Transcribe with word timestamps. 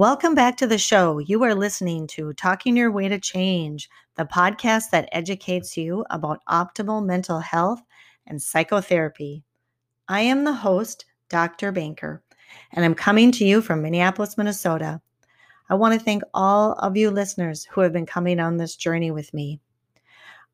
Welcome 0.00 0.34
back 0.34 0.56
to 0.56 0.66
the 0.66 0.78
show. 0.78 1.18
You 1.18 1.42
are 1.42 1.54
listening 1.54 2.06
to 2.06 2.32
Talking 2.32 2.74
Your 2.74 2.90
Way 2.90 3.08
to 3.08 3.20
Change, 3.20 3.86
the 4.16 4.24
podcast 4.24 4.88
that 4.92 5.10
educates 5.12 5.76
you 5.76 6.06
about 6.08 6.40
optimal 6.48 7.04
mental 7.04 7.38
health 7.38 7.82
and 8.26 8.40
psychotherapy. 8.40 9.44
I 10.08 10.22
am 10.22 10.44
the 10.44 10.54
host, 10.54 11.04
Dr. 11.28 11.70
Banker, 11.70 12.22
and 12.72 12.82
I'm 12.82 12.94
coming 12.94 13.30
to 13.32 13.44
you 13.44 13.60
from 13.60 13.82
Minneapolis, 13.82 14.38
Minnesota. 14.38 15.02
I 15.68 15.74
want 15.74 15.92
to 15.92 16.02
thank 16.02 16.22
all 16.32 16.72
of 16.78 16.96
you 16.96 17.10
listeners 17.10 17.66
who 17.70 17.82
have 17.82 17.92
been 17.92 18.06
coming 18.06 18.40
on 18.40 18.56
this 18.56 18.76
journey 18.76 19.10
with 19.10 19.34
me. 19.34 19.60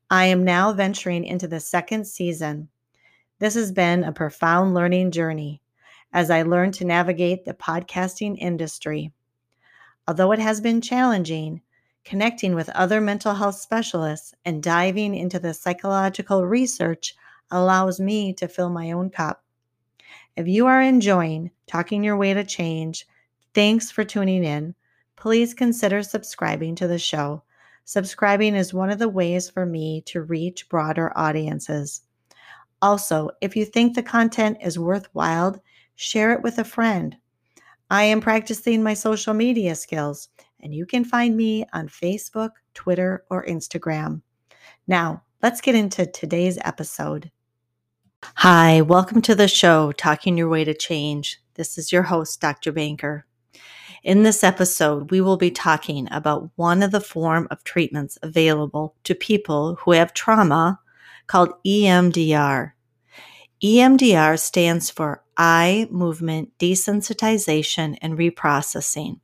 I 0.09 0.25
am 0.25 0.43
now 0.43 0.73
venturing 0.73 1.23
into 1.23 1.47
the 1.47 1.61
second 1.61 2.05
season. 2.05 2.67
This 3.39 3.53
has 3.53 3.71
been 3.71 4.03
a 4.03 4.11
profound 4.11 4.73
learning 4.73 5.11
journey 5.11 5.61
as 6.11 6.29
I 6.29 6.41
learn 6.41 6.73
to 6.73 6.83
navigate 6.83 7.45
the 7.45 7.53
podcasting 7.53 8.37
industry. 8.39 9.13
Although 10.07 10.31
it 10.31 10.39
has 10.39 10.61
been 10.61 10.79
challenging, 10.79 11.61
connecting 12.05 12.55
with 12.55 12.69
other 12.69 13.01
mental 13.01 13.33
health 13.33 13.55
specialists 13.55 14.33
and 14.45 14.63
diving 14.63 15.13
into 15.13 15.37
the 15.37 15.53
psychological 15.53 16.45
research 16.45 17.13
allows 17.51 17.99
me 17.99 18.31
to 18.33 18.47
fill 18.47 18.69
my 18.69 18.91
own 18.91 19.09
cup. 19.09 19.43
If 20.37 20.47
you 20.47 20.65
are 20.67 20.81
enjoying 20.81 21.51
Talking 21.65 22.03
Your 22.03 22.15
Way 22.15 22.33
to 22.33 22.45
Change, 22.45 23.05
thanks 23.53 23.91
for 23.91 24.05
tuning 24.05 24.45
in. 24.45 24.75
Please 25.17 25.53
consider 25.53 26.03
subscribing 26.03 26.75
to 26.75 26.87
the 26.87 26.99
show. 26.99 27.43
Subscribing 27.83 28.55
is 28.55 28.73
one 28.73 28.89
of 28.89 28.99
the 28.99 29.09
ways 29.09 29.49
for 29.49 29.65
me 29.65 30.01
to 30.05 30.21
reach 30.21 30.69
broader 30.69 31.11
audiences. 31.17 32.03
Also, 32.81 33.29
if 33.41 33.55
you 33.55 33.65
think 33.65 33.95
the 33.95 34.03
content 34.03 34.57
is 34.61 34.79
worthwhile, 34.79 35.61
share 35.95 36.31
it 36.31 36.43
with 36.43 36.59
a 36.59 36.63
friend 36.63 37.17
I 37.89 38.03
am 38.03 38.19
practicing 38.19 38.83
my 38.83 38.93
social 38.93 39.33
media 39.33 39.73
skills, 39.73 40.27
and 40.59 40.75
you 40.75 40.85
can 40.85 41.05
find 41.05 41.37
me 41.37 41.65
on 41.71 41.87
Facebook, 41.87 42.49
Twitter, 42.73 43.23
or 43.29 43.45
Instagram. 43.45 44.23
Now, 44.87 45.23
let's 45.41 45.61
get 45.61 45.73
into 45.73 46.05
today's 46.05 46.57
episode. 46.65 47.31
Hi, 48.35 48.81
welcome 48.81 49.21
to 49.21 49.35
the 49.35 49.47
show, 49.47 49.93
Talking 49.93 50.37
Your 50.37 50.49
Way 50.49 50.65
to 50.65 50.73
Change. 50.73 51.41
This 51.53 51.77
is 51.77 51.93
your 51.93 52.03
host, 52.03 52.41
Dr. 52.41 52.73
Banker. 52.73 53.25
In 54.03 54.23
this 54.23 54.43
episode, 54.43 55.09
we 55.09 55.21
will 55.21 55.37
be 55.37 55.49
talking 55.49 56.09
about 56.11 56.49
one 56.57 56.83
of 56.83 56.91
the 56.91 56.99
form 56.99 57.47
of 57.49 57.63
treatments 57.63 58.17
available 58.21 58.95
to 59.05 59.15
people 59.15 59.75
who 59.75 59.93
have 59.93 60.13
trauma 60.13 60.81
called 61.27 61.53
EMDR. 61.65 62.73
EMDR 63.63 64.37
stands 64.37 64.91
for 64.91 65.23
eye 65.35 65.87
movement 65.89 66.51
desensitization 66.59 67.97
and 68.03 68.15
reprocessing. 68.15 69.19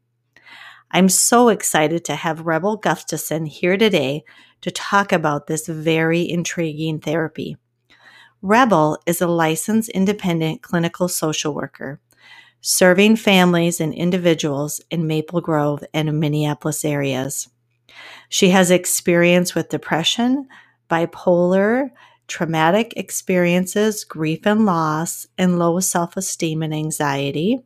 I'm 0.90 1.08
so 1.08 1.50
excited 1.50 2.04
to 2.06 2.16
have 2.16 2.48
Rebel 2.48 2.78
Gustafson 2.78 3.46
here 3.46 3.78
today 3.78 4.24
to 4.62 4.72
talk 4.72 5.12
about 5.12 5.46
this 5.46 5.68
very 5.68 6.28
intriguing 6.28 7.00
therapy. 7.00 7.58
Rebel 8.42 8.98
is 9.06 9.22
a 9.22 9.28
licensed 9.28 9.90
independent 9.90 10.64
clinical 10.64 11.08
social 11.08 11.54
worker 11.54 12.00
serving 12.66 13.18
families 13.18 13.82
and 13.82 13.94
individuals 13.94 14.82
in 14.90 15.06
Maple 15.06 15.42
Grove 15.42 15.84
and 15.94 16.20
Minneapolis 16.20 16.86
areas. 16.86 17.50
She 18.30 18.50
has 18.50 18.72
experience 18.72 19.54
with 19.54 19.68
depression, 19.68 20.48
bipolar, 20.90 21.92
traumatic 22.28 22.94
experiences, 22.96 24.04
grief 24.04 24.46
and 24.46 24.66
loss, 24.66 25.28
and 25.38 25.60
low 25.60 25.80
self 25.80 26.18
esteem 26.18 26.64
and 26.64 26.74
anxiety. 26.74 27.64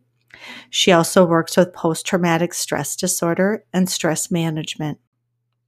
She 0.69 0.91
also 0.91 1.25
works 1.25 1.57
with 1.57 1.73
post 1.73 2.05
traumatic 2.05 2.53
stress 2.53 2.95
disorder 2.95 3.63
and 3.73 3.89
stress 3.89 4.29
management. 4.29 4.99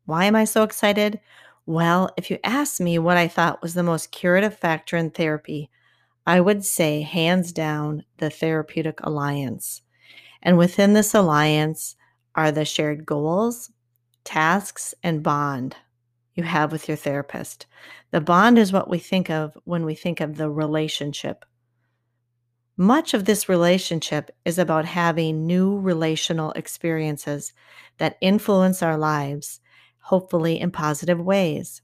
Why 0.06 0.26
am 0.26 0.36
I 0.36 0.46
so 0.46 0.64
excited? 0.64 1.20
Well, 1.66 2.10
if 2.18 2.32
you 2.32 2.40
ask 2.44 2.80
me 2.80 2.98
what 2.98 3.18
I 3.18 3.28
thought 3.28 3.62
was 3.62 3.74
the 3.74 3.84
most 3.84 4.12
curative 4.12 4.58
factor 4.58 4.98
in 4.98 5.12
therapy, 5.12 5.70
I 6.26 6.42
would 6.42 6.66
say 6.66 7.02
hands 7.02 7.52
down 7.52 8.06
the 8.18 8.30
therapeutic 8.30 9.00
alliance. 9.02 9.82
And 10.42 10.58
within 10.58 10.94
this 10.94 11.14
alliance 11.14 11.96
are 12.36 12.52
the 12.52 12.66
shared 12.66 13.06
goals, 13.06 13.72
tasks, 14.24 14.94
and 15.04 15.22
bond 15.22 15.76
you 16.40 16.44
have 16.46 16.72
with 16.72 16.88
your 16.88 16.96
therapist. 16.96 17.68
The 18.12 18.22
bond 18.22 18.58
is 18.58 18.72
what 18.72 18.90
we 18.90 18.98
think 18.98 19.30
of 19.30 19.58
when 19.66 19.84
we 19.84 19.94
think 19.94 20.22
of 20.22 20.38
the 20.38 20.50
relationship. 20.50 21.44
Much 22.78 23.14
of 23.14 23.26
this 23.26 23.50
relationship 23.50 24.32
is 24.46 24.58
about 24.58 24.86
having 24.86 25.46
new 25.46 25.78
relational 25.78 26.54
experiences 26.54 27.52
that 27.98 28.18
influence 28.22 28.82
our 28.82 28.98
lives, 28.98 29.60
hopefully 30.00 30.58
in 30.58 30.72
positive 30.72 31.20
ways. 31.20 31.82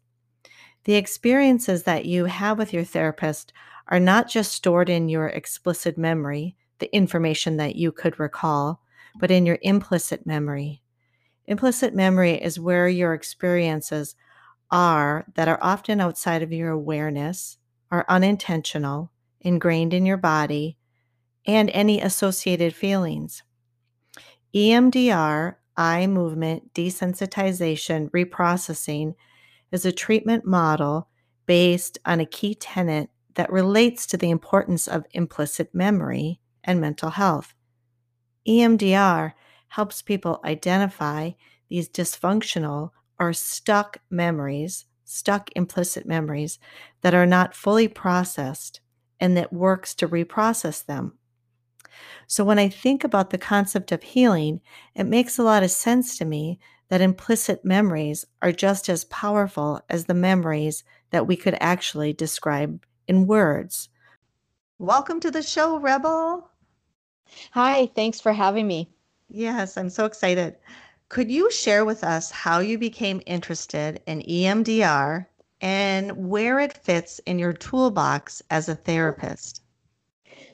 The 0.86 0.96
experiences 0.96 1.84
that 1.84 2.06
you 2.06 2.26
have 2.26 2.58
with 2.58 2.72
your 2.72 2.86
therapist 2.86 3.52
are 3.90 4.00
not 4.00 4.30
just 4.30 4.54
stored 4.54 4.90
in 4.90 5.10
your 5.10 5.28
explicit 5.28 5.98
memory, 5.98 6.56
the 6.80 6.96
information 6.96 7.58
that 7.58 7.76
you 7.76 7.92
could 7.92 8.22
recall, 8.22 8.82
but 9.20 9.32
in 9.32 9.46
your 9.46 9.60
implicit 9.64 10.26
memory. 10.26 10.82
Implicit 11.46 11.94
memory 11.94 12.42
is 12.42 12.58
where 12.58 12.88
your 12.88 13.14
experiences 13.14 14.16
are 14.76 15.24
that 15.36 15.48
are 15.48 15.60
often 15.62 16.02
outside 16.02 16.44
of 16.44 16.52
your 16.52 16.70
awareness, 16.70 17.58
are 17.92 18.06
unintentional, 18.10 19.10
ingrained 19.40 19.94
in 19.94 20.06
your 20.06 20.18
body, 20.18 20.78
and 21.48 21.70
any 21.70 22.02
associated 22.02 22.76
feelings. 22.76 23.42
EMDR, 24.54 25.56
eye 25.78 26.08
movement 26.08 26.74
desensitization 26.74 28.10
reprocessing, 28.10 29.16
is 29.72 29.86
a 29.86 29.94
treatment 29.94 30.46
model 30.46 31.08
based 31.46 31.98
on 32.06 32.20
a 32.20 32.26
key 32.26 32.54
tenet 32.54 33.10
that 33.36 33.50
relates 33.54 34.06
to 34.06 34.18
the 34.18 34.30
importance 34.30 34.90
of 34.90 35.06
implicit 35.12 35.74
memory 35.74 36.42
and 36.66 36.82
mental 36.82 37.12
health. 37.12 37.54
EMDR 38.46 39.32
helps 39.70 40.02
people 40.02 40.42
identify 40.44 41.32
these 41.70 41.88
dysfunctional 41.88 42.92
are 43.20 43.34
stuck 43.34 43.98
memories, 44.10 44.86
stuck 45.04 45.50
implicit 45.56 46.06
memories 46.06 46.60
that 47.02 47.14
are 47.14 47.26
not 47.26 47.56
fully 47.56 47.88
processed 47.88 48.82
and 49.20 49.38
that 49.38 49.54
works 49.54 49.94
to 49.96 50.08
reprocess 50.08 50.86
them. 50.86 51.14
So 52.28 52.44
when 52.44 52.60
I 52.60 52.70
think 52.70 53.04
about 53.04 53.30
the 53.30 53.38
concept 53.38 53.92
of 53.92 54.04
healing, 54.04 54.62
it 54.96 55.06
makes 55.06 55.38
a 55.38 55.44
lot 55.44 55.64
of 55.64 55.72
sense 55.72 56.18
to 56.18 56.26
me 56.26 56.60
that 56.90 57.02
implicit 57.02 57.64
memories 57.64 58.26
are 58.42 58.52
just 58.52 58.90
as 58.90 59.06
powerful 59.06 59.82
as 59.90 60.06
the 60.06 60.14
memories 60.14 60.84
that 61.12 61.28
we 61.28 61.36
could 61.36 61.58
actually 61.60 62.14
describe 62.14 62.86
in 63.08 63.28
words. 63.28 63.90
Welcome 64.78 65.20
to 65.22 65.32
the 65.32 65.42
show, 65.42 65.80
Rebel. 65.80 66.50
Hi, 67.52 67.88
thanks 67.96 68.20
for 68.20 68.34
having 68.34 68.68
me. 68.68 68.90
Yes, 69.30 69.78
I'm 69.78 69.90
so 69.90 70.06
excited. 70.06 70.58
Could 71.08 71.32
you 71.32 71.52
share 71.52 71.86
with 71.86 72.04
us 72.04 72.32
how 72.32 72.60
you 72.60 72.78
became 72.78 73.22
interested 73.26 74.02
in 74.08 74.22
EMDR 74.22 75.28
and 75.62 76.30
where 76.30 76.60
it 76.60 76.74
fits 76.74 77.20
in 77.26 77.38
your 77.38 77.54
toolbox 77.54 78.42
as 78.50 78.68
a 78.68 78.76
therapist? 78.76 79.62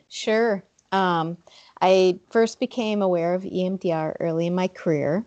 Sure. 0.09 0.63
Um, 0.91 1.37
I 1.81 2.19
first 2.29 2.59
became 2.59 3.01
aware 3.01 3.33
of 3.33 3.43
EMDR 3.43 4.17
early 4.19 4.47
in 4.47 4.55
my 4.55 4.67
career. 4.67 5.25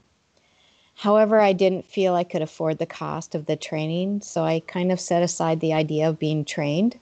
However, 0.94 1.40
I 1.40 1.54
didn't 1.54 1.86
feel 1.86 2.14
I 2.14 2.24
could 2.24 2.42
afford 2.42 2.78
the 2.78 2.86
cost 2.86 3.34
of 3.34 3.46
the 3.46 3.56
training, 3.56 4.20
so 4.20 4.44
I 4.44 4.60
kind 4.60 4.92
of 4.92 5.00
set 5.00 5.22
aside 5.22 5.60
the 5.60 5.72
idea 5.72 6.08
of 6.08 6.18
being 6.18 6.44
trained. 6.44 6.98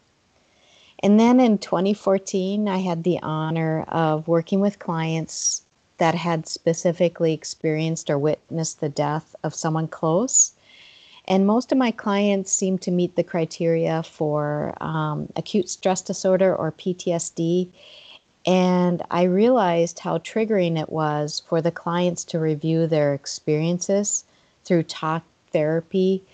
And 1.00 1.18
then 1.18 1.40
in 1.40 1.58
2014, 1.58 2.68
I 2.68 2.78
had 2.78 3.02
the 3.02 3.20
honor 3.20 3.82
of 3.88 4.28
working 4.28 4.60
with 4.60 4.78
clients 4.78 5.62
that 5.98 6.14
had 6.14 6.46
specifically 6.46 7.32
experienced 7.32 8.10
or 8.10 8.18
witnessed 8.18 8.80
the 8.80 8.88
death 8.88 9.34
of 9.44 9.54
someone 9.54 9.88
close. 9.88 10.52
And 11.26 11.46
most 11.46 11.70
of 11.70 11.78
my 11.78 11.90
clients 11.92 12.52
seem 12.52 12.78
to 12.78 12.90
meet 12.90 13.14
the 13.14 13.22
criteria 13.22 14.02
for 14.02 14.74
um, 14.80 15.32
acute 15.36 15.68
stress 15.68 16.02
disorder 16.02 16.54
or 16.54 16.72
PTSD. 16.72 17.68
And 18.44 19.02
I 19.10 19.22
realized 19.24 20.00
how 20.00 20.18
triggering 20.18 20.80
it 20.80 20.90
was 20.90 21.42
for 21.48 21.62
the 21.62 21.70
clients 21.70 22.24
to 22.24 22.40
review 22.40 22.86
their 22.86 23.14
experiences 23.14 24.24
through 24.64 24.82
talk 24.84 25.22
therapy. 25.52 26.24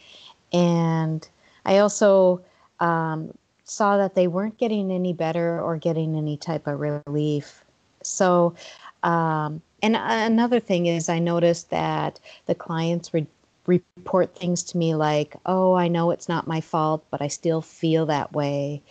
And 0.53 1.29
I 1.67 1.79
also 1.79 2.41
um, 2.81 3.35
saw 3.65 3.99
that 3.99 4.15
they 4.15 4.27
weren't 4.27 4.57
getting 4.57 4.91
any 4.91 5.13
better 5.13 5.61
or 5.61 5.77
getting 5.77 6.17
any 6.17 6.39
type 6.39 6.67
of 6.67 6.81
relief. 6.81 7.63
So 8.03 8.55
um, 9.03 9.63
and 9.83 9.97
another 9.97 10.61
thing 10.61 10.87
is, 10.87 11.09
I 11.09 11.19
noticed 11.19 11.71
that 11.71 12.21
the 12.47 12.55
clients 12.55 13.15
re- 13.15 13.27
report 13.67 14.35
things 14.35 14.63
to 14.65 14.79
me 14.79 14.95
like, 14.95 15.37
oh, 15.47 15.75
I 15.75 15.89
know 15.89 16.11
it's 16.11 16.29
not 16.29 16.47
my 16.47 16.61
fault, 16.61 17.05
but 17.11 17.23
I 17.23 17.29
still 17.29 17.63
feel 17.63 18.07
that 18.07 18.33
way. 18.33 18.83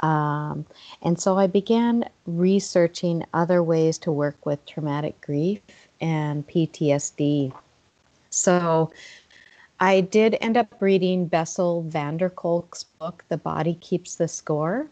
Um, 0.00 0.64
and 1.02 1.20
so 1.20 1.36
I 1.36 1.48
began 1.48 2.08
researching 2.26 3.24
other 3.34 3.62
ways 3.62 3.98
to 3.98 4.12
work 4.12 4.46
with 4.46 4.64
traumatic 4.66 5.20
grief. 5.20 5.60
and 6.00 6.46
PTSD. 6.46 7.52
So 8.30 8.92
I 9.80 10.00
did 10.00 10.36
end 10.40 10.56
up 10.56 10.74
reading 10.80 11.26
Bessel 11.26 11.82
van 11.82 12.16
der 12.16 12.30
Kolk's 12.30 12.84
book, 12.84 13.24
The 13.28 13.36
Body 13.36 13.74
Keeps 13.74 14.16
the 14.16 14.28
Score. 14.28 14.88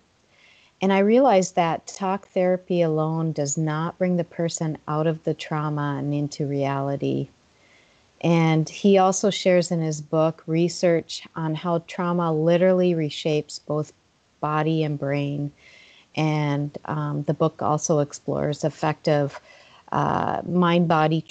And 0.82 0.92
I 0.92 0.98
realized 0.98 1.54
that 1.56 1.86
talk 1.86 2.28
therapy 2.28 2.82
alone 2.82 3.32
does 3.32 3.56
not 3.56 3.96
bring 3.98 4.16
the 4.16 4.24
person 4.24 4.76
out 4.86 5.06
of 5.06 5.24
the 5.24 5.32
trauma 5.32 5.96
and 5.98 6.12
into 6.12 6.46
reality. 6.46 7.28
And 8.20 8.68
he 8.68 8.98
also 8.98 9.30
shares 9.30 9.70
in 9.70 9.80
his 9.80 10.00
book 10.00 10.42
research 10.46 11.26
on 11.34 11.54
how 11.54 11.78
trauma 11.86 12.32
literally 12.32 12.94
reshapes 12.94 13.60
both 13.64 13.92
body 14.40 14.84
and 14.84 14.98
brain. 14.98 15.52
And 16.14 16.76
um, 16.86 17.22
the 17.22 17.34
book 17.34 17.62
also 17.62 18.00
explores 18.00 18.64
effective 18.64 19.40
uh, 19.92 20.42
mind 20.46 20.88
body 20.88 21.24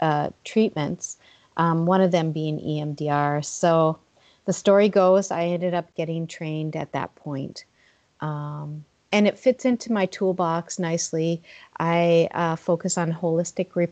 uh, 0.00 0.30
treatments, 0.44 1.18
um, 1.56 1.86
one 1.86 2.00
of 2.00 2.10
them 2.10 2.32
being 2.32 2.58
EMDR. 2.58 3.44
So 3.44 3.98
the 4.44 4.52
story 4.52 4.88
goes, 4.88 5.30
I 5.30 5.44
ended 5.44 5.74
up 5.74 5.94
getting 5.94 6.26
trained 6.26 6.76
at 6.76 6.92
that 6.92 7.14
point. 7.16 7.64
Um, 8.20 8.84
and 9.12 9.26
it 9.26 9.38
fits 9.38 9.64
into 9.64 9.92
my 9.92 10.06
toolbox 10.06 10.78
nicely. 10.78 11.42
I 11.78 12.28
uh, 12.32 12.56
focus 12.56 12.98
on 12.98 13.12
holistic 13.12 13.74
re- 13.74 13.88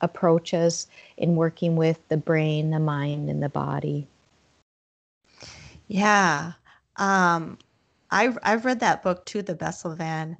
approaches 0.00 0.88
in 1.16 1.36
working 1.36 1.76
with 1.76 1.98
the 2.08 2.16
brain, 2.16 2.70
the 2.70 2.80
mind, 2.80 3.30
and 3.30 3.42
the 3.42 3.48
body. 3.48 4.06
Yeah. 5.88 6.52
Um, 6.96 7.58
I've, 8.10 8.38
I've 8.42 8.64
read 8.64 8.80
that 8.80 9.02
book 9.02 9.24
too, 9.24 9.42
the 9.42 9.54
Bessel 9.54 9.94
van 9.94 10.36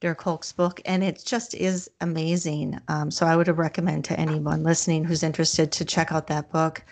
der 0.00 0.14
Kolk's 0.14 0.52
book, 0.52 0.80
and 0.84 1.02
it 1.02 1.22
just 1.24 1.54
is 1.54 1.90
amazing. 2.00 2.78
Um, 2.88 3.10
so 3.10 3.26
I 3.26 3.36
would 3.36 3.48
recommend 3.48 4.04
to 4.06 4.20
anyone 4.20 4.62
listening 4.62 5.04
who's 5.04 5.22
interested 5.22 5.72
to 5.72 5.84
check 5.84 6.12
out 6.12 6.26
that 6.28 6.50
book. 6.52 6.84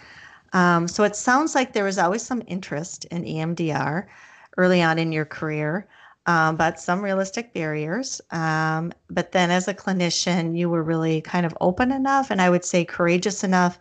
Um, 0.53 0.89
so 0.89 1.05
it 1.05 1.17
sounds 1.17 1.55
like 1.55 1.73
there 1.73 1.85
was 1.85 1.99
always 1.99 2.23
some 2.23 2.43
interest 2.47 3.05
in 3.07 3.25
EMDR 3.25 4.07
early 4.57 4.83
on 4.83 4.99
in 4.99 5.13
your 5.13 5.25
career 5.25 5.87
um, 6.27 6.57
but 6.57 6.79
some 6.79 7.03
realistic 7.03 7.53
barriers. 7.53 8.21
Um, 8.31 8.93
but 9.11 9.33
then 9.33 9.51
as 9.51 9.67
a 9.67 9.75
clinician, 9.75 10.57
you 10.57 10.71
were 10.71 10.83
really 10.83 11.21
kind 11.21 11.45
of 11.45 11.57
open 11.61 11.91
enough 11.91 12.31
and 12.31 12.41
I 12.41 12.51
would 12.51 12.65
say 12.65 12.85
courageous 12.85 13.43
enough 13.43 13.79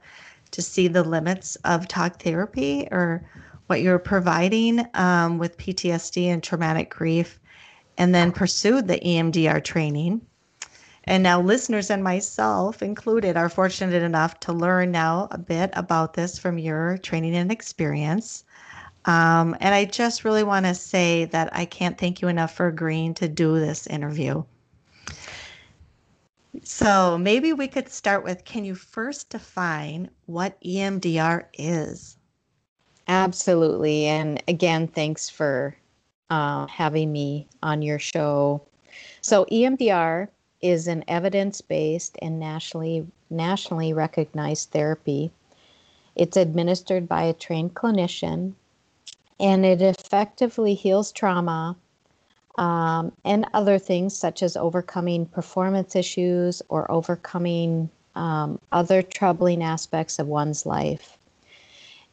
to 0.51 0.61
see 0.61 0.87
the 0.87 1.03
limits 1.03 1.55
of 1.57 1.87
talk 1.87 2.21
therapy 2.21 2.87
or 2.91 3.23
what 3.67 3.81
you're 3.81 3.99
providing 3.99 4.85
um, 4.95 5.37
with 5.37 5.57
PTSD 5.57 6.25
and 6.25 6.43
traumatic 6.43 6.89
grief, 6.89 7.39
and 7.97 8.13
then 8.13 8.33
pursued 8.33 8.87
the 8.87 8.99
EMDR 8.99 9.63
training. 9.63 10.19
And 11.05 11.23
now, 11.23 11.41
listeners 11.41 11.89
and 11.89 12.03
myself 12.03 12.83
included 12.83 13.37
are 13.37 13.47
fortunate 13.47 14.03
enough 14.03 14.39
to 14.41 14.53
learn 14.53 14.91
now 14.91 15.29
a 15.31 15.37
bit 15.37 15.69
about 15.73 16.15
this 16.15 16.37
from 16.37 16.57
your 16.57 16.97
training 16.97 17.35
and 17.35 17.49
experience. 17.49 18.43
Um, 19.05 19.55
and 19.59 19.73
I 19.73 19.85
just 19.85 20.23
really 20.23 20.43
want 20.43 20.65
to 20.65 20.75
say 20.75 21.25
that 21.25 21.55
I 21.55 21.65
can't 21.65 21.97
thank 21.97 22.21
you 22.21 22.27
enough 22.27 22.53
for 22.53 22.67
agreeing 22.67 23.15
to 23.15 23.27
do 23.27 23.59
this 23.59 23.87
interview. 23.87 24.43
So 26.63 27.17
maybe 27.17 27.53
we 27.53 27.67
could 27.67 27.89
start 27.89 28.23
with 28.23 28.45
can 28.45 28.65
you 28.65 28.75
first 28.75 29.29
define 29.29 30.09
what 30.25 30.61
EMDR 30.61 31.45
is? 31.53 32.17
Absolutely. 33.07 34.05
And 34.05 34.43
again, 34.47 34.87
thanks 34.87 35.29
for 35.29 35.75
uh, 36.29 36.67
having 36.67 37.11
me 37.11 37.47
on 37.63 37.81
your 37.81 37.99
show. 37.99 38.61
So, 39.21 39.45
EMDR 39.51 40.27
is 40.61 40.87
an 40.87 41.03
evidence 41.07 41.61
based 41.61 42.17
and 42.21 42.39
nationally, 42.39 43.05
nationally 43.29 43.93
recognized 43.93 44.71
therapy. 44.71 45.31
It's 46.15 46.37
administered 46.37 47.07
by 47.07 47.23
a 47.23 47.33
trained 47.33 47.73
clinician 47.73 48.53
and 49.41 49.65
it 49.65 49.81
effectively 49.81 50.75
heals 50.75 51.11
trauma 51.11 51.75
um, 52.57 53.11
and 53.25 53.47
other 53.53 53.79
things 53.79 54.15
such 54.15 54.43
as 54.43 54.55
overcoming 54.55 55.25
performance 55.25 55.95
issues 55.95 56.61
or 56.69 56.89
overcoming 56.91 57.89
um, 58.15 58.59
other 58.71 59.01
troubling 59.01 59.63
aspects 59.63 60.19
of 60.19 60.27
one's 60.27 60.65
life. 60.65 61.17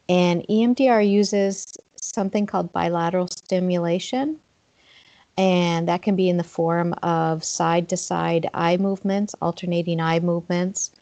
And 0.08 0.42
EMDR 0.48 1.06
uses 1.06 1.76
something 1.96 2.46
called 2.46 2.72
bilateral 2.72 3.28
stimulation, 3.28 4.38
and 5.36 5.86
that 5.86 6.00
can 6.00 6.16
be 6.16 6.30
in 6.30 6.38
the 6.38 6.44
form 6.44 6.94
of 7.02 7.44
side 7.44 7.90
to 7.90 7.96
side 7.98 8.48
eye 8.54 8.78
movements, 8.78 9.34
alternating 9.42 10.00
eye 10.00 10.20
movements, 10.20 10.92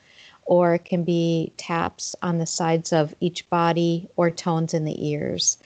or 0.45 0.75
it 0.75 0.85
can 0.85 1.05
be 1.05 1.53
taps 1.57 2.17
on 2.23 2.39
the 2.39 2.47
sides 2.47 2.93
of 2.93 3.15
each 3.21 3.49
body 3.49 4.09
or 4.17 4.31
tones 4.31 4.75
in 4.75 4.85
the 4.85 5.09
ears 5.09 5.59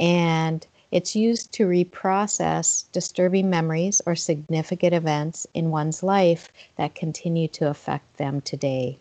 and 0.00 0.66
it's 0.90 1.14
used 1.14 1.52
to 1.52 1.68
reprocess 1.68 2.90
disturbing 2.90 3.48
memories 3.48 4.02
or 4.06 4.16
significant 4.16 4.92
events 4.92 5.46
in 5.54 5.70
one's 5.70 6.02
life 6.02 6.50
that 6.76 6.96
continue 6.96 7.46
to 7.48 7.68
affect 7.68 8.16
them 8.16 8.40
today. 8.40 8.98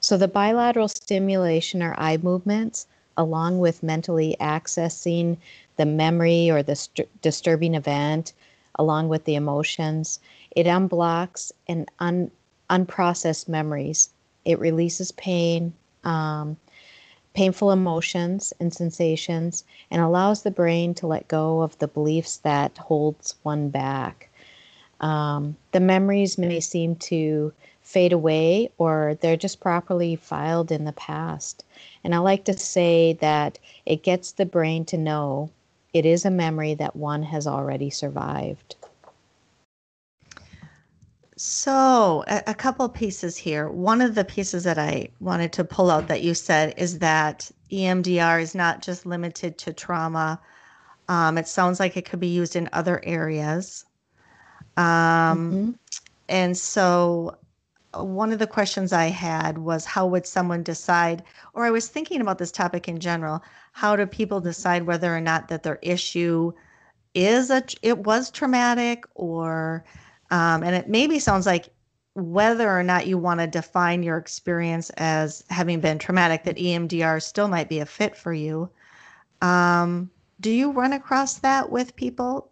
So, 0.00 0.18
the 0.18 0.28
bilateral 0.28 0.88
stimulation 0.88 1.82
or 1.82 1.94
eye 1.96 2.18
movements, 2.18 2.86
along 3.16 3.58
with 3.58 3.82
mentally 3.82 4.36
accessing 4.40 5.38
the 5.76 5.86
memory 5.86 6.50
or 6.50 6.62
the 6.62 6.76
st- 6.76 7.08
disturbing 7.22 7.74
event, 7.74 8.32
along 8.74 9.08
with 9.08 9.24
the 9.24 9.34
emotions, 9.34 10.20
it 10.50 10.66
unblocks 10.66 11.52
and 11.68 11.88
un- 12.00 12.30
unprocessed 12.68 13.48
memories. 13.48 14.10
It 14.44 14.58
releases 14.58 15.12
pain, 15.12 15.72
um, 16.02 16.56
painful 17.34 17.72
emotions 17.72 18.52
and 18.60 18.72
sensations 18.72 19.64
and 19.90 20.00
allows 20.00 20.42
the 20.42 20.50
brain 20.50 20.94
to 20.94 21.06
let 21.06 21.28
go 21.28 21.60
of 21.60 21.76
the 21.78 21.88
beliefs 21.88 22.38
that 22.38 22.78
holds 22.78 23.34
one 23.42 23.68
back. 23.68 24.30
Um, 25.00 25.56
the 25.72 25.80
memories 25.80 26.38
may 26.38 26.60
seem 26.60 26.96
to 26.96 27.52
fade 27.82 28.12
away 28.12 28.70
or 28.78 29.18
they're 29.20 29.36
just 29.36 29.60
properly 29.60 30.16
filed 30.16 30.72
in 30.72 30.84
the 30.84 30.92
past. 30.92 31.64
And 32.02 32.14
I 32.14 32.18
like 32.18 32.44
to 32.44 32.54
say 32.54 33.14
that 33.14 33.58
it 33.84 34.02
gets 34.02 34.32
the 34.32 34.46
brain 34.46 34.84
to 34.86 34.96
know 34.96 35.50
it 35.92 36.06
is 36.06 36.24
a 36.24 36.30
memory 36.30 36.74
that 36.74 36.96
one 36.96 37.24
has 37.24 37.46
already 37.46 37.90
survived. 37.90 38.76
So, 41.36 42.24
a, 42.28 42.42
a 42.48 42.54
couple 42.54 42.88
pieces 42.88 43.36
here. 43.36 43.68
One 43.68 44.00
of 44.00 44.14
the 44.14 44.24
pieces 44.24 44.62
that 44.64 44.78
I 44.78 45.08
wanted 45.18 45.52
to 45.54 45.64
pull 45.64 45.90
out 45.90 46.06
that 46.08 46.22
you 46.22 46.32
said 46.32 46.74
is 46.76 47.00
that 47.00 47.50
EMDR 47.72 48.40
is 48.40 48.54
not 48.54 48.82
just 48.82 49.04
limited 49.04 49.58
to 49.58 49.72
trauma. 49.72 50.40
Um, 51.08 51.36
it 51.36 51.48
sounds 51.48 51.80
like 51.80 51.96
it 51.96 52.04
could 52.08 52.20
be 52.20 52.28
used 52.28 52.54
in 52.54 52.68
other 52.72 53.00
areas. 53.04 53.84
Um, 54.76 54.84
mm-hmm. 54.84 55.70
And 56.28 56.56
so, 56.56 57.36
uh, 57.94 58.04
one 58.04 58.32
of 58.32 58.38
the 58.38 58.46
questions 58.46 58.92
I 58.92 59.06
had 59.06 59.58
was 59.58 59.84
how 59.84 60.06
would 60.06 60.26
someone 60.26 60.62
decide, 60.62 61.24
or 61.52 61.64
I 61.64 61.70
was 61.70 61.88
thinking 61.88 62.20
about 62.20 62.38
this 62.38 62.52
topic 62.52 62.88
in 62.88 63.00
general, 63.00 63.42
how 63.72 63.96
do 63.96 64.06
people 64.06 64.40
decide 64.40 64.84
whether 64.84 65.14
or 65.14 65.20
not 65.20 65.48
that 65.48 65.64
their 65.64 65.80
issue 65.82 66.52
is 67.14 67.50
a, 67.50 67.64
it 67.82 67.98
was 67.98 68.30
traumatic 68.30 69.04
or 69.14 69.84
um, 70.30 70.62
and 70.62 70.74
it 70.74 70.88
maybe 70.88 71.18
sounds 71.18 71.46
like 71.46 71.68
whether 72.14 72.70
or 72.70 72.82
not 72.82 73.06
you 73.06 73.18
want 73.18 73.40
to 73.40 73.46
define 73.46 74.02
your 74.02 74.16
experience 74.18 74.90
as 74.90 75.44
having 75.50 75.80
been 75.80 75.98
traumatic, 75.98 76.44
that 76.44 76.56
EMDR 76.56 77.20
still 77.22 77.48
might 77.48 77.68
be 77.68 77.80
a 77.80 77.86
fit 77.86 78.16
for 78.16 78.32
you. 78.32 78.68
Um, 79.42 80.10
do 80.40 80.50
you 80.50 80.70
run 80.70 80.92
across 80.92 81.38
that 81.38 81.70
with 81.70 81.96
people 81.96 82.50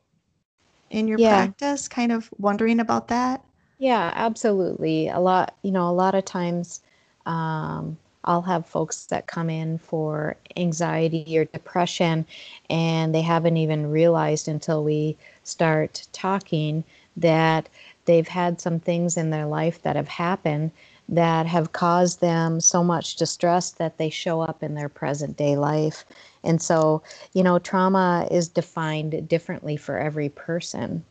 in 0.91 1.07
your 1.09 1.19
yeah. 1.19 1.47
practice, 1.47 1.88
kind 1.88 2.12
of 2.12 2.29
wondering 2.38 2.81
about 2.81 3.09
that? 3.09 3.45
Yeah, 3.79 4.12
absolutely. 4.14 5.09
A 5.09 5.19
lot, 5.19 5.57
you 5.62 5.71
know, 5.71 5.88
a 5.88 5.93
lot 5.93 6.14
of 6.14 6.25
times 6.25 6.81
um, 7.26 7.97
I'll 8.25 8.43
have 8.43 8.67
folks 8.67 9.07
that 9.07 9.26
come 9.26 9.50
in 9.50 9.79
for 9.79 10.37
anxiety 10.57 11.37
or 11.37 11.45
depression, 11.47 12.26
and 12.71 13.14
they 13.14 13.23
haven't 13.23 13.57
even 13.57 13.91
realized 13.91 14.49
until 14.49 14.85
we 14.85 15.17
start 15.45 16.07
talking 16.12 16.85
that 17.16 17.69
they've 18.04 18.28
had 18.28 18.61
some 18.61 18.81
things 18.81 19.16
in 19.16 19.31
their 19.31 19.47
life 19.47 19.83
that 19.83 19.97
have 19.97 20.09
happened 20.09 20.71
that 21.09 21.47
have 21.47 21.73
caused 21.73 22.21
them 22.21 22.61
so 22.61 22.83
much 22.83 23.16
distress 23.16 23.73
that 23.73 23.99
they 23.99 24.09
show 24.09 24.40
up 24.40 24.62
in 24.62 24.75
their 24.75 24.88
present 24.88 25.37
day 25.37 25.57
life. 25.57 26.04
And 26.42 26.61
so, 26.61 27.02
you 27.35 27.42
know, 27.42 27.59
trauma 27.59 28.26
is 28.31 28.49
defined 28.49 29.28
differently 29.28 29.76
for 29.76 29.99
every 29.99 30.28
person. 30.28 31.04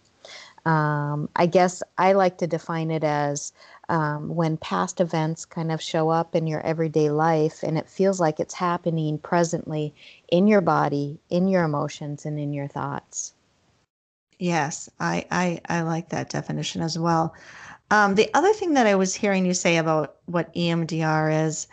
Um, 0.65 1.29
I 1.35 1.45
guess 1.47 1.81
I 1.97 2.13
like 2.13 2.37
to 2.39 2.47
define 2.47 2.91
it 2.91 3.03
as 3.03 3.51
um, 3.89 4.35
when 4.35 4.57
past 4.57 5.01
events 5.01 5.45
kind 5.45 5.71
of 5.71 5.81
show 5.81 6.09
up 6.09 6.35
in 6.35 6.47
your 6.47 6.61
everyday 6.61 7.09
life 7.09 7.63
and 7.63 7.77
it 7.77 7.89
feels 7.89 8.19
like 8.19 8.39
it's 8.39 8.53
happening 8.53 9.17
presently 9.17 9.93
in 10.29 10.47
your 10.47 10.61
body, 10.61 11.19
in 11.29 11.47
your 11.47 11.63
emotions, 11.63 12.25
and 12.25 12.39
in 12.39 12.53
your 12.53 12.67
thoughts. 12.67 13.33
Yes, 14.41 14.89
I, 14.99 15.23
I, 15.29 15.61
I 15.69 15.81
like 15.83 16.09
that 16.09 16.31
definition 16.31 16.81
as 16.81 16.97
well. 16.97 17.35
Um, 17.91 18.15
the 18.15 18.27
other 18.33 18.51
thing 18.53 18.73
that 18.73 18.87
I 18.87 18.95
was 18.95 19.13
hearing 19.13 19.45
you 19.45 19.53
say 19.53 19.77
about 19.77 20.15
what 20.25 20.51
EMDR 20.55 21.45
is, 21.45 21.67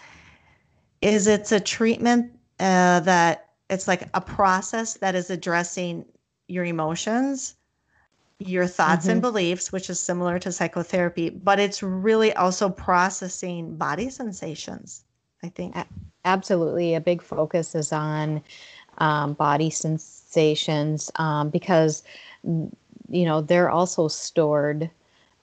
is 1.01 1.27
it's 1.27 1.51
a 1.51 1.61
treatment 1.61 2.31
uh, 2.61 3.01
that 3.01 3.49
it's 3.71 3.89
like 3.89 4.03
a 4.13 4.21
process 4.21 4.99
that 4.99 5.15
is 5.15 5.31
addressing 5.31 6.05
your 6.47 6.67
emotions, 6.67 7.55
your 8.39 8.67
thoughts 8.67 9.05
mm-hmm. 9.05 9.13
and 9.13 9.23
beliefs, 9.23 9.73
which 9.73 9.89
is 9.89 9.99
similar 9.99 10.39
to 10.39 10.53
psychotherapy, 10.53 11.31
but 11.31 11.59
it's 11.59 11.83
really 11.83 12.35
also 12.35 12.69
processing 12.69 13.77
body 13.77 14.11
sensations, 14.11 15.05
I 15.43 15.49
think. 15.49 15.75
Absolutely. 16.27 16.95
A 16.95 17.01
big 17.01 17.23
focus 17.23 17.75
is 17.75 17.95
on 17.95 18.43
um, 18.99 19.33
body 19.35 19.71
sensations 19.71 21.11
um, 21.17 21.49
because, 21.49 22.03
you 22.49 23.25
know, 23.25 23.40
they're 23.40 23.71
also 23.71 24.09
stored 24.09 24.90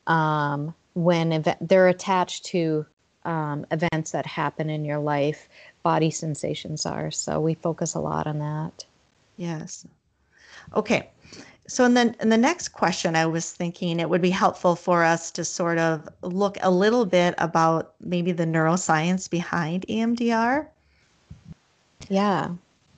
um, 0.08 0.74
when 0.94 1.34
ev- 1.34 1.58
they're 1.62 1.88
attached 1.88 2.46
to 2.46 2.86
um, 3.24 3.66
events 3.72 4.12
that 4.12 4.26
happen 4.26 4.70
in 4.70 4.86
your 4.86 5.00
life, 5.00 5.50
body 5.84 6.12
sensations 6.12 6.86
are. 6.86 7.12
So 7.12 7.40
we 7.40 7.56
focus 7.56 7.96
a 7.96 8.00
lot 8.00 8.28
on 8.28 8.40
that. 8.40 8.86
Yes. 9.38 9.86
Okay. 10.76 11.10
So, 11.68 11.84
and 11.84 11.98
then 11.98 12.16
in 12.20 12.30
the 12.30 12.38
next 12.38 12.70
question, 12.70 13.16
I 13.16 13.26
was 13.26 13.52
thinking 13.52 14.00
it 14.00 14.10
would 14.10 14.22
be 14.22 14.30
helpful 14.30 14.76
for 14.76 15.04
us 15.04 15.32
to 15.32 15.44
sort 15.44 15.80
of 15.80 16.08
look 16.22 16.58
a 16.62 16.70
little 16.70 17.06
bit 17.06 17.34
about 17.40 17.96
maybe 18.00 18.32
the 18.32 18.46
neuroscience 18.46 19.30
behind 19.30 19.86
EMDR. 19.90 20.68
Yeah, 22.08 22.50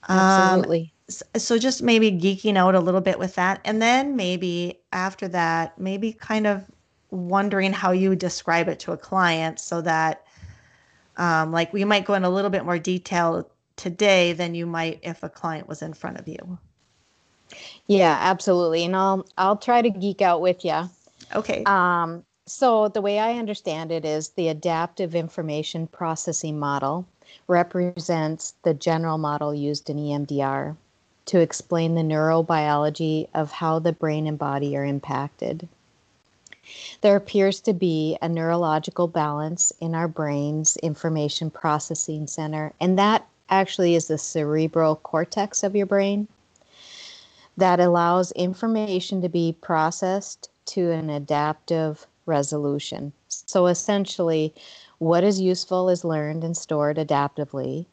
absolutely. 0.10 0.80
Um, 0.82 0.97
so, 1.10 1.58
just 1.58 1.82
maybe 1.82 2.12
geeking 2.12 2.58
out 2.58 2.76
a 2.76 2.80
little 2.80 3.02
bit 3.02 3.18
with 3.18 3.36
that. 3.36 3.62
And 3.64 3.82
then 3.82 4.16
maybe 4.16 4.80
after 4.92 5.28
that, 5.30 5.80
maybe 5.80 6.12
kind 6.12 6.46
of 6.46 6.70
wondering 7.12 7.72
how 7.72 7.92
you 7.92 8.16
describe 8.16 8.68
it 8.68 8.80
to 8.80 8.92
a 8.92 8.98
client 8.98 9.60
so 9.60 9.82
that 9.82 10.26
um, 11.18 11.52
like 11.52 11.72
we 11.74 11.86
might 11.86 12.06
go 12.06 12.14
in 12.14 12.24
a 12.24 12.30
little 12.30 12.50
bit 12.50 12.66
more 12.66 12.80
detail 12.80 13.50
today 13.76 14.34
than 14.34 14.56
you 14.56 14.66
might 14.66 15.00
if 15.04 15.24
a 15.24 15.30
client 15.30 15.68
was 15.68 15.82
in 15.82 15.94
front 15.94 16.18
of 16.18 16.28
you. 16.28 16.58
Yeah 17.88 18.18
absolutely 18.20 18.84
and 18.84 18.96
i'll 18.96 19.26
i'll 19.38 19.56
try 19.56 19.82
to 19.82 19.90
geek 19.90 20.22
out 20.22 20.42
with 20.42 20.66
you 20.66 20.90
okay. 21.34 21.64
Um, 21.64 22.26
so 22.46 22.90
the 22.90 23.02
way 23.02 23.20
i 23.20 23.34
understand 23.36 23.92
it 23.92 24.04
is 24.04 24.30
the 24.30 24.50
adaptive 24.50 25.16
information 25.16 25.88
processing 25.88 26.60
model 26.60 27.08
represents 27.48 28.56
the 28.64 28.74
general 28.74 29.18
model 29.18 29.56
used 29.56 29.90
in 29.90 29.98
emdr 29.98 30.76
to 31.28 31.40
explain 31.40 31.96
the 31.96 32.02
neurobiology 32.02 33.28
of 33.34 33.52
how 33.52 33.80
the 33.80 33.94
brain 33.94 34.28
and 34.28 34.38
body 34.38 34.76
are 34.76 34.86
impacted 34.86 35.68
there 37.00 37.16
appears 37.16 37.62
to 37.62 37.74
be 37.74 38.18
a 38.22 38.28
neurological 38.28 39.08
balance 39.08 39.72
in 39.80 39.96
our 39.96 40.08
brain's 40.08 40.76
information 40.78 41.50
processing 41.50 42.28
center, 42.28 42.74
and 42.82 43.00
that 43.00 43.26
actually 43.50 43.96
is 43.96 44.08
the 44.08 44.18
cerebral 44.18 44.98
cortex 44.98 45.64
of 45.64 45.76
your 45.76 45.86
brain 45.86 46.28
that 47.56 47.80
allows 47.80 48.32
information 48.34 49.22
to 49.22 49.30
be 49.30 49.56
processed 49.62 50.50
to 50.66 50.92
an 50.92 51.10
adaptive 51.10 52.06
resolution. 52.26 53.14
So 53.30 53.68
essentially, 53.68 54.54
what 55.00 55.24
is 55.24 55.40
useful 55.40 55.90
is 55.90 56.04
learned 56.04 56.44
and 56.44 56.58
stored 56.58 56.98
adaptively 56.98 57.86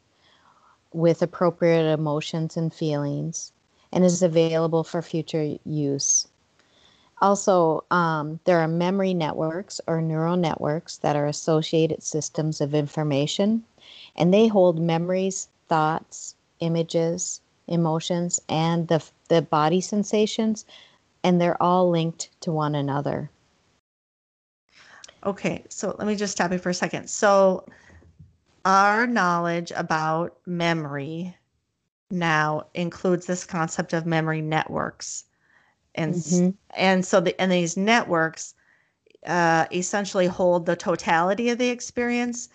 with 0.94 1.20
appropriate 1.20 1.92
emotions 1.92 2.56
and 2.56 2.72
feelings 2.72 3.52
and 3.92 4.04
is 4.04 4.22
available 4.22 4.84
for 4.84 5.02
future 5.02 5.56
use. 5.64 6.28
Also, 7.20 7.84
um, 7.90 8.40
there 8.44 8.60
are 8.60 8.68
memory 8.68 9.14
networks 9.14 9.80
or 9.86 10.00
neural 10.00 10.36
networks 10.36 10.98
that 10.98 11.16
are 11.16 11.26
associated 11.26 12.02
systems 12.02 12.60
of 12.60 12.74
information, 12.74 13.64
and 14.16 14.32
they 14.32 14.46
hold 14.46 14.80
memories, 14.80 15.48
thoughts, 15.68 16.34
images, 16.60 17.40
emotions, 17.68 18.40
and 18.48 18.88
the, 18.88 19.02
the 19.28 19.42
body 19.42 19.80
sensations, 19.80 20.64
and 21.22 21.40
they're 21.40 21.62
all 21.62 21.88
linked 21.88 22.30
to 22.40 22.52
one 22.52 22.74
another. 22.74 23.30
Okay, 25.24 25.64
so 25.70 25.94
let 25.98 26.06
me 26.06 26.16
just 26.16 26.32
stop 26.32 26.52
you 26.52 26.58
for 26.58 26.70
a 26.70 26.74
second. 26.74 27.08
So, 27.08 27.64
our 28.64 29.06
knowledge 29.06 29.73
about 29.75 30.37
memory 30.47 31.37
now 32.11 32.66
includes 32.75 33.26
this 33.26 33.44
concept 33.44 33.92
of 33.92 34.06
memory 34.06 34.40
networks 34.40 35.25
and 35.94 36.14
mm-hmm. 36.14 36.50
and 36.76 37.04
so 37.04 37.21
the 37.21 37.38
and 37.40 37.50
these 37.50 37.76
networks 37.76 38.54
uh, 39.26 39.66
essentially 39.73 40.26
hold 40.26 40.66
the 40.66 40.76
totality 40.76 41.50
of 41.50 41.59
the 41.59 41.68
experience. 41.68 42.49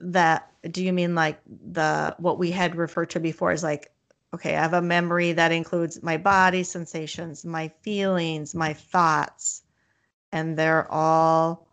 That 0.00 0.50
do 0.70 0.84
you 0.84 0.92
mean 0.92 1.14
like 1.14 1.40
the 1.46 2.14
what 2.18 2.38
we 2.38 2.50
had 2.50 2.76
referred 2.76 3.10
to 3.10 3.20
before 3.20 3.52
is 3.52 3.62
like 3.62 3.90
okay, 4.34 4.56
I 4.56 4.60
have 4.60 4.74
a 4.74 4.82
memory 4.82 5.32
that 5.32 5.52
includes 5.52 6.02
my 6.02 6.18
body 6.18 6.62
sensations, 6.62 7.44
my 7.44 7.68
feelings, 7.80 8.54
my 8.54 8.74
thoughts, 8.74 9.62
and 10.32 10.58
they're 10.58 10.90
all 10.90 11.65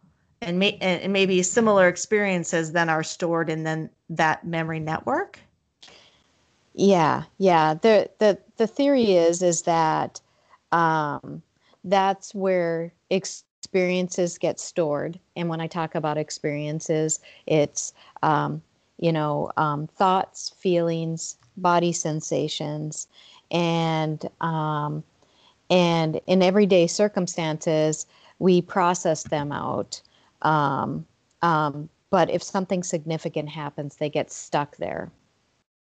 and, 0.46 0.60
may, 0.60 0.78
and 0.82 1.12
maybe 1.12 1.42
similar 1.44 1.88
experiences 1.88 2.72
then 2.72 2.90
are 2.90 3.04
stored 3.04 3.50
in 3.50 3.64
then 3.64 3.90
that 4.10 4.46
memory 4.46 4.80
network. 4.80 5.40
Yeah, 6.76 7.24
yeah. 7.38 7.76
The 7.76 8.10
the 8.18 8.40
the 8.58 8.68
theory 8.68 9.14
is 9.14 9.42
is 9.42 9.62
that 9.64 10.20
um, 10.72 11.42
that's 11.84 12.34
where 12.34 12.92
experiences 13.10 14.38
get 14.38 14.60
stored. 14.60 15.20
And 15.36 15.50
when 15.50 15.62
I 15.62 15.68
talk 15.68 15.96
about 15.96 16.18
experiences, 16.18 17.20
it's, 17.46 17.94
um, 18.24 18.62
you 19.00 19.12
know, 19.12 19.52
um, 19.58 19.88
thoughts, 19.88 20.50
feelings, 20.58 21.38
body 21.58 21.92
sensations, 21.92 23.08
and 23.52 24.28
um, 24.42 25.04
and 25.70 26.20
in 26.28 26.42
everyday 26.42 26.88
circumstances, 26.88 28.08
we 28.40 28.62
process 28.62 29.24
them 29.24 29.52
out. 29.52 30.02
Um, 30.44 31.06
um, 31.42 31.90
but 32.10 32.30
if 32.30 32.44
something 32.44 32.84
significant 32.84 33.50
happens, 33.50 33.96
they 33.96 34.10
get 34.10 34.32
stuck 34.32 34.78
there. 34.78 35.12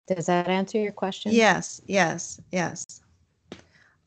Does 0.08 0.26
that 0.28 0.48
answer 0.48 0.80
your 0.80 0.92
question? 0.92 1.32
Yes, 1.32 1.82
yes, 1.86 2.40
yes. 2.52 3.02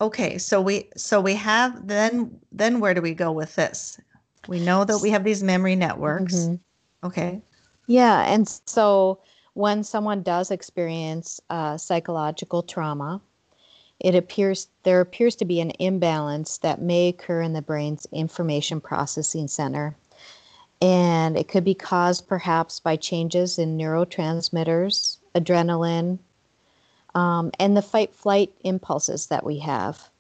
Okay, 0.01 0.37
so 0.39 0.61
we 0.61 0.89
so 0.97 1.21
we 1.21 1.35
have 1.35 1.87
then 1.87 2.39
then 2.53 2.81
where 2.81 2.93
do 2.95 3.01
we 3.01 3.15
go 3.15 3.33
with 3.33 3.55
this? 3.55 3.99
We 4.47 4.61
know 4.61 4.85
that 4.85 4.99
we 4.99 5.11
have 5.11 5.25
these 5.25 5.43
memory 5.43 5.75
networks. 5.75 6.35
Mm-hmm. 6.35 7.07
Okay. 7.07 7.41
Yeah, 7.87 8.25
and 8.25 8.49
so 8.67 9.21
when 9.55 9.83
someone 9.83 10.23
does 10.23 10.51
experience 10.51 11.41
uh, 11.49 11.79
psychological 11.79 12.63
trauma, 12.63 13.23
it 14.01 14.15
appears 14.15 14.69
there 14.83 15.01
appears 15.01 15.35
to 15.37 15.47
be 15.47 15.61
an 15.61 15.71
imbalance 15.79 16.59
that 16.59 16.83
may 16.83 17.09
occur 17.09 17.41
in 17.41 17.55
the 17.55 17.63
brain's 17.63 18.07
information 18.13 18.81
processing 18.81 19.49
center. 19.49 19.97
And 20.81 21.37
it 21.39 21.49
could 21.49 21.65
be 21.65 21.75
caused 21.75 22.29
perhaps 22.29 22.81
by 22.81 22.97
changes 22.97 23.59
in 23.59 23.79
neurotransmitters, 23.79 25.19
adrenaline, 25.35 26.19
um, 27.15 27.51
and 27.59 27.77
the 27.77 27.83
fight 27.83 28.15
flight 28.15 28.53
impulses 28.63 29.27
that 29.29 29.45
we 29.45 29.59
have. 29.61 30.11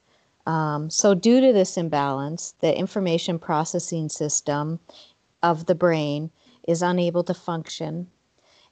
Um, 0.46 0.88
so, 0.88 1.14
due 1.14 1.40
to 1.40 1.52
this 1.52 1.76
imbalance, 1.76 2.54
the 2.60 2.76
information 2.76 3.38
processing 3.38 4.08
system 4.08 4.80
of 5.42 5.66
the 5.66 5.74
brain 5.74 6.30
is 6.66 6.82
unable 6.82 7.22
to 7.24 7.34
function, 7.34 8.08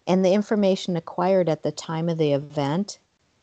and 0.07 0.25
the 0.25 0.33
information 0.33 0.97
acquired 0.97 1.49
at 1.49 1.63
the 1.63 1.73
time 1.73 2.09
of 2.09 2.17
the 2.17 2.33
event, 2.33 2.99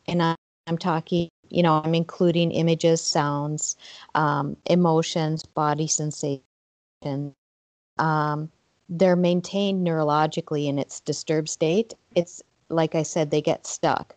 and 0.08 0.22
I, 0.22 0.34
am 0.66 0.78
talking, 0.78 1.28
you 1.48 1.62
know, 1.62 1.80
I'm 1.84 1.94
including 1.94 2.50
images, 2.50 3.00
sounds, 3.00 3.76
um, 4.14 4.56
emotions, 4.66 5.44
body 5.44 5.86
sensation. 5.86 6.42
Um, 8.02 8.50
they're 8.88 9.16
maintained 9.16 9.86
neurologically 9.86 10.66
in 10.66 10.78
its 10.78 11.00
disturbed 11.00 11.48
state. 11.48 11.94
It's 12.14 12.42
like 12.68 12.94
I 12.94 13.04
said, 13.04 13.30
they 13.30 13.40
get 13.40 13.66
stuck. 13.66 14.14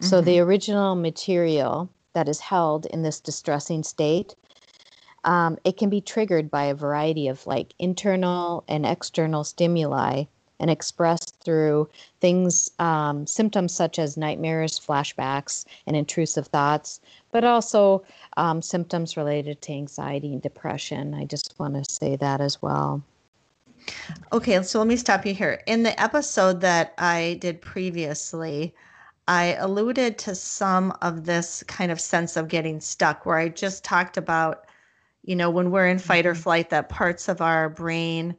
So 0.00 0.16
mm-hmm. 0.16 0.26
the 0.26 0.40
original 0.40 0.96
material 0.96 1.88
that 2.14 2.28
is 2.28 2.40
held 2.40 2.86
in 2.86 3.02
this 3.02 3.20
distressing 3.20 3.82
state, 3.84 4.34
um, 5.24 5.58
it 5.64 5.76
can 5.76 5.90
be 5.90 6.00
triggered 6.00 6.50
by 6.50 6.64
a 6.64 6.74
variety 6.74 7.28
of 7.28 7.46
like 7.46 7.74
internal 7.78 8.64
and 8.66 8.84
external 8.84 9.44
stimuli 9.44 10.24
and 10.58 10.70
expressed 10.70 11.36
through 11.44 11.88
things, 12.20 12.70
um, 12.78 13.26
symptoms 13.26 13.74
such 13.74 13.98
as 13.98 14.16
nightmares, 14.16 14.78
flashbacks, 14.78 15.64
and 15.86 15.96
intrusive 15.96 16.48
thoughts, 16.48 17.00
but 17.30 17.44
also 17.44 18.02
um, 18.36 18.60
symptoms 18.60 19.16
related 19.16 19.62
to 19.62 19.72
anxiety 19.72 20.32
and 20.32 20.42
depression. 20.42 21.14
I 21.14 21.24
just 21.24 21.54
want 21.58 21.74
to 21.74 21.90
say 21.90 22.16
that 22.16 22.40
as 22.40 22.60
well. 22.60 23.02
Okay, 24.32 24.62
so 24.62 24.78
let 24.78 24.88
me 24.88 24.96
stop 24.96 25.26
you 25.26 25.34
here. 25.34 25.62
In 25.66 25.82
the 25.82 26.00
episode 26.00 26.60
that 26.60 26.94
I 26.98 27.38
did 27.40 27.60
previously, 27.60 28.74
I 29.28 29.54
alluded 29.58 30.18
to 30.18 30.34
some 30.34 30.92
of 31.02 31.24
this 31.24 31.62
kind 31.64 31.92
of 31.92 32.00
sense 32.00 32.36
of 32.36 32.48
getting 32.48 32.80
stuck, 32.80 33.26
where 33.26 33.36
I 33.36 33.48
just 33.48 33.84
talked 33.84 34.16
about, 34.16 34.66
you 35.22 35.36
know, 35.36 35.50
when 35.50 35.70
we're 35.70 35.86
in 35.86 35.98
fight 35.98 36.26
or 36.26 36.32
mm-hmm. 36.32 36.42
flight, 36.42 36.70
that 36.70 36.88
parts 36.88 37.28
of 37.28 37.40
our 37.40 37.68
brain 37.68 38.36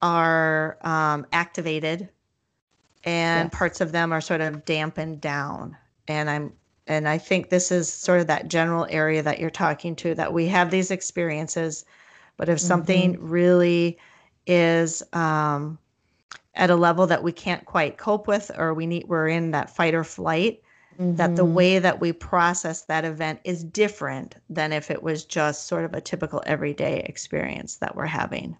are 0.00 0.78
um, 0.82 1.26
activated 1.32 2.08
and 3.04 3.50
yes. 3.50 3.58
parts 3.58 3.80
of 3.80 3.92
them 3.92 4.12
are 4.12 4.20
sort 4.20 4.40
of 4.40 4.64
dampened 4.64 5.20
down. 5.20 5.76
And 6.08 6.28
I'm 6.30 6.52
and 6.86 7.08
I 7.08 7.16
think 7.16 7.48
this 7.48 7.70
is 7.70 7.92
sort 7.92 8.20
of 8.20 8.26
that 8.26 8.48
general 8.48 8.86
area 8.90 9.22
that 9.22 9.38
you're 9.38 9.50
talking 9.50 9.94
to 9.96 10.14
that 10.16 10.32
we 10.32 10.46
have 10.48 10.70
these 10.70 10.90
experiences, 10.90 11.84
but 12.36 12.48
if 12.48 12.58
something 12.58 13.14
mm-hmm. 13.14 13.28
really 13.28 13.98
is 14.46 15.02
um, 15.12 15.78
at 16.54 16.70
a 16.70 16.76
level 16.76 17.06
that 17.06 17.22
we 17.22 17.32
can't 17.32 17.64
quite 17.64 17.98
cope 17.98 18.26
with, 18.26 18.50
or 18.56 18.74
we 18.74 18.86
need 18.86 19.06
we're 19.08 19.28
in 19.28 19.50
that 19.52 19.70
fight 19.70 19.94
or 19.94 20.04
flight, 20.04 20.62
mm-hmm. 20.98 21.16
that 21.16 21.36
the 21.36 21.42
mm-hmm. 21.42 21.54
way 21.54 21.78
that 21.78 22.00
we 22.00 22.12
process 22.12 22.82
that 22.82 23.04
event 23.04 23.40
is 23.44 23.64
different 23.64 24.36
than 24.50 24.72
if 24.72 24.90
it 24.90 25.02
was 25.02 25.24
just 25.24 25.66
sort 25.66 25.84
of 25.84 25.94
a 25.94 26.00
typical 26.00 26.42
everyday 26.46 27.00
experience 27.00 27.76
that 27.76 27.96
we're 27.96 28.06
having. 28.06 28.56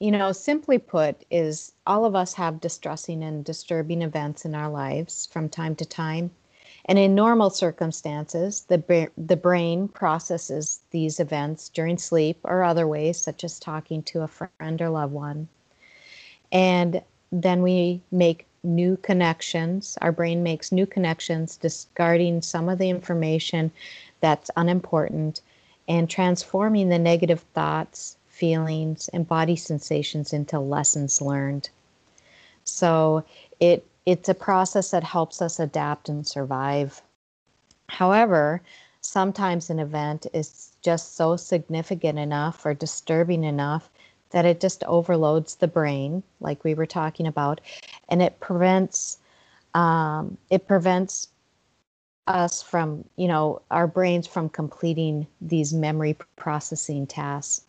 You 0.00 0.12
know, 0.12 0.30
simply 0.30 0.78
put, 0.78 1.24
is 1.28 1.72
all 1.84 2.04
of 2.04 2.14
us 2.14 2.32
have 2.34 2.60
distressing 2.60 3.24
and 3.24 3.44
disturbing 3.44 4.02
events 4.02 4.44
in 4.44 4.54
our 4.54 4.70
lives 4.70 5.28
from 5.32 5.48
time 5.48 5.74
to 5.76 5.84
time. 5.84 6.30
And 6.88 6.98
in 6.98 7.14
normal 7.14 7.50
circumstances, 7.50 8.64
the, 8.68 9.10
the 9.18 9.36
brain 9.36 9.88
processes 9.88 10.80
these 10.90 11.20
events 11.20 11.68
during 11.68 11.98
sleep 11.98 12.38
or 12.44 12.62
other 12.62 12.88
ways, 12.88 13.20
such 13.20 13.44
as 13.44 13.60
talking 13.60 14.02
to 14.04 14.22
a 14.22 14.28
friend 14.28 14.80
or 14.80 14.88
loved 14.88 15.12
one. 15.12 15.48
And 16.50 17.02
then 17.30 17.60
we 17.60 18.00
make 18.10 18.46
new 18.62 18.96
connections. 18.96 19.98
Our 20.00 20.12
brain 20.12 20.42
makes 20.42 20.72
new 20.72 20.86
connections, 20.86 21.58
discarding 21.58 22.40
some 22.40 22.70
of 22.70 22.78
the 22.78 22.88
information 22.88 23.70
that's 24.20 24.50
unimportant 24.56 25.42
and 25.88 26.08
transforming 26.08 26.88
the 26.88 26.98
negative 26.98 27.40
thoughts, 27.54 28.16
feelings, 28.28 29.08
and 29.12 29.28
body 29.28 29.56
sensations 29.56 30.32
into 30.32 30.58
lessons 30.58 31.20
learned. 31.20 31.68
So 32.64 33.24
it 33.60 33.86
it's 34.08 34.30
a 34.30 34.34
process 34.34 34.90
that 34.90 35.04
helps 35.04 35.42
us 35.42 35.60
adapt 35.60 36.08
and 36.08 36.26
survive. 36.26 37.02
However, 37.90 38.62
sometimes 39.02 39.68
an 39.68 39.78
event 39.78 40.26
is 40.32 40.72
just 40.80 41.14
so 41.14 41.36
significant 41.36 42.18
enough 42.18 42.64
or 42.64 42.72
disturbing 42.72 43.44
enough 43.44 43.90
that 44.30 44.46
it 44.46 44.62
just 44.62 44.82
overloads 44.84 45.56
the 45.56 45.68
brain, 45.68 46.22
like 46.40 46.64
we 46.64 46.72
were 46.72 46.86
talking 46.86 47.26
about, 47.26 47.60
and 48.08 48.22
it 48.22 48.40
prevents 48.40 49.18
um, 49.74 50.38
it 50.48 50.66
prevents 50.66 51.28
us 52.28 52.62
from, 52.62 53.04
you 53.16 53.28
know, 53.28 53.60
our 53.70 53.86
brains 53.86 54.26
from 54.26 54.48
completing 54.48 55.26
these 55.42 55.74
memory 55.74 56.16
processing 56.36 57.06
tasks. 57.06 57.66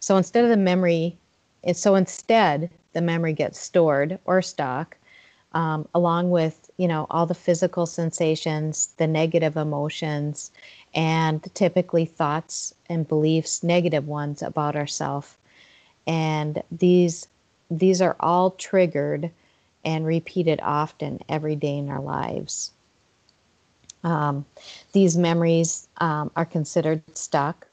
So 0.00 0.16
instead 0.16 0.44
of 0.44 0.50
the 0.50 0.56
memory, 0.56 1.18
so 1.74 1.94
instead 1.94 2.70
the 2.94 3.02
memory 3.02 3.34
gets 3.34 3.58
stored 3.60 4.18
or 4.24 4.40
stock, 4.40 4.96
um, 5.54 5.88
along 5.94 6.30
with 6.30 6.70
you 6.76 6.88
know 6.88 7.06
all 7.10 7.26
the 7.26 7.34
physical 7.34 7.86
sensations, 7.86 8.88
the 8.98 9.06
negative 9.06 9.56
emotions, 9.56 10.50
and 10.94 11.42
typically 11.54 12.04
thoughts 12.04 12.74
and 12.88 13.08
beliefs, 13.08 13.62
negative 13.62 14.06
ones 14.06 14.42
about 14.42 14.76
ourselves 14.76 15.36
and 16.06 16.62
these 16.70 17.26
these 17.70 18.02
are 18.02 18.16
all 18.20 18.50
triggered 18.52 19.30
and 19.84 20.06
repeated 20.06 20.60
often 20.62 21.20
every 21.28 21.56
day 21.56 21.76
in 21.76 21.88
our 21.88 22.00
lives. 22.00 22.70
Um, 24.02 24.44
these 24.92 25.16
memories 25.16 25.88
um, 25.98 26.30
are 26.36 26.44
considered 26.44 27.02
stuck 27.16 27.66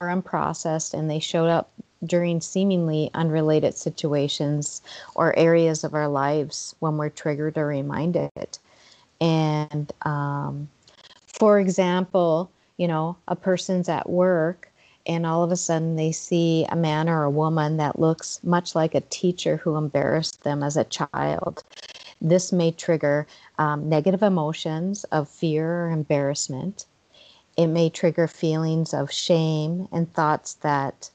or 0.00 0.08
unprocessed, 0.08 0.94
and 0.94 1.10
they 1.10 1.18
showed 1.18 1.48
up 1.48 1.70
during 2.04 2.40
seemingly 2.40 3.10
unrelated 3.14 3.76
situations 3.76 4.82
or 5.14 5.36
areas 5.38 5.84
of 5.84 5.94
our 5.94 6.08
lives 6.08 6.74
when 6.78 6.96
we're 6.96 7.08
triggered 7.08 7.58
or 7.58 7.66
reminded. 7.66 8.58
And 9.20 9.92
um, 10.02 10.68
for 11.26 11.58
example, 11.58 12.50
you 12.76 12.86
know, 12.88 13.16
a 13.26 13.36
person's 13.36 13.88
at 13.88 14.08
work 14.08 14.70
and 15.06 15.24
all 15.24 15.42
of 15.42 15.50
a 15.50 15.56
sudden 15.56 15.96
they 15.96 16.12
see 16.12 16.66
a 16.68 16.76
man 16.76 17.08
or 17.08 17.24
a 17.24 17.30
woman 17.30 17.78
that 17.78 17.98
looks 17.98 18.40
much 18.44 18.74
like 18.74 18.94
a 18.94 19.00
teacher 19.00 19.56
who 19.56 19.76
embarrassed 19.76 20.44
them 20.44 20.62
as 20.62 20.76
a 20.76 20.84
child. 20.84 21.64
This 22.20 22.52
may 22.52 22.72
trigger 22.72 23.26
um, 23.58 23.88
negative 23.88 24.22
emotions 24.22 25.04
of 25.04 25.28
fear 25.28 25.86
or 25.86 25.90
embarrassment. 25.90 26.86
It 27.56 27.68
may 27.68 27.90
trigger 27.90 28.28
feelings 28.28 28.92
of 28.92 29.10
shame 29.10 29.88
and 29.90 30.12
thoughts 30.12 30.54
that 30.54 31.10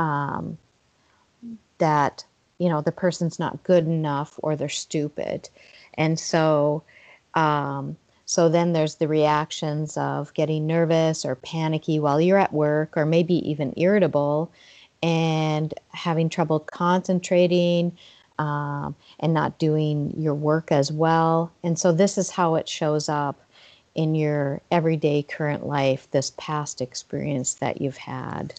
um, 0.00 0.58
that 1.78 2.24
you 2.58 2.68
know 2.68 2.80
the 2.80 2.90
person's 2.92 3.38
not 3.38 3.62
good 3.62 3.86
enough 3.86 4.34
or 4.42 4.56
they're 4.56 4.68
stupid, 4.68 5.48
and 5.94 6.18
so 6.18 6.82
um, 7.34 7.96
so 8.26 8.48
then 8.48 8.72
there's 8.72 8.94
the 8.96 9.08
reactions 9.08 9.96
of 9.96 10.32
getting 10.34 10.66
nervous 10.66 11.24
or 11.24 11.34
panicky 11.34 11.98
while 11.98 12.20
you're 12.20 12.38
at 12.38 12.52
work, 12.52 12.96
or 12.96 13.04
maybe 13.04 13.34
even 13.48 13.74
irritable 13.76 14.52
and 15.02 15.74
having 15.92 16.28
trouble 16.28 16.60
concentrating 16.60 17.90
um, 18.38 18.94
and 19.18 19.34
not 19.34 19.58
doing 19.58 20.14
your 20.16 20.34
work 20.34 20.70
as 20.70 20.92
well. 20.92 21.50
And 21.62 21.78
so 21.78 21.92
this 21.92 22.16
is 22.16 22.30
how 22.30 22.54
it 22.54 22.68
shows 22.68 23.08
up 23.08 23.40
in 23.94 24.14
your 24.14 24.60
everyday 24.70 25.22
current 25.22 25.66
life, 25.66 26.08
this 26.10 26.32
past 26.36 26.80
experience 26.80 27.54
that 27.54 27.80
you've 27.80 27.96
had. 27.96 28.54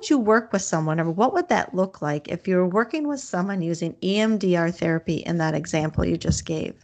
Would 0.00 0.08
you 0.08 0.16
work 0.16 0.50
with 0.50 0.62
someone 0.62 0.98
or 0.98 1.10
what 1.10 1.34
would 1.34 1.50
that 1.50 1.74
look 1.74 2.00
like 2.00 2.28
if 2.28 2.48
you 2.48 2.56
were 2.56 2.66
working 2.66 3.06
with 3.06 3.20
someone 3.20 3.60
using 3.60 3.92
EMDR 4.00 4.74
therapy 4.74 5.16
in 5.16 5.36
that 5.36 5.54
example 5.54 6.06
you 6.06 6.16
just 6.16 6.46
gave? 6.46 6.74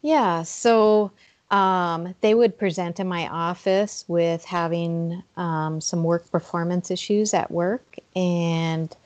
Yeah, 0.00 0.42
so 0.42 1.12
um, 1.50 2.14
they 2.22 2.34
would 2.34 2.56
present 2.56 2.98
in 2.98 3.06
my 3.06 3.28
office 3.28 4.06
with 4.08 4.42
having 4.42 5.22
um, 5.36 5.82
some 5.82 6.02
work 6.02 6.30
performance 6.30 6.90
issues 6.90 7.34
at 7.34 7.50
work, 7.50 7.94
and 8.16 8.96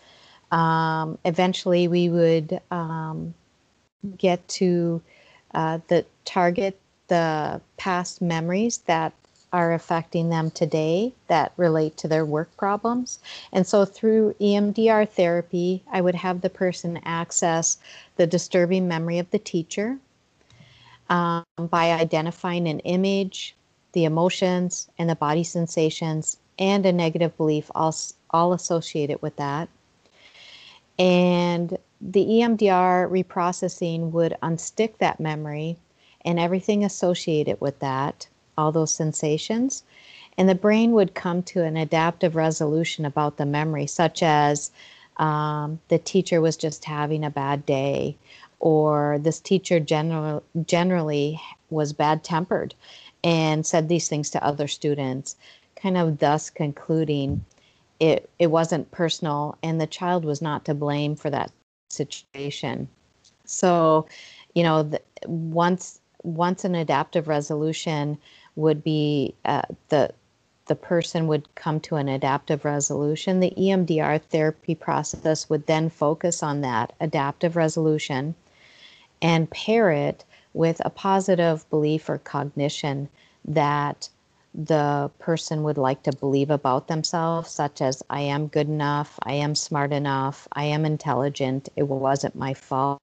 um, 0.53 1.19
eventually 1.25 1.89
we 1.89 2.09
would 2.09 2.61
um, 2.71 3.35
get 4.17 4.47
to 4.47 5.03
uh, 5.55 5.81
the 5.89 6.07
target 6.25 6.79
the 7.09 7.61
past 7.79 8.23
memories 8.23 8.79
that 8.87 9.13
are 9.53 9.73
affecting 9.73 10.29
them 10.29 10.51
today 10.51 11.13
that 11.29 11.53
relate 11.57 11.97
to 11.97 12.09
their 12.09 12.25
work 12.25 12.55
problems. 12.57 13.19
And 13.53 13.67
so 13.67 13.85
through 13.85 14.35
EMDR 14.41 15.09
therapy, 15.09 15.83
I 15.91 16.01
would 16.01 16.15
have 16.15 16.41
the 16.41 16.51
person 16.51 17.01
access 17.05 17.79
the 18.17 18.27
disturbing 18.27 18.89
memory 18.89 19.19
of 19.19 19.31
the 19.31 19.39
teacher 19.39 19.99
um, 21.09 21.45
by 21.59 21.93
identifying 21.93 22.69
an 22.69 22.81
image, 22.81 23.55
the 23.93 24.05
emotions, 24.05 24.89
and 24.99 25.09
the 25.09 25.17
body 25.17 25.45
sensations, 25.45 26.39
and 26.59 26.85
a 26.85 26.93
negative 26.93 27.37
belief 27.37 27.71
all, 27.75 27.95
all 28.31 28.53
associated 28.53 29.23
with 29.23 29.37
that. 29.37 29.69
And 30.99 31.79
the 32.01 32.25
EMDR 32.25 33.09
reprocessing 33.09 34.11
would 34.11 34.37
unstick 34.43 34.99
that 34.99 35.21
memory 35.21 35.77
and 36.25 36.39
everything 36.39 36.85
associated 36.85 37.61
with 37.61 37.79
that 37.79 38.27
all 38.59 38.73
those 38.73 38.93
sensations. 38.93 39.85
And 40.37 40.49
the 40.49 40.55
brain 40.55 40.93
would 40.93 41.15
come 41.15 41.43
to 41.45 41.65
an 41.65 41.77
adaptive 41.77 42.37
resolution 42.37 43.05
about 43.05 43.39
the 43.39 43.47
memory, 43.47 43.87
such 43.87 44.23
as 44.23 44.71
um, 45.17 45.81
the 45.89 45.99
teacher 45.99 46.41
was 46.41 46.57
just 46.57 46.85
having 46.85 47.25
a 47.25 47.31
bad 47.31 47.65
day, 47.65 48.17
or 48.61 49.19
this 49.21 49.41
teacher 49.41 49.81
general, 49.81 50.43
generally 50.67 51.41
was 51.71 51.93
bad 51.93 52.23
tempered 52.23 52.75
and 53.25 53.67
said 53.67 53.89
these 53.89 54.09
things 54.09 54.31
to 54.31 54.45
other 54.45 54.69
students, 54.69 55.37
kind 55.77 55.97
of 55.97 56.19
thus 56.19 56.51
concluding 56.51 57.45
it, 58.01 58.31
it 58.39 58.49
wasn't 58.49 58.91
personal 58.93 59.59
and 59.63 59.81
the 59.81 59.87
child 59.87 60.25
was 60.25 60.41
not 60.41 60.65
to 60.65 60.75
blame 60.75 61.17
for 61.17 61.31
that 61.31 61.51
situation. 61.91 62.89
So, 63.45 64.07
you 64.55 64.63
know, 64.63 64.85
the, 64.85 65.01
once 65.27 66.01
once 66.23 66.65
an 66.65 66.75
adaptive 66.75 67.29
resolution 67.29 68.19
would 68.59 68.83
be 68.83 69.35
uh, 69.45 69.63
the 69.89 70.13
the 70.67 70.75
person 70.75 71.27
would 71.27 71.55
come 71.55 71.81
to 71.81 71.97
an 71.97 72.09
adaptive 72.09 72.65
resolution. 72.65 73.41
The 73.41 73.55
EMDR 73.57 74.21
therapy 74.21 74.75
process 74.75 75.49
would 75.49 75.67
then 75.67 75.89
focus 75.89 76.43
on 76.43 76.61
that 76.61 76.93
adaptive 77.01 77.57
resolution 77.57 78.35
and 79.23 79.51
pair 79.51 79.91
it 79.91 80.25
with 80.53 80.83
a 80.85 80.91
positive 80.91 81.69
belief 81.71 82.11
or 82.11 82.19
cognition 82.19 83.09
that 83.47 84.11
the 84.55 85.11
person 85.19 85.63
would 85.63 85.79
like 85.79 86.03
to 86.03 86.13
believe 86.13 86.51
about 86.51 86.89
themselves, 86.89 87.51
such 87.51 87.81
as 87.81 88.03
I 88.11 88.21
am 88.21 88.49
good 88.49 88.69
enough, 88.69 89.19
I 89.23 89.35
am 89.35 89.55
smart 89.55 89.93
enough, 89.93 90.49
I 90.53 90.65
am 90.65 90.85
intelligent, 90.85 91.69
it 91.77 91.85
wasn't 91.85 92.35
my 92.35 92.55
fault, 92.55 93.01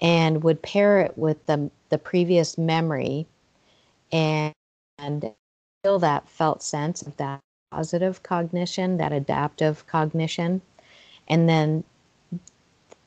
and 0.00 0.42
would 0.42 0.62
pair 0.62 1.00
it 1.00 1.18
with 1.18 1.44
the, 1.46 1.70
the 1.90 1.98
previous 1.98 2.56
memory 2.56 3.26
and, 4.12 4.52
and 4.98 5.32
feel 5.84 5.98
that 6.00 6.28
felt 6.28 6.62
sense 6.62 7.02
of 7.02 7.16
that 7.18 7.40
positive 7.72 8.22
cognition, 8.22 8.96
that 8.98 9.12
adaptive 9.12 9.86
cognition, 9.86 10.62
and 11.28 11.48
then 11.48 11.84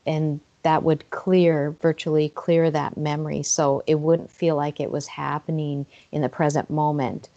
and 0.06 0.40
that 0.64 0.84
would 0.84 1.10
clear 1.10 1.72
virtually 1.82 2.30
clear 2.30 2.72
that 2.72 2.98
memory. 2.98 3.44
So 3.44 3.84
it 3.88 3.96
wouldn't 3.96 4.32
feel 4.32 4.56
like 4.56 4.80
it 4.80 4.92
was 4.92 5.08
happening 5.08 5.86
in 6.12 6.22
the 6.22 6.30
present 6.30 6.70
moment. 6.70 7.30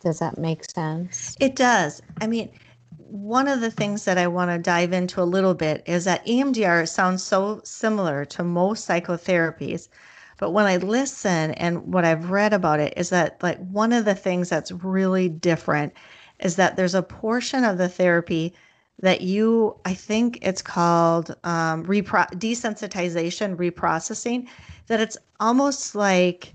Does 0.00 0.20
that 0.20 0.38
make 0.38 0.64
sense? 0.64 1.36
It 1.40 1.56
does. 1.56 2.02
I 2.20 2.26
mean 2.26 2.50
one 3.12 3.48
of 3.48 3.60
the 3.60 3.70
things 3.70 4.04
that 4.04 4.18
i 4.18 4.26
want 4.26 4.50
to 4.50 4.58
dive 4.58 4.92
into 4.92 5.22
a 5.22 5.24
little 5.24 5.54
bit 5.54 5.82
is 5.86 6.04
that 6.04 6.24
emdr 6.26 6.88
sounds 6.88 7.22
so 7.22 7.60
similar 7.64 8.24
to 8.24 8.42
most 8.42 8.88
psychotherapies 8.88 9.88
but 10.42 10.50
when 10.50 10.66
i 10.66 10.76
listen 10.76 11.52
and 11.52 11.92
what 11.92 12.04
i've 12.04 12.30
read 12.30 12.52
about 12.52 12.80
it 12.80 12.92
is 12.96 13.10
that 13.10 13.40
like 13.44 13.58
one 13.68 13.92
of 13.92 14.04
the 14.04 14.14
things 14.14 14.48
that's 14.48 14.72
really 14.72 15.28
different 15.28 15.92
is 16.40 16.56
that 16.56 16.74
there's 16.74 16.96
a 16.96 17.02
portion 17.02 17.62
of 17.62 17.78
the 17.78 17.88
therapy 17.88 18.52
that 19.02 19.20
you, 19.20 19.76
I 19.84 19.94
think 19.94 20.38
it's 20.42 20.62
called 20.62 21.34
um, 21.44 21.84
repro- 21.86 22.30
desensitization, 22.34 23.56
reprocessing, 23.56 24.48
that 24.86 25.00
it's 25.00 25.16
almost 25.40 25.94
like 25.94 26.54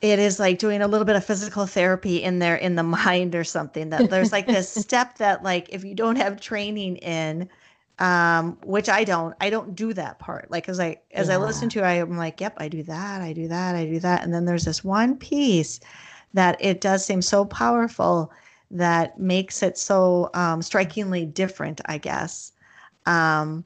it 0.00 0.18
is 0.18 0.38
like 0.38 0.58
doing 0.58 0.82
a 0.82 0.88
little 0.88 1.04
bit 1.04 1.16
of 1.16 1.24
physical 1.24 1.66
therapy 1.66 2.22
in 2.22 2.38
there 2.38 2.56
in 2.56 2.74
the 2.74 2.82
mind 2.82 3.34
or 3.34 3.44
something 3.44 3.90
that 3.90 4.10
there's 4.10 4.32
like 4.32 4.46
this 4.46 4.70
step 4.82 5.18
that 5.18 5.42
like 5.42 5.68
if 5.70 5.84
you 5.84 5.94
don't 5.94 6.16
have 6.16 6.40
training 6.40 6.96
in 6.98 7.48
um 7.98 8.58
which 8.62 8.88
i 8.88 9.04
don't 9.04 9.34
i 9.40 9.48
don't 9.48 9.74
do 9.74 9.92
that 9.94 10.18
part 10.18 10.50
like 10.50 10.68
as 10.68 10.78
i 10.78 10.94
as 11.12 11.28
yeah. 11.28 11.34
i 11.34 11.36
listen 11.38 11.68
to 11.68 11.78
it 11.78 12.02
i'm 12.02 12.18
like 12.18 12.40
yep 12.40 12.54
i 12.58 12.68
do 12.68 12.82
that 12.82 13.22
i 13.22 13.32
do 13.32 13.48
that 13.48 13.74
i 13.74 13.86
do 13.86 13.98
that 13.98 14.22
and 14.22 14.34
then 14.34 14.44
there's 14.44 14.66
this 14.66 14.84
one 14.84 15.16
piece 15.16 15.80
that 16.34 16.56
it 16.60 16.82
does 16.82 17.04
seem 17.04 17.22
so 17.22 17.44
powerful 17.44 18.30
that 18.70 19.18
makes 19.18 19.62
it 19.62 19.78
so 19.78 20.30
um, 20.34 20.62
strikingly 20.62 21.24
different, 21.24 21.80
I 21.86 21.98
guess. 21.98 22.52
Um, 23.06 23.64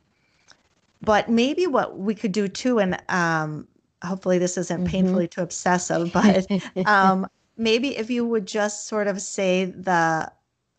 but 1.02 1.28
maybe 1.28 1.66
what 1.66 1.98
we 1.98 2.14
could 2.14 2.32
do 2.32 2.48
too, 2.48 2.78
and 2.78 3.02
um, 3.08 3.66
hopefully 4.02 4.38
this 4.38 4.56
isn't 4.58 4.82
mm-hmm. 4.82 4.90
painfully 4.90 5.28
too 5.28 5.40
obsessive, 5.40 6.12
but 6.12 6.46
um, 6.86 7.26
maybe 7.56 7.96
if 7.96 8.10
you 8.10 8.26
would 8.26 8.46
just 8.46 8.86
sort 8.86 9.06
of 9.06 9.20
say 9.20 9.64
the, 9.64 10.30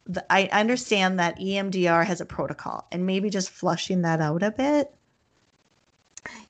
the, 0.06 0.26
I 0.30 0.50
understand 0.52 1.20
that 1.20 1.40
EMDR 1.40 2.06
has 2.06 2.22
a 2.22 2.26
protocol, 2.26 2.88
and 2.92 3.06
maybe 3.06 3.30
just 3.30 3.50
flushing 3.50 4.02
that 4.02 4.22
out 4.22 4.44
a 4.44 4.52
bit. 4.52 4.94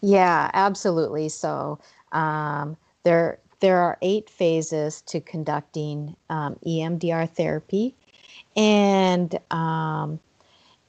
Yeah, 0.02 0.50
absolutely. 0.54 1.30
So 1.30 1.80
um, 2.12 2.78
there 3.04 3.40
there 3.60 3.78
are 3.78 3.98
eight 4.02 4.30
phases 4.30 5.02
to 5.04 5.22
conducting 5.22 6.16
um, 6.30 6.58
EMDR 6.66 7.30
therapy, 7.30 7.96
and 8.56 9.38
um, 9.52 10.20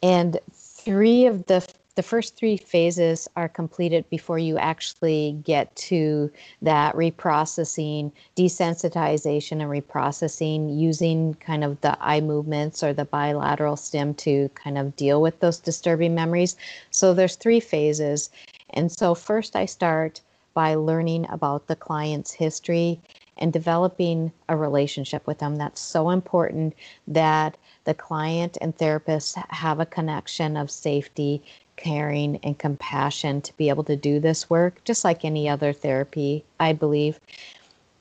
and 0.03 0.39
three 0.53 1.27
of 1.27 1.47
the 1.47 1.67
the 1.95 2.03
first 2.03 2.37
three 2.37 2.57
phases 2.57 3.29
are 3.37 3.49
completed 3.49 4.09
before 4.09 4.39
you 4.39 4.57
actually 4.57 5.37
get 5.45 5.75
to 5.77 6.31
that 6.63 6.95
reprocessing, 6.95 8.11
desensitization, 8.35 9.61
and 9.61 9.71
reprocessing 9.71 10.79
using 10.79 11.35
kind 11.35 11.63
of 11.63 11.81
the 11.83 11.97
eye 12.01 12.21
movements 12.21 12.83
or 12.83 12.95
the 12.95 13.05
bilateral 13.05 13.77
stim 13.77 14.15
to 14.15 14.49
kind 14.55 14.79
of 14.79 14.97
deal 14.97 15.21
with 15.21 15.39
those 15.41 15.59
disturbing 15.59 16.15
memories. 16.15 16.57
So 16.91 17.13
there's 17.13 17.37
three 17.37 17.61
phases. 17.61 18.31
And 18.71 18.91
so 18.91 19.15
first 19.15 19.55
I 19.55 19.67
start 19.67 20.23
by 20.55 20.75
learning 20.75 21.27
about 21.31 21.67
the 21.67 21.77
client's 21.77 22.33
history 22.33 23.01
and 23.39 23.53
developing 23.53 24.33
a 24.49 24.57
relationship 24.57 25.27
with 25.27 25.39
them. 25.39 25.57
That's 25.57 25.81
so 25.81 26.11
important 26.11 26.75
that 27.09 27.57
the 27.85 27.95
client 27.95 28.59
and 28.61 28.77
therapist 28.77 29.37
have 29.49 29.81
a 29.81 29.87
connection 29.87 30.57
of 30.57 30.71
safety, 30.71 31.43
caring, 31.83 32.39
and 32.43 32.59
compassion 32.59 33.43
to 33.43 33.57
be 33.57 33.69
able 33.69 33.85
to 33.85 33.97
do 33.97 34.21
this 34.21 34.49
work, 34.49 34.83
just 34.85 35.05
like 35.05 35.25
any 35.25 35.49
other 35.49 35.73
therapy, 35.73 36.45
I 36.61 36.73
believe. 36.73 37.19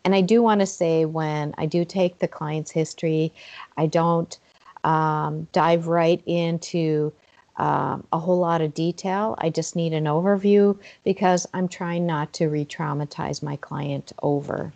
And 0.05 0.15
I 0.15 0.21
do 0.21 0.41
want 0.41 0.61
to 0.61 0.65
say 0.65 1.05
when 1.05 1.53
I 1.57 1.65
do 1.65 1.83
take 1.83 2.19
the 2.19 2.27
client's 2.27 2.71
history, 2.71 3.33
I 3.77 3.87
don't 3.87 4.37
um, 4.83 5.47
dive 5.51 5.87
right 5.87 6.21
into 6.25 7.11
um, 7.57 8.05
a 8.11 8.19
whole 8.19 8.39
lot 8.39 8.61
of 8.61 8.73
detail. 8.73 9.35
I 9.37 9.49
just 9.49 9.75
need 9.75 9.93
an 9.93 10.05
overview 10.05 10.77
because 11.03 11.47
I'm 11.53 11.67
trying 11.67 12.05
not 12.05 12.33
to 12.33 12.47
re 12.47 12.65
traumatize 12.65 13.43
my 13.43 13.55
client 13.57 14.13
over. 14.23 14.71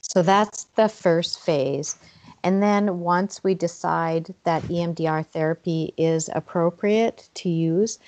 So 0.00 0.22
that's 0.22 0.64
the 0.76 0.88
first 0.88 1.40
phase. 1.40 1.96
And 2.44 2.62
then 2.62 3.00
once 3.00 3.44
we 3.44 3.54
decide 3.54 4.34
that 4.44 4.62
EMDR 4.64 5.26
therapy 5.26 5.94
is 5.96 6.28
appropriate 6.34 7.28
to 7.34 7.48
use, 7.48 7.98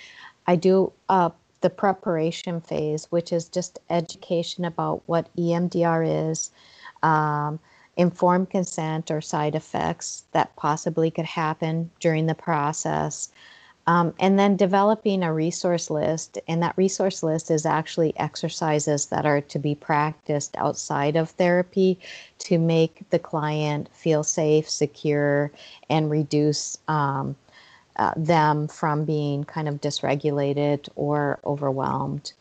I 0.47 0.57
do 0.57 0.93
uh, 1.09 1.31
the 1.61 1.71
preparation 1.71 2.61
phase, 2.61 3.07
which 3.11 3.33
is 3.33 3.49
just 3.49 3.79
education 3.89 4.65
about 4.65 5.03
what 5.07 5.35
EMDR 5.37 6.31
is, 6.31 6.51
um, 7.03 7.59
informed 7.97 8.51
consent 8.51 9.11
or 9.11 9.21
side 9.21 9.55
effects 9.55 10.25
that 10.33 10.55
possibly 10.57 11.11
could 11.11 11.25
happen 11.25 11.91
during 12.01 12.27
the 12.27 12.35
process, 12.35 13.31
um, 13.87 14.15
and 14.19 14.39
then 14.39 14.57
developing 14.57 15.23
a 15.23 15.33
resource 15.33 15.91
list, 15.91 16.39
and 16.49 16.63
that 16.63 16.77
resource 16.77 17.23
list 17.23 17.51
is 17.51 17.67
actually 17.67 18.19
exercises 18.19 19.07
that 19.07 19.27
are 19.27 19.43
to 19.43 19.59
be 19.59 19.75
practiced 19.75 20.57
outside 20.57 21.17
of 21.17 21.31
therapy 21.31 21.99
to 22.39 22.59
make 22.59 23.03
the 23.11 23.19
client 23.19 23.89
feel 23.93 24.25
safe, 24.25 24.69
secure, 24.69 25.51
and 25.91 26.11
reduce 26.11 26.79
um, 26.89 27.37
uh, 27.97 28.13
them 28.17 28.69
from 28.69 29.05
being 29.05 29.45
kind 29.45 29.69
of 29.69 29.81
dysregulated 29.81 30.89
or 30.97 31.39
overwhelmed. 31.45 32.33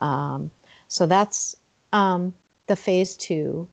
Um, 0.00 0.50
so 0.88 1.06
that's 1.06 1.56
um, 1.92 2.34
the 2.66 2.76
phase 2.76 3.16
two. 3.16 3.68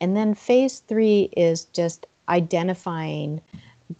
And 0.00 0.16
then 0.16 0.34
phase 0.34 0.80
three 0.80 1.28
is 1.36 1.66
just 1.66 2.06
identifying 2.28 3.40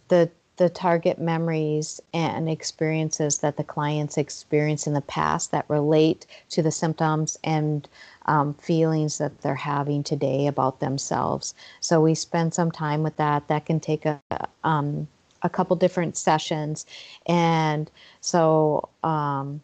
the 0.07 0.29
the 0.61 0.69
target 0.69 1.17
memories 1.17 1.99
and 2.13 2.47
experiences 2.47 3.39
that 3.39 3.57
the 3.57 3.63
clients 3.63 4.15
experienced 4.15 4.85
in 4.85 4.93
the 4.93 5.01
past 5.01 5.49
that 5.49 5.65
relate 5.67 6.27
to 6.49 6.61
the 6.61 6.69
symptoms 6.69 7.35
and 7.43 7.89
um, 8.27 8.53
feelings 8.53 9.17
that 9.17 9.41
they're 9.41 9.55
having 9.55 10.03
today 10.03 10.45
about 10.45 10.79
themselves. 10.79 11.55
So 11.79 11.99
we 11.99 12.13
spend 12.13 12.53
some 12.53 12.69
time 12.69 13.01
with 13.01 13.15
that. 13.15 13.47
That 13.47 13.65
can 13.65 13.79
take 13.79 14.05
a 14.05 14.21
um, 14.63 15.07
a 15.41 15.49
couple 15.49 15.75
different 15.77 16.15
sessions, 16.15 16.85
and 17.25 17.89
so 18.19 18.87
um, 19.03 19.61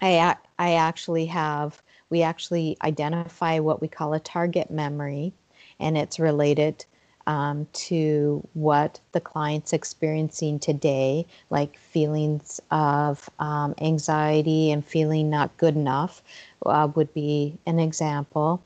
I 0.00 0.36
I 0.60 0.74
actually 0.74 1.26
have 1.26 1.82
we 2.08 2.22
actually 2.22 2.76
identify 2.84 3.58
what 3.58 3.80
we 3.80 3.88
call 3.88 4.14
a 4.14 4.20
target 4.20 4.70
memory, 4.70 5.32
and 5.80 5.98
it's 5.98 6.20
related 6.20 6.84
um, 7.30 7.68
to 7.72 8.44
what 8.54 8.98
the 9.12 9.20
client's 9.20 9.72
experiencing 9.72 10.58
today, 10.58 11.24
like 11.48 11.78
feelings 11.78 12.60
of 12.72 13.30
um, 13.38 13.72
anxiety 13.80 14.72
and 14.72 14.84
feeling 14.84 15.30
not 15.30 15.56
good 15.56 15.76
enough, 15.76 16.24
uh, 16.66 16.88
would 16.96 17.14
be 17.14 17.56
an 17.66 17.78
example. 17.78 18.60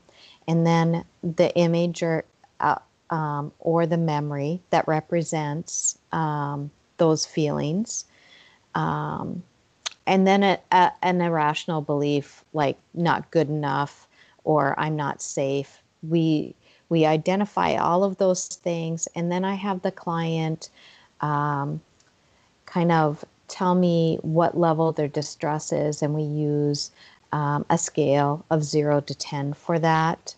And 0.47 0.65
then 0.65 1.05
the 1.21 1.55
image 1.55 2.01
or 2.01 2.25
uh, 2.59 2.79
um, 3.11 3.51
or 3.59 3.85
the 3.85 3.97
memory 3.97 4.63
that 4.71 4.87
represents 4.87 5.99
um, 6.11 6.71
those 6.97 7.23
feelings. 7.23 8.05
Um, 8.73 9.43
and 10.07 10.25
then 10.25 10.41
a, 10.41 10.59
a, 10.71 10.91
an 11.03 11.21
irrational 11.21 11.81
belief 11.81 12.43
like 12.53 12.79
not 12.95 13.29
good 13.29 13.47
enough 13.47 14.07
or 14.43 14.73
I'm 14.79 14.95
not 14.95 15.21
safe. 15.21 15.83
We 16.01 16.55
we 16.89 17.05
identify 17.05 17.75
all 17.75 18.03
of 18.03 18.17
those 18.17 18.47
things, 18.47 19.07
and 19.15 19.31
then 19.31 19.43
I 19.45 19.55
have 19.55 19.81
the 19.81 19.91
client 19.91 20.69
um, 21.21 21.81
kind 22.65 22.91
of 22.91 23.23
tell 23.47 23.75
me 23.75 24.17
what 24.21 24.57
level 24.57 24.91
their 24.91 25.07
distress 25.07 25.71
is, 25.71 26.01
and 26.01 26.13
we 26.13 26.23
use 26.23 26.91
um, 27.31 27.65
a 27.69 27.77
scale 27.77 28.45
of 28.49 28.63
zero 28.63 29.01
to 29.01 29.15
10 29.15 29.53
for 29.53 29.79
that. 29.79 30.35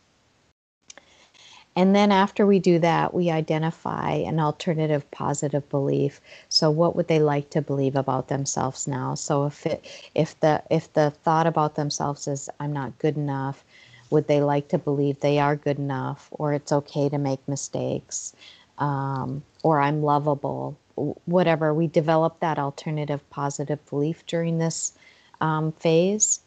And 1.78 1.96
then 1.96 2.12
after 2.12 2.48
we 2.48 2.58
do 2.58 2.80
that, 2.80 3.14
we 3.14 3.30
identify 3.30 4.14
an 4.14 4.40
alternative 4.40 5.10
positive 5.12 5.70
belief. 5.70 6.20
So 6.50 6.72
what 6.72 6.96
would 6.96 7.08
they 7.08 7.20
like 7.20 7.52
to 7.52 7.62
believe 7.62 7.96
about 7.96 8.30
themselves 8.30 8.88
now? 8.88 9.14
So 9.14 9.46
if 9.46 9.64
it 9.64 9.86
if 10.16 10.40
the 10.40 10.64
if 10.72 10.92
the 10.94 11.12
thought 11.12 11.46
about 11.46 11.76
themselves 11.76 12.28
is 12.28 12.50
I'm 12.60 12.74
not 12.74 12.98
good 12.98 13.16
enough, 13.16 13.64
would 14.10 14.28
they 14.28 14.42
like 14.42 14.68
to 14.70 14.78
believe 14.78 15.20
they 15.20 15.40
are 15.40 15.56
good 15.56 15.78
enough 15.78 16.28
or 16.32 16.54
it's 16.54 16.72
okay 16.72 17.10
to 17.10 17.18
make 17.18 17.46
mistakes 17.48 18.36
um, 18.78 19.44
or 19.64 19.80
i'm 19.80 20.02
lovable 20.02 20.78
whatever 21.26 21.74
we 21.74 21.88
develop 21.88 22.40
that 22.40 22.58
alternative 22.58 23.28
positive 23.30 23.84
belief 23.90 24.26
during 24.26 24.58
this 24.58 24.94
um, 25.42 25.72
phase 25.74 26.40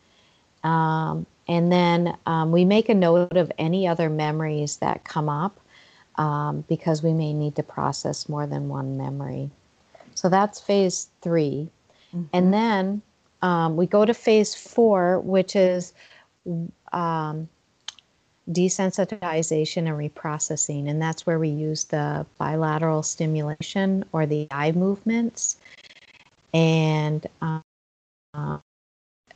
um, 0.64 1.26
and 1.48 1.72
then 1.72 2.16
um, 2.26 2.52
we 2.52 2.64
make 2.64 2.88
a 2.88 2.94
note 2.94 3.36
of 3.36 3.50
any 3.58 3.88
other 3.88 4.08
memories 4.08 4.76
that 4.76 5.04
come 5.04 5.28
up 5.28 5.58
um, 6.16 6.64
because 6.68 7.02
we 7.02 7.12
may 7.12 7.32
need 7.32 7.56
to 7.56 7.62
process 7.62 8.28
more 8.28 8.46
than 8.46 8.68
one 8.68 8.96
memory. 8.96 9.50
So 10.14 10.28
that's 10.28 10.60
phase 10.60 11.08
3 11.22 11.68
mm-hmm. 12.14 12.22
And 12.32 12.52
then 12.52 13.02
um, 13.42 13.76
we 13.76 13.86
go 13.86 14.04
to 14.04 14.14
phase 14.14 14.54
four, 14.54 15.18
which 15.20 15.56
is 15.56 15.94
um, 16.92 17.48
desensitization 18.50 19.88
and 19.88 19.88
reprocessing. 19.88 20.88
And 20.88 21.00
that's 21.00 21.26
where 21.26 21.38
we 21.38 21.48
use 21.48 21.84
the 21.84 22.26
bilateral 22.38 23.02
stimulation 23.02 24.04
or 24.12 24.26
the 24.26 24.48
eye 24.50 24.72
movements. 24.72 25.56
And 26.52 27.26
uh, 27.42 27.60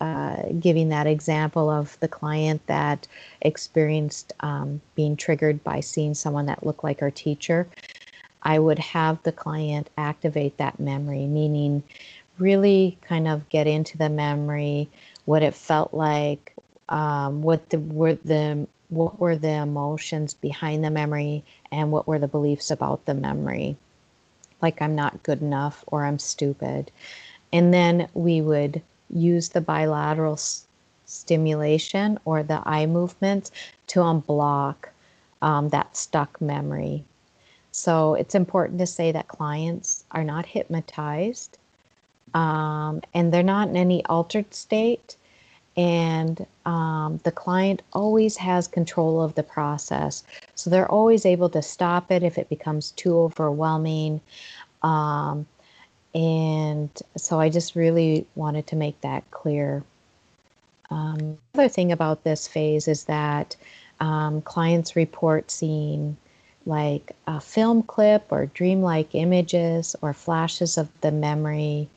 uh, 0.00 0.42
giving 0.58 0.88
that 0.88 1.06
example 1.06 1.70
of 1.70 1.98
the 2.00 2.08
client 2.08 2.66
that 2.66 3.06
experienced 3.40 4.32
um, 4.40 4.80
being 4.94 5.16
triggered 5.16 5.62
by 5.62 5.80
seeing 5.80 6.14
someone 6.14 6.46
that 6.46 6.66
looked 6.66 6.84
like 6.84 7.00
our 7.02 7.10
teacher, 7.10 7.68
I 8.42 8.58
would 8.58 8.78
have 8.78 9.22
the 9.22 9.32
client 9.32 9.90
activate 9.96 10.58
that 10.58 10.80
memory, 10.80 11.26
meaning 11.26 11.82
really 12.38 12.98
kind 13.02 13.28
of 13.28 13.48
get 13.48 13.66
into 13.66 13.96
the 13.96 14.08
memory, 14.08 14.88
what 15.24 15.42
it 15.42 15.54
felt 15.54 15.94
like, 15.94 16.52
um, 16.88 17.42
what 17.42 17.70
the 17.70 17.78
were 17.78 18.14
the 18.14 18.66
what 18.88 19.18
were 19.18 19.36
the 19.36 19.50
emotions 19.50 20.34
behind 20.34 20.84
the 20.84 20.90
memory, 20.90 21.44
and 21.72 21.90
what 21.90 22.06
were 22.06 22.18
the 22.18 22.28
beliefs 22.28 22.70
about 22.70 23.04
the 23.06 23.14
memory, 23.14 23.76
like 24.62 24.80
I'm 24.80 24.94
not 24.94 25.22
good 25.22 25.42
enough 25.42 25.84
or 25.88 26.04
I'm 26.04 26.18
stupid, 26.18 26.90
and 27.52 27.72
then 27.72 28.08
we 28.14 28.40
would 28.40 28.82
use 29.10 29.50
the 29.50 29.60
bilateral 29.60 30.34
s- 30.34 30.66
stimulation 31.06 32.18
or 32.24 32.42
the 32.42 32.62
eye 32.66 32.86
movement 32.86 33.50
to 33.88 34.00
unblock 34.00 34.88
um, 35.42 35.68
that 35.70 35.96
stuck 35.96 36.40
memory. 36.40 37.04
So 37.72 38.14
it's 38.14 38.34
important 38.34 38.78
to 38.78 38.86
say 38.86 39.12
that 39.12 39.28
clients 39.28 40.04
are 40.12 40.24
not 40.24 40.46
hypnotized 40.46 41.58
um, 42.34 43.00
and 43.12 43.32
they're 43.32 43.42
not 43.42 43.68
in 43.68 43.76
any 43.76 44.04
altered 44.06 44.54
state. 44.54 45.16
And 45.76 46.46
um, 46.66 47.20
the 47.24 47.32
client 47.32 47.82
always 47.92 48.36
has 48.36 48.68
control 48.68 49.20
of 49.20 49.34
the 49.34 49.42
process. 49.42 50.22
So 50.54 50.70
they're 50.70 50.90
always 50.90 51.26
able 51.26 51.48
to 51.50 51.62
stop 51.62 52.12
it 52.12 52.22
if 52.22 52.38
it 52.38 52.48
becomes 52.48 52.92
too 52.92 53.18
overwhelming. 53.18 54.20
Um, 54.82 55.46
and 56.14 56.90
so 57.16 57.40
I 57.40 57.48
just 57.48 57.74
really 57.74 58.26
wanted 58.36 58.68
to 58.68 58.76
make 58.76 59.00
that 59.00 59.28
clear. 59.32 59.82
Um, 60.90 61.38
other 61.54 61.68
thing 61.68 61.90
about 61.90 62.22
this 62.22 62.46
phase 62.46 62.86
is 62.86 63.04
that 63.04 63.56
um, 64.00 64.42
clients 64.42 64.94
report 64.94 65.50
seeing 65.50 66.16
like 66.66 67.12
a 67.26 67.40
film 67.40 67.82
clip 67.82 68.26
or 68.30 68.46
dreamlike 68.46 69.14
images 69.14 69.96
or 70.02 70.12
flashes 70.12 70.78
of 70.78 70.88
the 71.00 71.10
memory. 71.10 71.88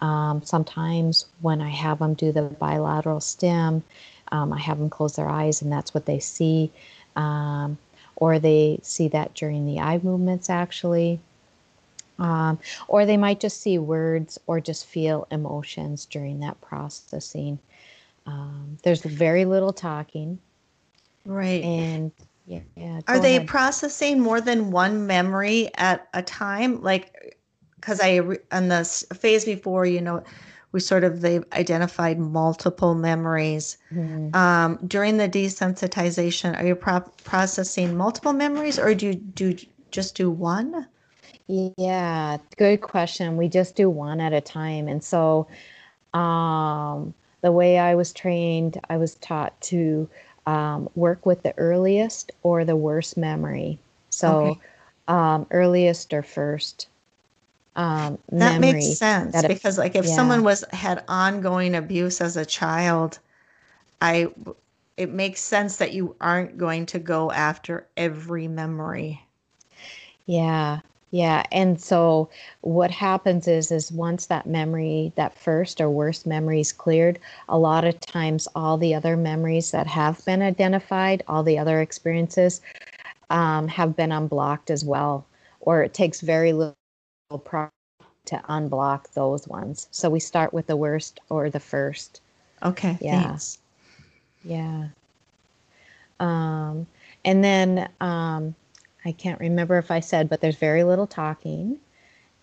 Um, 0.00 0.42
sometimes 0.44 1.26
when 1.40 1.60
I 1.60 1.70
have 1.70 1.98
them 1.98 2.14
do 2.14 2.32
the 2.32 2.42
bilateral 2.42 3.20
stim, 3.20 3.82
um, 4.30 4.52
I 4.52 4.58
have 4.60 4.78
them 4.78 4.90
close 4.90 5.16
their 5.16 5.28
eyes 5.28 5.62
and 5.62 5.72
that's 5.72 5.94
what 5.94 6.06
they 6.06 6.18
see. 6.18 6.70
Um, 7.16 7.78
or 8.16 8.38
they 8.38 8.78
see 8.82 9.08
that 9.08 9.34
during 9.34 9.66
the 9.66 9.80
eye 9.80 10.00
movements 10.02 10.50
actually. 10.50 11.20
Um, 12.18 12.58
or 12.88 13.06
they 13.06 13.16
might 13.16 13.38
just 13.38 13.60
see 13.60 13.78
words 13.78 14.38
or 14.46 14.60
just 14.60 14.86
feel 14.86 15.26
emotions 15.30 16.04
during 16.04 16.40
that 16.40 16.60
processing. 16.60 17.60
Um, 18.26 18.76
there's 18.82 19.02
very 19.02 19.44
little 19.44 19.72
talking. 19.72 20.38
Right. 21.24 21.62
And 21.62 22.10
yeah. 22.46 22.60
yeah 22.76 23.00
Are 23.06 23.20
they 23.20 23.36
ahead. 23.36 23.48
processing 23.48 24.20
more 24.20 24.40
than 24.40 24.70
one 24.70 25.06
memory 25.06 25.70
at 25.76 26.08
a 26.12 26.22
time? 26.22 26.82
Like, 26.82 27.37
because 27.80 28.00
I, 28.02 28.20
on 28.52 28.68
the 28.68 28.84
phase 29.14 29.44
before, 29.44 29.86
you 29.86 30.00
know, 30.00 30.22
we 30.72 30.80
sort 30.80 31.04
of 31.04 31.22
they've 31.22 31.44
identified 31.52 32.18
multiple 32.18 32.94
memories 32.94 33.78
mm-hmm. 33.92 34.34
um, 34.36 34.78
during 34.86 35.16
the 35.16 35.26
desensitization 35.26 36.60
are 36.60 36.66
you 36.66 36.74
pro- 36.74 37.00
processing 37.24 37.96
multiple 37.96 38.34
memories 38.34 38.78
or 38.78 38.94
do 38.94 39.06
you 39.06 39.14
do 39.14 39.56
just 39.90 40.14
do 40.14 40.30
one 40.30 40.86
yeah, 41.48 42.36
good 42.58 42.82
question. 42.82 43.38
We 43.38 43.48
just 43.48 43.74
do 43.74 43.88
one 43.88 44.20
at 44.20 44.34
a 44.34 44.40
time. 44.40 44.86
And 44.86 45.02
so 45.02 45.48
um, 46.12 47.14
the 47.40 47.50
way 47.50 47.78
I 47.78 47.94
was 47.94 48.12
trained, 48.12 48.78
I 48.90 48.98
was 48.98 49.14
taught 49.16 49.58
to 49.62 50.08
um, 50.46 50.90
work 50.94 51.24
with 51.24 51.42
the 51.42 51.56
earliest 51.56 52.32
or 52.42 52.66
the 52.66 52.76
worst 52.76 53.16
memory. 53.16 53.78
So 54.10 54.38
okay. 54.38 54.60
um, 55.08 55.46
earliest 55.50 56.12
or 56.12 56.22
first. 56.22 56.88
Um, 57.78 58.18
that 58.32 58.60
makes 58.60 58.98
sense 58.98 59.34
that 59.34 59.46
because 59.46 59.78
like 59.78 59.94
if 59.94 60.04
yeah. 60.04 60.16
someone 60.16 60.42
was 60.42 60.64
had 60.72 61.04
ongoing 61.06 61.76
abuse 61.76 62.20
as 62.20 62.36
a 62.36 62.44
child, 62.44 63.20
I 64.02 64.32
it 64.96 65.10
makes 65.10 65.40
sense 65.40 65.76
that 65.76 65.92
you 65.92 66.16
aren't 66.20 66.58
going 66.58 66.86
to 66.86 66.98
go 66.98 67.30
after 67.30 67.86
every 67.96 68.48
memory. 68.48 69.22
Yeah, 70.26 70.80
yeah, 71.12 71.44
and 71.52 71.80
so 71.80 72.28
what 72.62 72.90
happens 72.90 73.46
is 73.46 73.70
is 73.70 73.92
once 73.92 74.26
that 74.26 74.44
memory, 74.44 75.12
that 75.14 75.38
first 75.38 75.80
or 75.80 75.88
worst 75.88 76.26
memory 76.26 76.60
is 76.60 76.72
cleared, 76.72 77.20
a 77.48 77.56
lot 77.56 77.84
of 77.84 78.00
times 78.00 78.48
all 78.56 78.76
the 78.76 78.92
other 78.92 79.16
memories 79.16 79.70
that 79.70 79.86
have 79.86 80.24
been 80.24 80.42
identified, 80.42 81.22
all 81.28 81.44
the 81.44 81.60
other 81.60 81.80
experiences, 81.80 82.60
um, 83.30 83.68
have 83.68 83.94
been 83.94 84.10
unblocked 84.10 84.68
as 84.68 84.84
well, 84.84 85.24
or 85.60 85.84
it 85.84 85.94
takes 85.94 86.20
very 86.22 86.52
little 86.52 86.77
to 87.30 88.42
unblock 88.48 89.12
those 89.12 89.46
ones. 89.46 89.88
So 89.90 90.08
we 90.08 90.20
start 90.20 90.52
with 90.52 90.66
the 90.66 90.76
worst 90.76 91.20
or 91.28 91.50
the 91.50 91.60
first. 91.60 92.20
Okay. 92.62 92.96
Yeah. 93.00 93.28
Thanks. 93.28 93.58
Yeah. 94.44 94.88
Um, 96.20 96.86
and 97.24 97.44
then 97.44 97.88
um, 98.00 98.54
I 99.04 99.12
can't 99.12 99.40
remember 99.40 99.78
if 99.78 99.90
I 99.90 100.00
said, 100.00 100.28
but 100.28 100.40
there's 100.40 100.56
very 100.56 100.84
little 100.84 101.06
talking. 101.06 101.78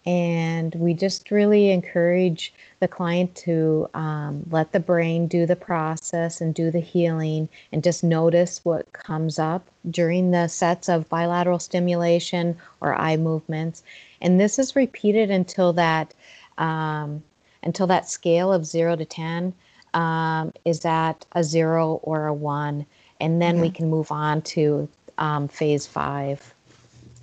And 0.05 0.75
we 0.75 0.93
just 0.93 1.31
really 1.31 1.71
encourage 1.71 2.53
the 2.79 2.87
client 2.87 3.33
to 3.37 3.89
um, 3.95 4.43
let 4.51 4.71
the 4.71 4.79
brain 4.79 5.27
do 5.27 5.45
the 5.47 5.55
process 5.55 6.41
and 6.41 6.53
do 6.53 6.69
the 6.69 6.79
healing 6.79 7.49
and 7.71 7.83
just 7.83 8.03
notice 8.03 8.63
what 8.63 8.91
comes 8.93 9.39
up 9.39 9.67
during 9.89 10.29
the 10.29 10.47
sets 10.47 10.89
of 10.89 11.09
bilateral 11.09 11.57
stimulation 11.57 12.55
or 12.81 12.93
eye 12.93 13.17
movements. 13.17 13.81
And 14.21 14.39
this 14.39 14.59
is 14.59 14.75
repeated 14.75 15.31
until 15.31 15.73
that 15.73 16.13
um, 16.57 17.23
until 17.63 17.87
that 17.87 18.07
scale 18.07 18.53
of 18.53 18.65
zero 18.65 18.95
to 18.95 19.05
10 19.05 19.53
um, 19.95 20.53
is 20.65 20.85
at 20.85 21.25
a 21.31 21.43
zero 21.43 21.99
or 22.03 22.27
a 22.27 22.33
one. 22.33 22.85
And 23.19 23.41
then 23.41 23.59
we 23.59 23.71
can 23.71 23.89
move 23.89 24.11
on 24.11 24.41
to 24.43 24.87
um, 25.17 25.47
phase 25.47 25.87
five. 25.87 26.53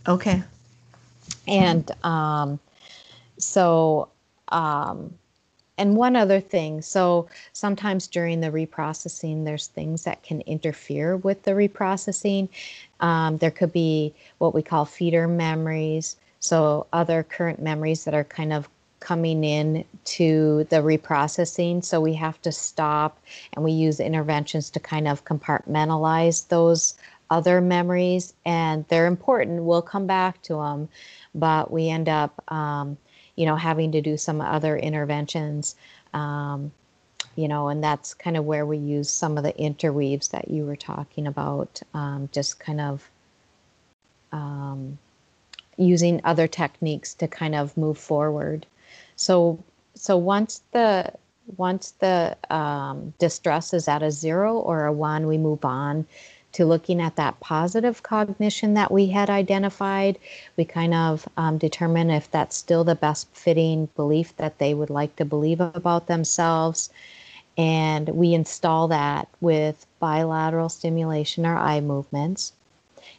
Okay. 0.08 0.42
And 1.46 1.90
um, 2.02 2.58
so, 3.42 4.08
um, 4.48 5.14
and 5.78 5.96
one 5.96 6.16
other 6.16 6.40
thing. 6.40 6.82
So 6.82 7.28
sometimes 7.52 8.06
during 8.06 8.40
the 8.40 8.50
reprocessing, 8.50 9.44
there's 9.44 9.68
things 9.68 10.04
that 10.04 10.22
can 10.22 10.42
interfere 10.42 11.16
with 11.16 11.42
the 11.42 11.52
reprocessing. 11.52 12.48
Um, 13.00 13.38
there 13.38 13.50
could 13.50 13.72
be 13.72 14.14
what 14.38 14.54
we 14.54 14.62
call 14.62 14.84
feeder 14.84 15.26
memories. 15.26 16.16
So 16.40 16.86
other 16.92 17.22
current 17.22 17.60
memories 17.62 18.04
that 18.04 18.14
are 18.14 18.24
kind 18.24 18.52
of 18.52 18.68
coming 19.00 19.42
in 19.42 19.84
to 20.04 20.64
the 20.70 20.76
reprocessing. 20.76 21.84
So 21.84 22.00
we 22.00 22.14
have 22.14 22.40
to 22.42 22.52
stop 22.52 23.18
and 23.52 23.64
we 23.64 23.72
use 23.72 23.98
interventions 23.98 24.70
to 24.70 24.80
kind 24.80 25.08
of 25.08 25.24
compartmentalize 25.24 26.48
those 26.48 26.94
other 27.30 27.60
memories 27.60 28.34
and 28.44 28.84
they're 28.88 29.06
important. 29.06 29.64
We'll 29.64 29.82
come 29.82 30.06
back 30.06 30.42
to 30.42 30.54
them, 30.54 30.88
but 31.34 31.70
we 31.70 31.88
end 31.88 32.08
up, 32.08 32.44
um, 32.52 32.96
you 33.36 33.46
know, 33.46 33.56
having 33.56 33.92
to 33.92 34.00
do 34.00 34.16
some 34.16 34.40
other 34.40 34.76
interventions. 34.76 35.74
Um, 36.14 36.72
you 37.36 37.48
know, 37.48 37.68
and 37.68 37.82
that's 37.82 38.12
kind 38.12 38.36
of 38.36 38.44
where 38.44 38.66
we 38.66 38.76
use 38.76 39.10
some 39.10 39.38
of 39.38 39.44
the 39.44 39.56
interweaves 39.58 40.28
that 40.28 40.50
you 40.50 40.66
were 40.66 40.76
talking 40.76 41.26
about, 41.26 41.80
um, 41.94 42.28
just 42.30 42.60
kind 42.60 42.80
of 42.80 43.08
um, 44.32 44.98
using 45.78 46.20
other 46.24 46.46
techniques 46.46 47.14
to 47.14 47.28
kind 47.28 47.54
of 47.54 47.76
move 47.76 47.96
forward. 47.96 48.66
So, 49.16 49.62
so 49.94 50.16
once 50.16 50.62
the 50.72 51.12
once 51.56 51.92
the 51.98 52.36
um, 52.50 53.12
distress 53.18 53.74
is 53.74 53.88
at 53.88 54.02
a 54.02 54.10
zero 54.10 54.58
or 54.58 54.86
a 54.86 54.92
one, 54.92 55.26
we 55.26 55.38
move 55.38 55.64
on 55.64 56.06
to 56.52 56.66
looking 56.66 57.00
at 57.00 57.16
that 57.16 57.40
positive 57.40 58.02
cognition 58.02 58.74
that 58.74 58.90
we 58.90 59.06
had 59.06 59.30
identified. 59.30 60.18
We 60.56 60.64
kind 60.64 60.94
of 60.94 61.28
um, 61.36 61.58
determine 61.58 62.10
if 62.10 62.30
that's 62.30 62.56
still 62.56 62.84
the 62.84 62.94
best 62.94 63.28
fitting 63.32 63.88
belief 63.96 64.36
that 64.36 64.58
they 64.58 64.74
would 64.74 64.90
like 64.90 65.16
to 65.16 65.24
believe 65.24 65.60
about 65.60 66.06
themselves. 66.06 66.90
And 67.56 68.08
we 68.10 68.34
install 68.34 68.88
that 68.88 69.28
with 69.40 69.86
bilateral 69.98 70.68
stimulation 70.68 71.46
or 71.46 71.56
eye 71.56 71.80
movements. 71.80 72.52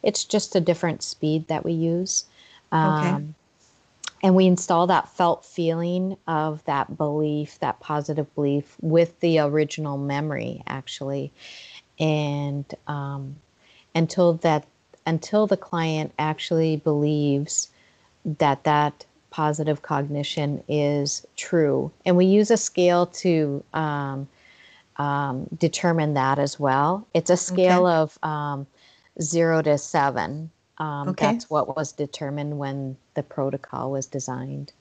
It's 0.01 0.23
just 0.23 0.55
a 0.55 0.61
different 0.61 1.03
speed 1.03 1.47
that 1.47 1.65
we 1.65 1.73
use. 1.73 2.25
Um, 2.71 3.05
okay. 3.05 3.25
And 4.23 4.35
we 4.35 4.47
install 4.47 4.87
that 4.87 5.09
felt 5.09 5.43
feeling 5.43 6.15
of 6.27 6.63
that 6.63 6.97
belief, 6.97 7.59
that 7.59 7.81
positive 7.81 8.33
belief, 8.35 8.77
with 8.81 9.19
the 9.19 9.39
original 9.39 9.97
memory, 9.97 10.63
actually 10.65 11.33
and 12.03 12.65
um, 12.87 13.35
until 13.95 14.33
that 14.33 14.67
until 15.05 15.47
the 15.47 15.57
client 15.57 16.13
actually 16.19 16.77
believes 16.77 17.69
that 18.25 18.63
that 18.65 19.05
positive 19.31 19.81
cognition 19.81 20.63
is 20.67 21.25
true 21.37 21.91
and 22.05 22.15
we 22.17 22.25
use 22.25 22.51
a 22.51 22.57
scale 22.57 23.07
to 23.07 23.63
um, 23.73 24.27
um, 24.97 25.47
determine 25.57 26.13
that 26.13 26.37
as 26.37 26.59
well 26.59 27.07
it's 27.13 27.29
a 27.29 27.37
scale 27.37 27.87
okay. 27.87 27.95
of 27.95 28.19
um, 28.21 28.67
zero 29.21 29.61
to 29.61 29.77
seven 29.77 30.51
um, 30.79 31.09
okay. 31.09 31.25
that's 31.25 31.49
what 31.49 31.75
was 31.75 31.93
determined 31.93 32.59
when 32.59 32.97
the 33.13 33.23
protocol 33.23 33.91
was 33.91 34.05
designed 34.05 34.73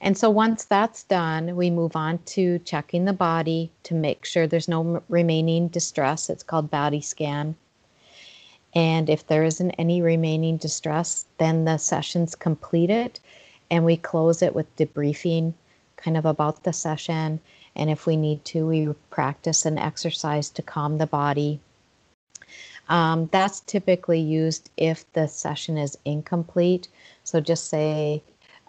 and 0.00 0.16
so 0.16 0.28
once 0.30 0.64
that's 0.64 1.04
done, 1.04 1.56
we 1.56 1.70
move 1.70 1.96
on 1.96 2.18
to 2.26 2.58
checking 2.60 3.04
the 3.04 3.12
body 3.12 3.70
to 3.84 3.94
make 3.94 4.24
sure 4.24 4.46
there's 4.46 4.68
no 4.68 5.02
remaining 5.08 5.68
distress. 5.68 6.28
It's 6.28 6.42
called 6.42 6.70
body 6.70 7.00
scan. 7.00 7.56
And 8.74 9.08
if 9.08 9.26
there 9.26 9.42
isn't 9.42 9.70
any 9.72 10.02
remaining 10.02 10.58
distress, 10.58 11.24
then 11.38 11.64
the 11.64 11.78
session's 11.78 12.34
completed 12.34 13.18
and 13.70 13.84
we 13.84 13.96
close 13.96 14.42
it 14.42 14.54
with 14.54 14.76
debriefing 14.76 15.54
kind 15.96 16.16
of 16.16 16.26
about 16.26 16.62
the 16.62 16.72
session. 16.72 17.40
And 17.74 17.90
if 17.90 18.06
we 18.06 18.16
need 18.16 18.44
to, 18.46 18.66
we 18.66 18.88
practice 19.10 19.64
an 19.64 19.78
exercise 19.78 20.50
to 20.50 20.62
calm 20.62 20.98
the 20.98 21.06
body. 21.06 21.58
Um, 22.88 23.28
that's 23.32 23.60
typically 23.60 24.20
used 24.20 24.70
if 24.76 25.10
the 25.14 25.26
session 25.26 25.76
is 25.76 25.98
incomplete. 26.04 26.88
So 27.24 27.40
just 27.40 27.68
say 27.68 28.22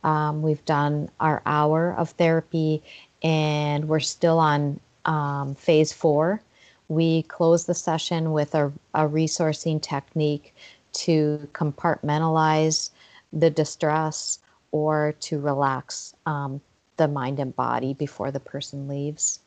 um, 0.04 0.42
we've 0.42 0.64
done 0.66 1.10
our 1.20 1.42
hour 1.46 1.94
of 1.98 2.12
therapy 2.12 2.82
and 3.24 3.88
we're 3.88 4.00
still 4.00 4.40
on 4.40 4.80
um, 5.06 5.56
phase 5.56 5.92
four. 5.92 6.42
We 6.90 7.24
close 7.24 7.66
the 7.66 7.74
session 7.74 8.32
with 8.32 8.56
a, 8.56 8.72
a 8.94 9.02
resourcing 9.02 9.82
technique 9.82 10.54
to 10.94 11.48
compartmentalize 11.54 12.92
the 13.34 13.50
distress 13.50 14.40
or 14.72 15.14
to 15.20 15.40
relax 15.40 16.16
um, 16.26 16.62
the 16.98 17.08
mind 17.08 17.40
and 17.40 17.56
body 17.56 17.94
before 17.94 18.32
the 18.32 18.40
person 18.40 18.88
leaves. 18.88 19.40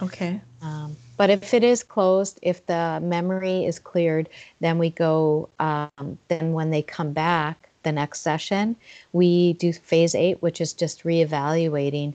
Okay. 0.00 0.40
Um, 0.62 0.96
but 1.16 1.30
if 1.30 1.52
it 1.52 1.64
is 1.64 1.82
closed, 1.82 2.38
if 2.42 2.64
the 2.66 3.00
memory 3.02 3.64
is 3.64 3.78
cleared, 3.78 4.28
then 4.60 4.78
we 4.78 4.90
go, 4.90 5.48
um, 5.58 6.18
then 6.28 6.52
when 6.52 6.70
they 6.70 6.82
come 6.82 7.12
back, 7.12 7.67
the 7.82 7.92
next 7.92 8.20
session, 8.20 8.76
we 9.12 9.54
do 9.54 9.72
phase 9.72 10.14
eight, 10.14 10.42
which 10.42 10.60
is 10.60 10.72
just 10.72 11.04
reevaluating, 11.04 12.14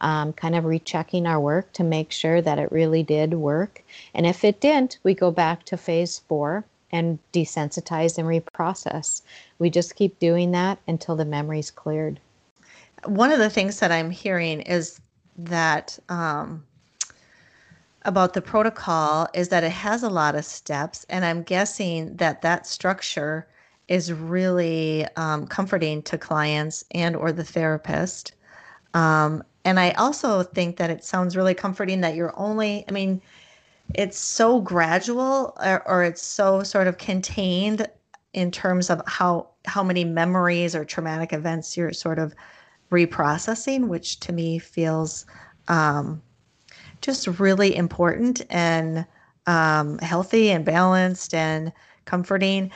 um, 0.00 0.32
kind 0.32 0.54
of 0.54 0.64
rechecking 0.64 1.26
our 1.26 1.40
work 1.40 1.72
to 1.74 1.84
make 1.84 2.10
sure 2.12 2.40
that 2.40 2.58
it 2.58 2.72
really 2.72 3.02
did 3.02 3.34
work. 3.34 3.82
And 4.14 4.26
if 4.26 4.44
it 4.44 4.60
didn't, 4.60 4.98
we 5.02 5.14
go 5.14 5.30
back 5.30 5.64
to 5.64 5.76
phase 5.76 6.20
four 6.28 6.64
and 6.92 7.18
desensitize 7.32 8.18
and 8.18 8.26
reprocess. 8.26 9.22
We 9.58 9.70
just 9.70 9.96
keep 9.96 10.18
doing 10.18 10.52
that 10.52 10.78
until 10.88 11.16
the 11.16 11.24
memory's 11.24 11.70
cleared. 11.70 12.20
One 13.04 13.32
of 13.32 13.38
the 13.38 13.50
things 13.50 13.80
that 13.80 13.92
I'm 13.92 14.10
hearing 14.10 14.60
is 14.60 15.00
that 15.36 15.98
um, 16.08 16.64
about 18.02 18.34
the 18.34 18.42
protocol 18.42 19.28
is 19.34 19.48
that 19.48 19.64
it 19.64 19.72
has 19.72 20.02
a 20.02 20.10
lot 20.10 20.34
of 20.34 20.44
steps, 20.44 21.06
and 21.08 21.24
I'm 21.24 21.42
guessing 21.42 22.16
that 22.16 22.42
that 22.42 22.66
structure 22.66 23.46
is 23.90 24.10
really 24.12 25.06
um, 25.16 25.46
comforting 25.46 26.00
to 26.04 26.16
clients 26.16 26.82
and 26.92 27.14
or 27.14 27.32
the 27.32 27.44
therapist. 27.44 28.32
Um, 28.94 29.44
and 29.64 29.78
i 29.78 29.90
also 29.92 30.42
think 30.42 30.76
that 30.76 30.90
it 30.90 31.04
sounds 31.04 31.36
really 31.36 31.54
comforting 31.54 32.00
that 32.00 32.14
you're 32.14 32.34
only 32.38 32.84
i 32.88 32.92
mean 32.92 33.20
it's 33.94 34.18
so 34.18 34.60
gradual 34.60 35.56
or, 35.64 35.86
or 35.88 36.04
it's 36.04 36.22
so 36.22 36.62
sort 36.62 36.86
of 36.86 36.98
contained 36.98 37.86
in 38.32 38.50
terms 38.50 38.90
of 38.90 39.02
how 39.06 39.48
how 39.66 39.82
many 39.82 40.04
memories 40.04 40.74
or 40.74 40.84
traumatic 40.84 41.32
events 41.32 41.76
you're 41.76 41.92
sort 41.92 42.18
of 42.18 42.34
reprocessing 42.90 43.88
which 43.88 44.18
to 44.20 44.32
me 44.32 44.58
feels 44.58 45.26
um, 45.68 46.20
just 47.02 47.26
really 47.38 47.74
important 47.76 48.42
and 48.50 49.06
um, 49.46 49.98
healthy 49.98 50.50
and 50.50 50.64
balanced 50.64 51.34
and 51.34 51.72
comforting 52.04 52.70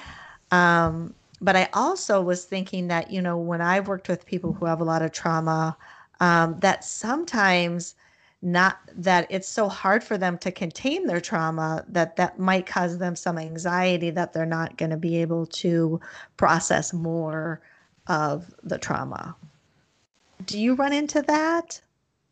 um, 0.54 1.14
but 1.40 1.56
I 1.56 1.68
also 1.72 2.22
was 2.22 2.44
thinking 2.44 2.86
that, 2.88 3.10
you 3.10 3.20
know, 3.20 3.36
when 3.36 3.60
I've 3.60 3.88
worked 3.88 4.08
with 4.08 4.24
people 4.24 4.52
who 4.52 4.66
have 4.66 4.80
a 4.80 4.84
lot 4.84 5.02
of 5.02 5.10
trauma, 5.10 5.76
um, 6.20 6.58
that 6.60 6.84
sometimes 6.84 7.96
not 8.40 8.78
that 8.94 9.26
it's 9.30 9.48
so 9.48 9.68
hard 9.68 10.04
for 10.04 10.16
them 10.16 10.38
to 10.38 10.52
contain 10.52 11.06
their 11.06 11.20
trauma 11.20 11.84
that 11.88 12.16
that 12.16 12.38
might 12.38 12.66
cause 12.66 12.98
them 12.98 13.16
some 13.16 13.36
anxiety 13.38 14.10
that 14.10 14.32
they're 14.32 14.46
not 14.46 14.76
going 14.76 14.90
to 14.90 14.96
be 14.96 15.16
able 15.16 15.46
to 15.46 16.00
process 16.36 16.92
more 16.92 17.60
of 18.06 18.54
the 18.62 18.78
trauma. 18.78 19.34
Do 20.44 20.58
you 20.58 20.74
run 20.74 20.92
into 20.92 21.22
that? 21.22 21.80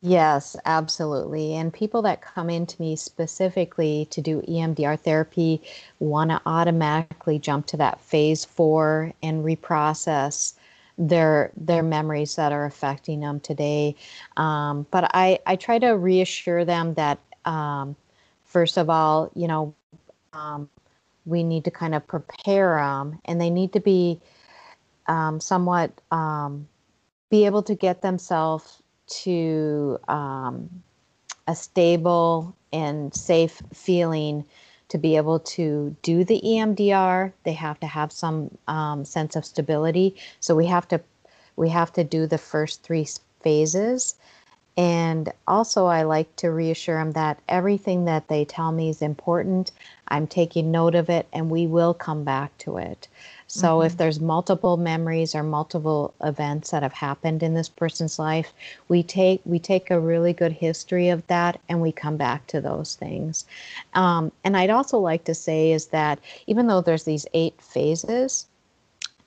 Yes, 0.04 0.56
absolutely. 0.64 1.54
And 1.54 1.72
people 1.72 2.02
that 2.02 2.22
come 2.22 2.50
into 2.50 2.80
me 2.82 2.96
specifically 2.96 4.06
to 4.10 4.20
do 4.20 4.42
EMDR 4.48 4.96
therapy 4.98 5.62
want 6.00 6.30
to 6.30 6.40
automatically 6.44 7.38
jump 7.38 7.66
to 7.66 7.76
that 7.76 8.00
phase 8.00 8.44
four 8.44 9.12
and 9.22 9.44
reprocess 9.44 10.54
their 10.98 11.52
their 11.56 11.82
memories 11.84 12.34
that 12.36 12.52
are 12.52 12.64
affecting 12.66 13.20
them 13.20 13.38
today. 13.40 13.94
Um, 14.36 14.86
but 14.90 15.08
I, 15.14 15.38
I 15.46 15.54
try 15.56 15.78
to 15.78 15.92
reassure 15.92 16.64
them 16.64 16.94
that 16.94 17.18
um, 17.44 17.94
first 18.44 18.76
of 18.78 18.90
all, 18.90 19.30
you 19.36 19.46
know, 19.46 19.72
um, 20.32 20.68
we 21.26 21.44
need 21.44 21.64
to 21.64 21.70
kind 21.72 21.94
of 21.94 22.06
prepare 22.06 22.76
them, 22.78 23.20
and 23.26 23.40
they 23.40 23.50
need 23.50 23.72
to 23.74 23.80
be 23.80 24.20
um, 25.06 25.40
somewhat 25.40 25.92
um, 26.10 26.68
be 27.30 27.46
able 27.46 27.62
to 27.64 27.74
get 27.74 28.02
themselves 28.02 28.81
to 29.22 29.98
um, 30.08 30.82
a 31.46 31.54
stable 31.54 32.54
and 32.72 33.14
safe 33.14 33.60
feeling 33.72 34.44
to 34.88 34.98
be 34.98 35.16
able 35.16 35.40
to 35.40 35.96
do 36.02 36.24
the 36.24 36.40
EMDR. 36.44 37.32
They 37.44 37.52
have 37.54 37.80
to 37.80 37.86
have 37.86 38.12
some 38.12 38.50
um, 38.68 39.04
sense 39.04 39.36
of 39.36 39.44
stability. 39.44 40.16
So 40.40 40.54
we 40.54 40.66
have 40.66 40.86
to 40.88 41.00
we 41.56 41.68
have 41.68 41.92
to 41.94 42.04
do 42.04 42.26
the 42.26 42.38
first 42.38 42.82
three 42.82 43.06
phases. 43.40 44.14
And 44.76 45.30
also, 45.46 45.86
I 45.86 46.02
like 46.02 46.34
to 46.36 46.50
reassure 46.50 46.96
them 46.96 47.12
that 47.12 47.38
everything 47.48 48.06
that 48.06 48.28
they 48.28 48.46
tell 48.46 48.72
me 48.72 48.88
is 48.88 49.02
important. 49.02 49.70
I'm 50.08 50.26
taking 50.26 50.70
note 50.70 50.94
of 50.94 51.10
it, 51.10 51.26
and 51.32 51.50
we 51.50 51.66
will 51.66 51.92
come 51.92 52.24
back 52.24 52.56
to 52.58 52.78
it. 52.78 53.08
So 53.54 53.78
mm-hmm. 53.78 53.86
if 53.86 53.98
there's 53.98 54.18
multiple 54.18 54.78
memories 54.78 55.34
or 55.34 55.42
multiple 55.42 56.14
events 56.22 56.70
that 56.70 56.82
have 56.82 56.94
happened 56.94 57.42
in 57.42 57.52
this 57.52 57.68
person's 57.68 58.18
life, 58.18 58.54
we 58.88 59.02
take 59.02 59.42
we 59.44 59.58
take 59.58 59.90
a 59.90 60.00
really 60.00 60.32
good 60.32 60.52
history 60.52 61.10
of 61.10 61.26
that 61.26 61.60
and 61.68 61.82
we 61.82 61.92
come 61.92 62.16
back 62.16 62.46
to 62.46 62.62
those 62.62 62.94
things. 62.94 63.44
Um, 63.92 64.32
and 64.42 64.56
I'd 64.56 64.70
also 64.70 64.98
like 64.98 65.24
to 65.24 65.34
say 65.34 65.72
is 65.72 65.88
that 65.88 66.18
even 66.46 66.66
though 66.66 66.80
there's 66.80 67.04
these 67.04 67.26
eight 67.34 67.60
phases, 67.60 68.46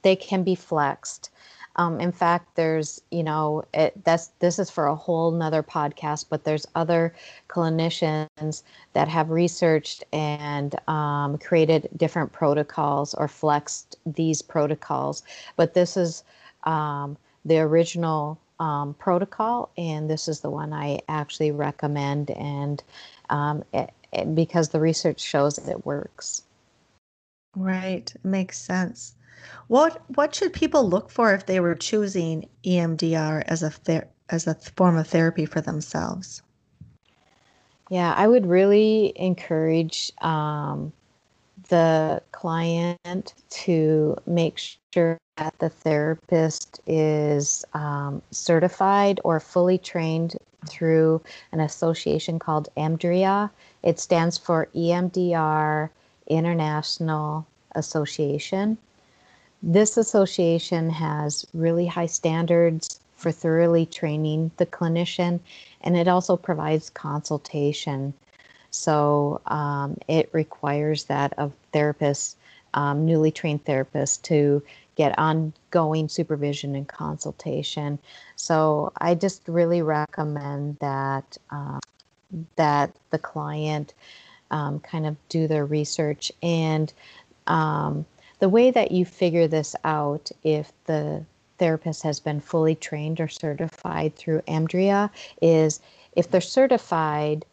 they 0.02 0.16
can 0.16 0.42
be 0.42 0.56
flexed. 0.56 1.30
Um, 1.78 2.00
in 2.00 2.12
fact, 2.12 2.56
there's, 2.56 3.02
you 3.12 3.24
know, 3.24 3.66
it, 3.74 4.04
that's 4.06 4.28
this 4.40 4.60
is 4.60 4.70
for 4.70 4.88
a 4.88 4.96
whole 4.96 5.32
nother 5.32 5.64
podcast, 5.64 6.26
but 6.30 6.44
there's 6.44 6.66
other 6.76 7.14
clinicians 7.50 8.64
that 8.94 9.08
have 9.08 9.30
researched 9.30 10.04
and 10.14 10.76
um, 10.88 11.38
created 11.38 11.90
different 11.98 12.32
protocols 12.32 13.14
or 13.14 13.28
flexed 13.28 13.98
these 14.06 14.42
protocols. 14.42 15.24
But 15.56 15.74
this 15.74 15.98
is 15.98 16.24
um, 16.64 17.18
the 17.44 17.60
original 17.60 18.40
um, 18.60 18.94
protocol, 18.96 19.70
and 19.78 20.10
this 20.10 20.28
is 20.28 20.40
the 20.40 20.50
one 20.50 20.72
I 20.74 21.00
actually 21.10 21.52
recommend, 21.52 22.32
and 22.32 22.82
um, 23.30 23.64
it, 23.74 23.92
it, 24.14 24.34
because 24.34 24.70
the 24.70 24.80
research 24.80 25.20
shows 25.20 25.58
that 25.58 25.70
it 25.70 25.86
works. 25.86 26.44
Right, 27.56 28.14
makes 28.24 28.58
sense. 28.58 29.15
What 29.68 30.02
what 30.16 30.36
should 30.36 30.54
people 30.54 30.88
look 30.88 31.10
for 31.10 31.34
if 31.34 31.46
they 31.46 31.60
were 31.60 31.76
choosing 31.76 32.48
EMDR 32.64 33.44
as 33.48 33.64
a 33.64 33.70
ther- 33.70 34.08
as 34.30 34.48
a 34.48 34.56
form 34.56 34.98
of 34.98 35.08
therapy 35.08 35.46
for 35.46 35.62
themselves? 35.62 36.42
Yeah, 37.90 38.14
I 38.18 38.28
would 38.28 38.48
really 38.48 39.14
encourage 39.16 40.12
um, 40.22 40.92
the 41.70 42.22
client 42.32 43.34
to 43.50 44.18
make 44.26 44.60
sure 44.94 45.18
that 45.38 45.58
the 45.60 45.70
therapist 45.70 46.80
is 46.88 47.64
um, 47.74 48.22
certified 48.32 49.20
or 49.24 49.40
fully 49.40 49.78
trained 49.78 50.38
through 50.68 51.22
an 51.52 51.60
association 51.60 52.40
called 52.40 52.70
EMDRIA. 52.78 53.52
It 53.84 54.00
stands 54.00 54.38
for 54.38 54.68
EMDR 54.76 55.90
International 56.28 57.46
Association. 57.76 58.78
This 59.64 59.98
association 59.98 60.90
has 60.90 61.46
really 61.54 61.88
high 61.88 62.06
standards 62.06 63.00
for 63.16 63.32
thoroughly 63.32 63.86
training 63.86 64.52
the 64.58 64.66
clinician, 64.66 65.40
and 65.82 65.98
it 65.98 66.08
also 66.08 66.38
provides 66.38 66.90
consultation 66.90 68.14
so 68.76 69.40
um, 69.48 69.98
it 70.10 70.30
requires 70.34 71.06
that 71.06 71.32
of 71.38 71.54
therapists, 71.74 72.36
um, 72.74 73.06
newly 73.06 73.32
trained 73.32 73.64
therapists, 73.64 74.22
to 74.24 74.62
get 74.96 75.18
ongoing 75.18 76.10
supervision 76.10 76.76
and 76.76 76.86
consultation. 76.86 77.98
So 78.36 78.92
I 78.98 79.16
just 79.16 79.44
really 79.48 79.82
recommend 79.82 80.78
that 80.80 81.38
um, 81.52 81.80
that 82.58 82.94
the 83.12 83.18
client 83.18 83.94
um, 84.52 84.82
kind 84.82 85.06
of 85.06 85.16
do 85.30 85.48
their 85.48 85.66
research 85.66 86.34
and 86.44 86.92
um, 87.48 88.06
the 88.40 88.50
way 88.50 88.72
that 88.72 88.92
you 88.92 89.06
figure 89.06 89.48
this 89.48 89.76
out 89.84 90.32
if 90.44 90.72
the 90.86 91.24
therapist 91.58 92.04
has 92.04 92.20
been 92.20 92.42
fully 92.42 92.76
trained 92.76 93.20
or 93.20 93.28
certified 93.28 94.16
through 94.16 94.42
EMDRIA 94.42 95.10
is 95.42 95.80
if 96.16 96.30
they're 96.30 96.42
certified 96.42 97.46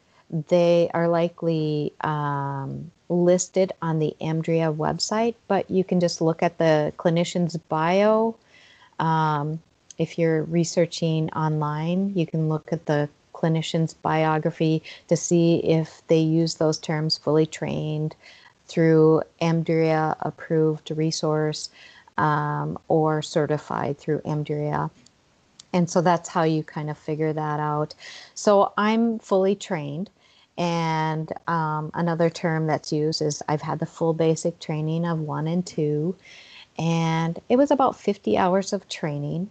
they 0.49 0.91
are 0.95 1.09
likely 1.09 1.93
um, 2.01 2.91
listed 3.11 3.73
on 3.83 3.99
the 3.99 4.17
EMDRIA 4.21 4.75
website, 4.75 5.35
but 5.47 5.71
you 5.71 5.85
can 5.85 6.01
just 6.01 6.21
look 6.21 6.43
at 6.43 6.59
the 6.59 6.93
clinician's 6.97 7.57
bio. 7.57 8.35
Um, 8.99 9.61
if 9.99 10.19
you're 10.19 10.45
researching 10.45 11.31
online, 11.31 12.13
you 12.15 12.27
can 12.27 12.49
look 12.49 12.73
at 12.73 12.87
the 12.87 13.09
clinician's 13.35 13.93
biography 13.93 14.83
to 15.09 15.17
see 15.17 15.57
if 15.59 16.01
they 16.07 16.19
use 16.19 16.55
those 16.55 16.79
terms 16.79 17.19
fully 17.19 17.45
trained 17.47 18.15
through 18.67 19.23
EMDRIA 19.41 20.17
approved 20.21 20.91
resource 20.91 21.71
um, 22.19 22.79
or 22.89 23.23
certified 23.23 23.99
through 23.99 24.21
EMDRIA. 24.21 24.91
And 25.73 25.89
so 25.89 26.03
that's 26.03 26.29
how 26.29 26.43
you 26.43 26.63
kind 26.63 26.91
of 26.91 26.99
figure 26.99 27.33
that 27.33 27.61
out. 27.61 27.95
So 28.35 28.73
I'm 28.77 29.19
fully 29.19 29.55
trained. 29.55 30.11
And 30.59 31.33
um, 31.49 31.91
another 31.95 32.29
term 32.29 32.67
that's 32.67 32.93
used 32.93 33.23
is 33.23 33.43
I've 33.49 33.63
had 33.63 33.79
the 33.79 33.87
full 33.87 34.13
basic 34.13 34.59
training 34.61 35.07
of 35.07 35.19
one 35.19 35.47
and 35.47 35.65
two, 35.65 36.15
and 36.79 37.41
it 37.49 37.57
was 37.57 37.71
about 37.71 37.99
50 37.99 38.37
hours 38.37 38.75
of 38.75 38.87
training. 38.89 39.51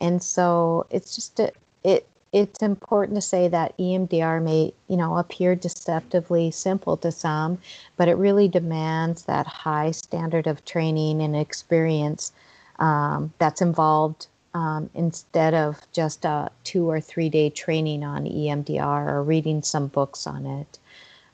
And 0.00 0.22
so 0.22 0.86
it's 0.90 1.14
just 1.14 1.40
a, 1.40 1.52
it 1.84 2.06
it's 2.32 2.62
important 2.62 3.16
to 3.16 3.20
say 3.20 3.46
that 3.48 3.76
EMDR 3.76 4.42
may, 4.42 4.72
you 4.88 4.96
know, 4.96 5.18
appear 5.18 5.54
deceptively 5.54 6.50
simple 6.50 6.96
to 6.96 7.12
some, 7.12 7.58
but 7.96 8.08
it 8.08 8.16
really 8.16 8.48
demands 8.48 9.24
that 9.24 9.46
high 9.46 9.90
standard 9.90 10.46
of 10.46 10.64
training 10.64 11.20
and 11.20 11.36
experience 11.36 12.32
um, 12.78 13.32
that's 13.38 13.60
involved 13.60 14.28
um, 14.54 14.88
instead 14.94 15.54
of 15.54 15.80
just 15.92 16.24
a 16.24 16.50
two 16.64 16.88
or 16.88 17.00
three 17.00 17.28
day 17.28 17.50
training 17.50 18.02
on 18.02 18.24
EMDR 18.24 19.10
or 19.10 19.22
reading 19.22 19.62
some 19.62 19.88
books 19.88 20.26
on 20.26 20.46
it. 20.46 20.78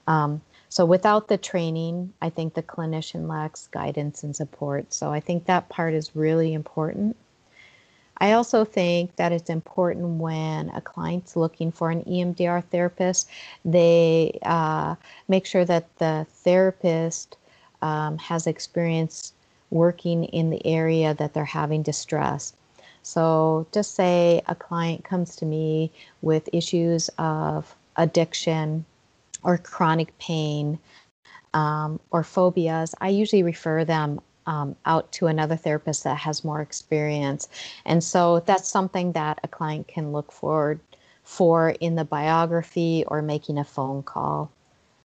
Um, 0.09 0.41
so 0.69 0.85
without 0.85 1.29
the 1.29 1.39
training, 1.39 2.13
I 2.21 2.31
think 2.31 2.55
the 2.55 2.63
clinician 2.63 3.29
lacks 3.29 3.69
guidance 3.69 4.23
and 4.23 4.35
support. 4.35 4.93
So 4.93 5.11
I 5.11 5.21
think 5.21 5.47
that 5.47 5.69
part 5.69 5.95
is 5.95 6.15
really 6.15 6.53
important. 6.53 7.17
I 8.19 8.33
also 8.33 8.65
think 8.65 9.17
that 9.17 9.33
it's 9.33 9.51
important 9.51 10.19
when 10.19 10.71
a 10.71 10.81
client's 10.81 11.37
looking 11.37 11.71
for 11.71 11.91
an 11.91 12.03
EMDR 12.05 12.65
therapist, 12.65 13.29
they 13.65 14.39
uh, 14.43 14.97
make 15.29 15.47
sure 15.47 15.65
that 15.65 15.97
the 15.99 16.27
therapist 16.31 17.37
um, 17.83 18.19
has 18.19 18.47
experience 18.47 19.33
working 19.71 20.25
in 20.25 20.51
the 20.51 20.65
area 20.67 21.15
that 21.15 21.35
they're 21.35 21.45
having 21.45 21.83
distress. 21.83 22.55
So 23.03 23.67
just 23.73 23.95
say 23.95 24.43
a 24.49 24.55
client 24.55 25.05
comes 25.05 25.37
to 25.37 25.47
me 25.47 25.93
with 26.23 26.49
issues 26.53 27.09
of 27.19 27.75
addiction 27.97 28.85
or 29.43 29.59
chronic 29.59 30.17
pain 30.19 30.79
um, 31.55 32.01
or 32.11 32.23
phobias, 32.23 32.95
I 33.01 33.09
usually 33.09 33.43
refer 33.43 33.85
them 33.85 34.21
um, 34.49 34.75
out 34.87 35.13
to 35.13 35.27
another 35.27 35.57
therapist 35.57 36.05
that 36.05 36.17
has 36.17 36.43
more 36.43 36.63
experience. 36.63 37.49
And 37.85 38.03
so 38.03 38.41
that's 38.41 38.67
something 38.67 39.13
that 39.13 39.39
a 39.45 39.49
client 39.49 39.89
can 39.89 40.11
look 40.11 40.33
forward 40.33 40.81
for 41.23 41.71
in 41.81 41.97
the 41.97 42.05
biography 42.07 43.05
or 43.09 43.21
making 43.21 43.59
a 43.59 43.65
phone 43.65 44.03
call. 44.03 44.51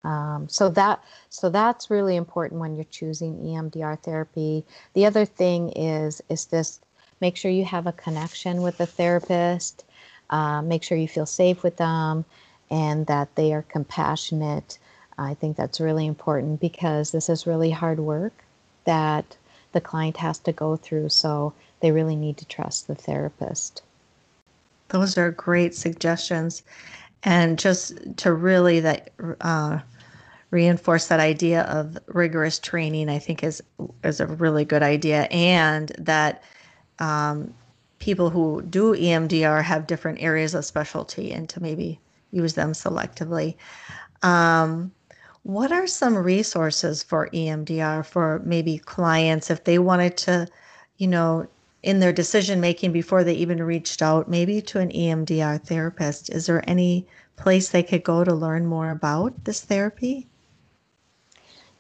Um, 0.03 0.49
so 0.49 0.69
that 0.71 1.05
so 1.29 1.49
that's 1.49 1.91
really 1.91 2.17
important 2.17 2.61
when 2.61 2.75
you're 2.75 2.85
choosing 2.85 3.37
EMDR 3.37 4.03
therapy. 4.03 4.65
The 4.95 5.07
other 5.07 5.25
thing 5.25 5.71
is 5.71 6.21
is 6.29 6.47
this 6.47 6.81
make 7.21 7.37
sure 7.37 7.53
you 7.53 7.67
have 7.67 7.87
a 7.87 7.93
connection 7.93 8.63
with 8.63 8.79
the 8.79 8.87
therapist, 8.87 9.85
uh, 10.31 10.61
make 10.63 10.83
sure 10.83 10.99
you 10.99 11.07
feel 11.07 11.27
safe 11.27 11.63
with 11.63 11.77
them, 11.77 12.25
and 12.71 13.07
that 13.07 13.37
they 13.37 13.53
are 13.53 13.63
compassionate. 13.63 14.79
I 15.19 15.35
think 15.35 15.57
that's 15.57 15.81
really 15.81 16.07
important 16.07 16.61
because 16.61 17.13
this 17.13 17.29
is 17.29 17.47
really 17.47 17.71
hard 17.71 18.01
work 18.01 18.33
that 18.85 19.37
the 19.73 19.81
client 19.81 20.17
has 20.17 20.39
to 20.41 20.53
go 20.53 20.77
through. 20.77 21.09
So 21.09 21.53
they 21.81 21.93
really 21.93 22.17
need 22.17 22.37
to 22.39 22.45
trust 22.47 22.87
the 22.87 22.95
therapist. 22.95 23.83
Those 24.89 25.17
are 25.17 25.31
great 25.31 25.75
suggestions. 25.75 26.63
And 27.23 27.59
just 27.59 27.95
to 28.19 28.33
really 28.33 28.81
that 28.81 29.11
uh, 29.41 29.81
reinforce 30.51 31.07
that 31.09 31.21
idea 31.21 31.63
of 31.63 31.99
rigorous 32.07 32.59
training, 32.59 33.09
I 33.09 33.19
think 33.19 33.45
is 33.45 33.63
is 34.03 34.21
a 34.21 34.27
really 34.27 34.65
good 34.65 34.83
idea, 34.83 35.23
and 35.31 35.93
that 35.99 36.43
um, 36.99 37.53
people 37.99 38.31
who 38.31 38.63
do 38.63 38.95
EMDR 38.95 39.63
have 39.63 39.87
different 39.87 40.23
areas 40.23 40.55
of 40.55 40.65
specialty 40.65 41.31
and 41.31 41.49
to 41.51 41.63
maybe 41.63 42.01
use 42.33 42.55
them 42.55 42.73
selectively. 42.73 43.57
Um, 44.23 44.93
what 45.43 45.73
are 45.73 45.87
some 45.87 46.17
resources 46.17 47.03
for 47.03 47.29
EMDR 47.33 48.05
for 48.05 48.41
maybe 48.45 48.79
clients 48.79 49.51
if 49.51 49.65
they 49.65 49.79
wanted 49.79 50.17
to, 50.19 50.47
you 50.99 51.07
know, 51.07 51.47
in 51.83 52.01
their 52.01 52.13
decision 52.13 52.61
making 52.61 52.93
before 52.93 53.25
they 53.25 53.33
even 53.35 53.63
reached 53.63 54.03
out, 54.03 54.29
maybe 54.29 54.61
to 54.61 54.79
an 54.79 54.91
EMDR 54.91 55.63
therapist? 55.65 56.31
Is 56.31 56.47
there 56.47 56.63
any 56.69 57.07
place 57.37 57.71
they 57.71 57.83
could 57.83 58.05
go 58.05 58.23
to 58.23 58.35
learn 58.35 58.67
more 58.67 58.91
about 58.91 59.45
this 59.45 59.63
therapy? 59.63 60.27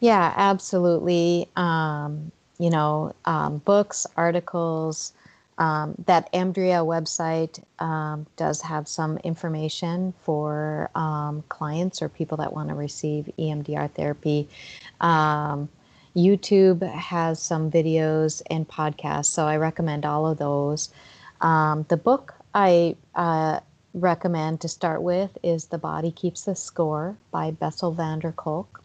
Yeah, 0.00 0.32
absolutely. 0.36 1.48
Um, 1.56 2.32
you 2.58 2.70
know, 2.70 3.12
um, 3.26 3.58
books, 3.58 4.06
articles. 4.16 5.12
Um, 5.60 5.94
that 6.06 6.32
EMDRIA 6.32 6.82
website 6.86 7.62
um, 7.80 8.26
does 8.36 8.62
have 8.62 8.88
some 8.88 9.18
information 9.18 10.14
for 10.22 10.90
um, 10.94 11.44
clients 11.50 12.00
or 12.00 12.08
people 12.08 12.38
that 12.38 12.54
want 12.54 12.70
to 12.70 12.74
receive 12.74 13.28
EMDR 13.38 13.90
therapy. 13.90 14.48
Um, 15.02 15.68
YouTube 16.16 16.82
has 16.90 17.42
some 17.42 17.70
videos 17.70 18.40
and 18.50 18.66
podcasts, 18.66 19.26
so 19.26 19.46
I 19.46 19.58
recommend 19.58 20.06
all 20.06 20.26
of 20.26 20.38
those. 20.38 20.88
Um, 21.42 21.84
the 21.88 21.96
book 21.98 22.34
I 22.54 22.96
uh, 23.14 23.60
recommend 23.92 24.62
to 24.62 24.68
start 24.68 25.02
with 25.02 25.36
is 25.42 25.66
The 25.66 25.78
Body 25.78 26.10
Keeps 26.10 26.46
the 26.46 26.56
Score 26.56 27.18
by 27.30 27.50
Bessel 27.50 27.92
van 27.92 28.20
der 28.20 28.32
Kolk. 28.32 28.79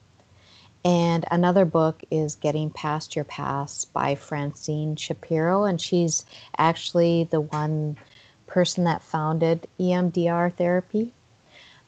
And 0.86 1.26
another 1.32 1.66
book 1.66 2.04
is 2.12 2.36
Getting 2.36 2.70
Past 2.70 3.16
Your 3.16 3.26
Past 3.26 3.92
by 3.92 4.14
Francine 4.14 4.96
Shapiro. 4.96 5.64
And 5.64 5.82
she's 5.82 6.24
actually 6.60 7.28
the 7.32 7.42
one 7.42 7.98
person 8.46 8.84
that 8.84 9.02
founded 9.02 9.68
EMDR 9.80 10.54
therapy. 10.54 11.12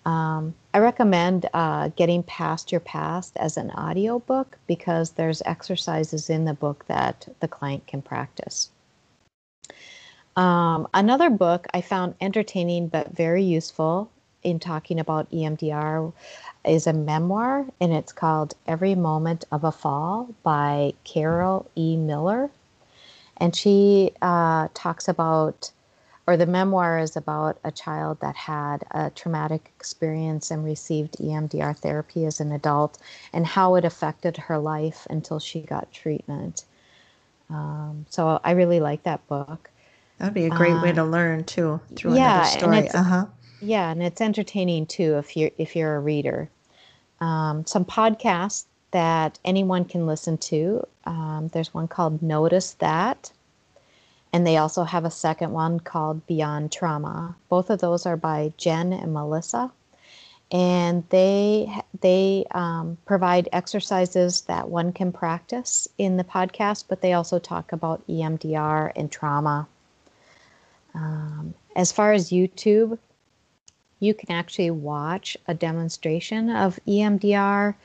Um, 0.04 0.56
I 0.74 0.80
recommend 0.80 1.48
uh, 1.54 1.90
Getting 1.90 2.24
Past 2.24 2.72
Your 2.72 2.82
Past 2.82 3.38
as 3.38 3.56
an 3.56 3.70
audio 3.70 4.18
book 4.18 4.58
because 4.66 5.12
there's 5.12 5.44
exercises 5.46 6.32
in 6.32 6.46
the 6.46 6.56
book 6.56 6.86
that 6.88 7.28
the 7.40 7.48
client 7.48 7.86
can 7.86 8.02
practice. 8.02 8.72
Um, 10.36 10.88
another 10.92 11.30
book 11.30 11.68
I 11.72 11.82
found 11.82 12.16
entertaining 12.20 12.88
but 12.88 13.16
very 13.16 13.44
useful 13.44 14.10
in 14.44 14.60
talking 14.60 15.00
about 15.00 15.30
EMDR 15.32 16.14
is 16.68 16.88
a 16.88 16.94
memoir, 16.94 17.66
and 17.80 17.94
it's 17.94 18.12
called 18.12 18.54
Every 18.68 18.96
Moment 18.96 19.46
of 19.52 19.64
a 19.64 19.72
Fall 19.72 20.30
by 20.44 20.94
Carol 21.04 21.70
E. 21.76 21.96
Miller. 21.96 22.50
And 23.38 23.56
she 23.56 24.12
uh, 24.22 24.68
talks 24.74 25.08
about 25.08 25.72
or 26.28 26.36
the 26.36 26.46
memoir 26.46 27.00
is 27.00 27.16
about 27.16 27.58
a 27.64 27.72
child 27.72 28.20
that 28.20 28.36
had 28.36 28.84
a 28.92 29.10
traumatic 29.12 29.72
experience 29.78 30.52
and 30.52 30.66
received 30.66 31.18
EMDR 31.20 31.76
therapy 31.78 32.26
as 32.26 32.42
an 32.42 32.52
adult 32.52 32.98
and 33.32 33.48
how 33.48 33.76
it 33.76 33.86
affected 33.86 34.36
her 34.36 34.58
life 34.58 35.08
until 35.10 35.40
she 35.40 35.62
got 35.62 35.92
treatment. 35.94 36.66
Um, 37.50 38.06
so 38.10 38.42
I 38.44 38.52
really 38.52 38.82
like 38.82 39.04
that 39.04 39.26
book. 39.28 39.72
That'd 40.18 40.34
be 40.34 40.46
a 40.46 40.50
great 40.50 40.74
uh, 40.74 40.82
way 40.82 40.92
to 40.92 41.04
learn 41.06 41.46
too 41.46 41.80
through 41.96 42.16
yeah, 42.16 42.42
another 42.42 42.50
story. 42.60 42.90
uh-huh. 42.90 43.26
Yeah, 43.62 43.90
and 43.90 44.04
it's 44.04 44.20
entertaining 44.20 44.86
too 44.86 45.18
if 45.18 45.38
you're 45.38 45.52
if 45.58 45.76
you're 45.76 45.96
a 45.96 46.00
reader. 46.00 46.50
Um, 47.20 47.66
some 47.66 47.86
podcasts 47.86 48.66
that 48.92 49.40
anyone 49.44 49.86
can 49.86 50.06
listen 50.06 50.38
to. 50.38 50.86
Um, 51.06 51.50
there's 51.54 51.74
one 51.74 51.88
called 51.88 52.22
Notice 52.22 52.74
That, 52.74 53.32
and 54.32 54.46
they 54.46 54.58
also 54.58 54.84
have 54.84 55.06
a 55.06 55.12
second 55.12 55.52
one 55.52 55.80
called 55.80 56.26
Beyond 56.28 56.72
Trauma. 56.72 57.36
Both 57.50 57.70
of 57.70 57.80
those 57.80 58.06
are 58.06 58.18
by 58.18 58.54
Jen 58.58 58.94
and 58.94 59.14
Melissa, 59.14 59.72
and 60.52 61.04
they 61.10 61.82
they 62.02 62.46
um, 62.52 62.98
provide 63.06 63.50
exercises 63.52 64.42
that 64.42 64.70
one 64.70 64.94
can 64.94 65.12
practice 65.12 65.88
in 65.98 66.18
the 66.18 66.24
podcast, 66.24 66.86
but 66.88 67.02
they 67.02 67.14
also 67.14 67.40
talk 67.40 67.72
about 67.72 68.06
EMDR 68.08 68.92
and 68.96 69.12
trauma. 69.12 69.68
Um, 70.94 71.54
as 71.76 71.92
far 71.92 72.14
as 72.14 72.32
YouTube, 72.32 72.98
you 74.00 74.14
can 74.14 74.32
actually 74.32 74.72
watch 74.72 75.38
a 75.48 75.54
demonstration 75.54 76.50
of 76.50 76.80
EMDR 76.88 77.76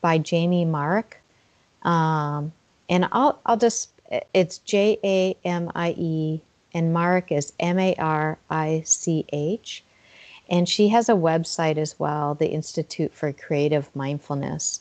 by 0.00 0.18
Jamie 0.18 0.64
Marich. 0.64 1.14
Um, 1.82 2.52
and 2.88 3.08
I'll, 3.12 3.40
I'll 3.46 3.56
just, 3.56 3.90
it's 4.34 4.58
J 4.58 4.98
A 5.02 5.36
M 5.44 5.70
I 5.74 5.94
E, 5.98 6.40
and 6.74 6.94
Marich 6.94 7.32
is 7.32 7.52
M 7.58 7.78
A 7.78 7.94
R 7.96 8.38
I 8.50 8.82
C 8.84 9.24
H. 9.32 9.82
And 10.48 10.68
she 10.68 10.88
has 10.88 11.08
a 11.08 11.12
website 11.14 11.76
as 11.76 11.98
well, 11.98 12.34
the 12.34 12.48
Institute 12.48 13.12
for 13.12 13.32
Creative 13.32 13.88
Mindfulness. 13.96 14.80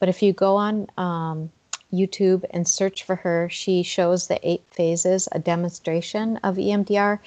But 0.00 0.08
if 0.08 0.20
you 0.20 0.32
go 0.32 0.56
on 0.56 0.88
um, 0.98 1.50
YouTube 1.92 2.44
and 2.50 2.66
search 2.66 3.04
for 3.04 3.16
her. 3.16 3.48
She 3.50 3.82
shows 3.82 4.26
the 4.26 4.38
eight 4.48 4.62
phases, 4.70 5.28
a 5.32 5.38
demonstration 5.38 6.36
of 6.38 6.56
EMDR. 6.56 7.18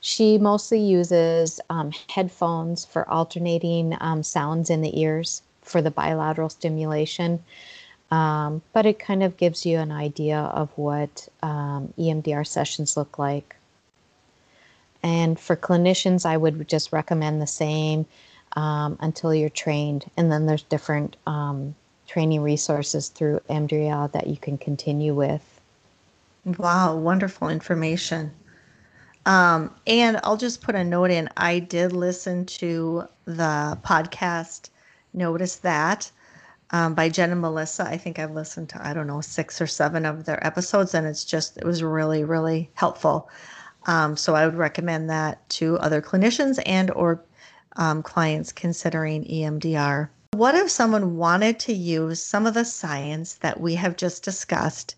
She 0.00 0.38
mostly 0.38 0.80
uses 0.80 1.60
um, 1.70 1.92
headphones 2.08 2.84
for 2.84 3.08
alternating 3.08 3.96
um, 4.00 4.22
sounds 4.22 4.70
in 4.70 4.82
the 4.82 5.00
ears 5.00 5.42
for 5.62 5.82
the 5.82 5.90
bilateral 5.90 6.48
stimulation. 6.48 7.42
Um, 8.10 8.62
but 8.72 8.86
it 8.86 8.98
kind 8.98 9.22
of 9.22 9.36
gives 9.36 9.66
you 9.66 9.78
an 9.78 9.92
idea 9.92 10.38
of 10.38 10.70
what 10.76 11.28
um, 11.42 11.92
EMDR 11.98 12.46
sessions 12.46 12.96
look 12.96 13.18
like. 13.18 13.54
And 15.02 15.38
for 15.38 15.56
clinicians, 15.56 16.26
I 16.26 16.36
would 16.36 16.68
just 16.68 16.92
recommend 16.92 17.40
the 17.40 17.46
same 17.46 18.06
um, 18.56 18.96
until 19.00 19.34
you're 19.34 19.50
trained. 19.50 20.10
And 20.16 20.32
then 20.32 20.46
there's 20.46 20.62
different 20.62 21.16
um, 21.26 21.74
training 22.08 22.40
resources 22.40 23.08
through 23.08 23.40
EMDRIA 23.48 24.10
that 24.12 24.26
you 24.26 24.36
can 24.36 24.58
continue 24.58 25.14
with. 25.14 25.60
Wow, 26.44 26.96
wonderful 26.96 27.48
information. 27.48 28.32
Um, 29.26 29.74
and 29.86 30.18
I'll 30.24 30.38
just 30.38 30.62
put 30.62 30.74
a 30.74 30.82
note 30.82 31.10
in. 31.10 31.28
I 31.36 31.58
did 31.58 31.92
listen 31.92 32.46
to 32.46 33.06
the 33.26 33.78
podcast, 33.84 34.70
Notice 35.12 35.56
That, 35.56 36.10
um, 36.70 36.94
by 36.94 37.10
Jen 37.10 37.30
and 37.30 37.42
Melissa. 37.42 37.84
I 37.86 37.98
think 37.98 38.18
I've 38.18 38.30
listened 38.30 38.70
to, 38.70 38.86
I 38.86 38.94
don't 38.94 39.06
know, 39.06 39.20
six 39.20 39.60
or 39.60 39.66
seven 39.66 40.06
of 40.06 40.24
their 40.24 40.44
episodes, 40.46 40.94
and 40.94 41.06
it's 41.06 41.24
just, 41.24 41.58
it 41.58 41.64
was 41.64 41.82
really, 41.82 42.24
really 42.24 42.70
helpful. 42.72 43.28
Um, 43.86 44.16
so 44.16 44.34
I 44.34 44.46
would 44.46 44.56
recommend 44.56 45.10
that 45.10 45.46
to 45.50 45.78
other 45.78 46.00
clinicians 46.00 46.58
and 46.64 46.90
or 46.92 47.22
um, 47.76 48.02
clients 48.02 48.50
considering 48.50 49.24
EMDR. 49.24 50.08
What 50.32 50.54
if 50.54 50.70
someone 50.70 51.16
wanted 51.16 51.58
to 51.60 51.72
use 51.72 52.22
some 52.22 52.46
of 52.46 52.54
the 52.54 52.64
science 52.64 53.34
that 53.36 53.60
we 53.60 53.74
have 53.76 53.96
just 53.96 54.22
discussed 54.22 54.94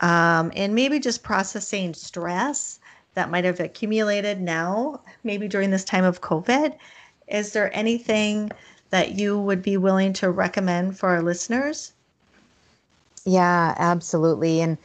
um, 0.00 0.52
and 0.56 0.74
maybe 0.74 0.98
just 0.98 1.22
processing 1.22 1.94
stress 1.94 2.80
that 3.14 3.30
might 3.30 3.44
have 3.44 3.60
accumulated 3.60 4.40
now, 4.40 5.00
maybe 5.22 5.46
during 5.46 5.70
this 5.70 5.84
time 5.84 6.04
of 6.04 6.20
COVID? 6.20 6.76
Is 7.28 7.52
there 7.52 7.74
anything 7.76 8.50
that 8.90 9.12
you 9.12 9.38
would 9.38 9.62
be 9.62 9.76
willing 9.76 10.12
to 10.14 10.30
recommend 10.30 10.98
for 10.98 11.10
our 11.10 11.22
listeners? 11.22 11.92
Yeah, 13.24 13.74
absolutely. 13.78 14.60
And 14.60 14.78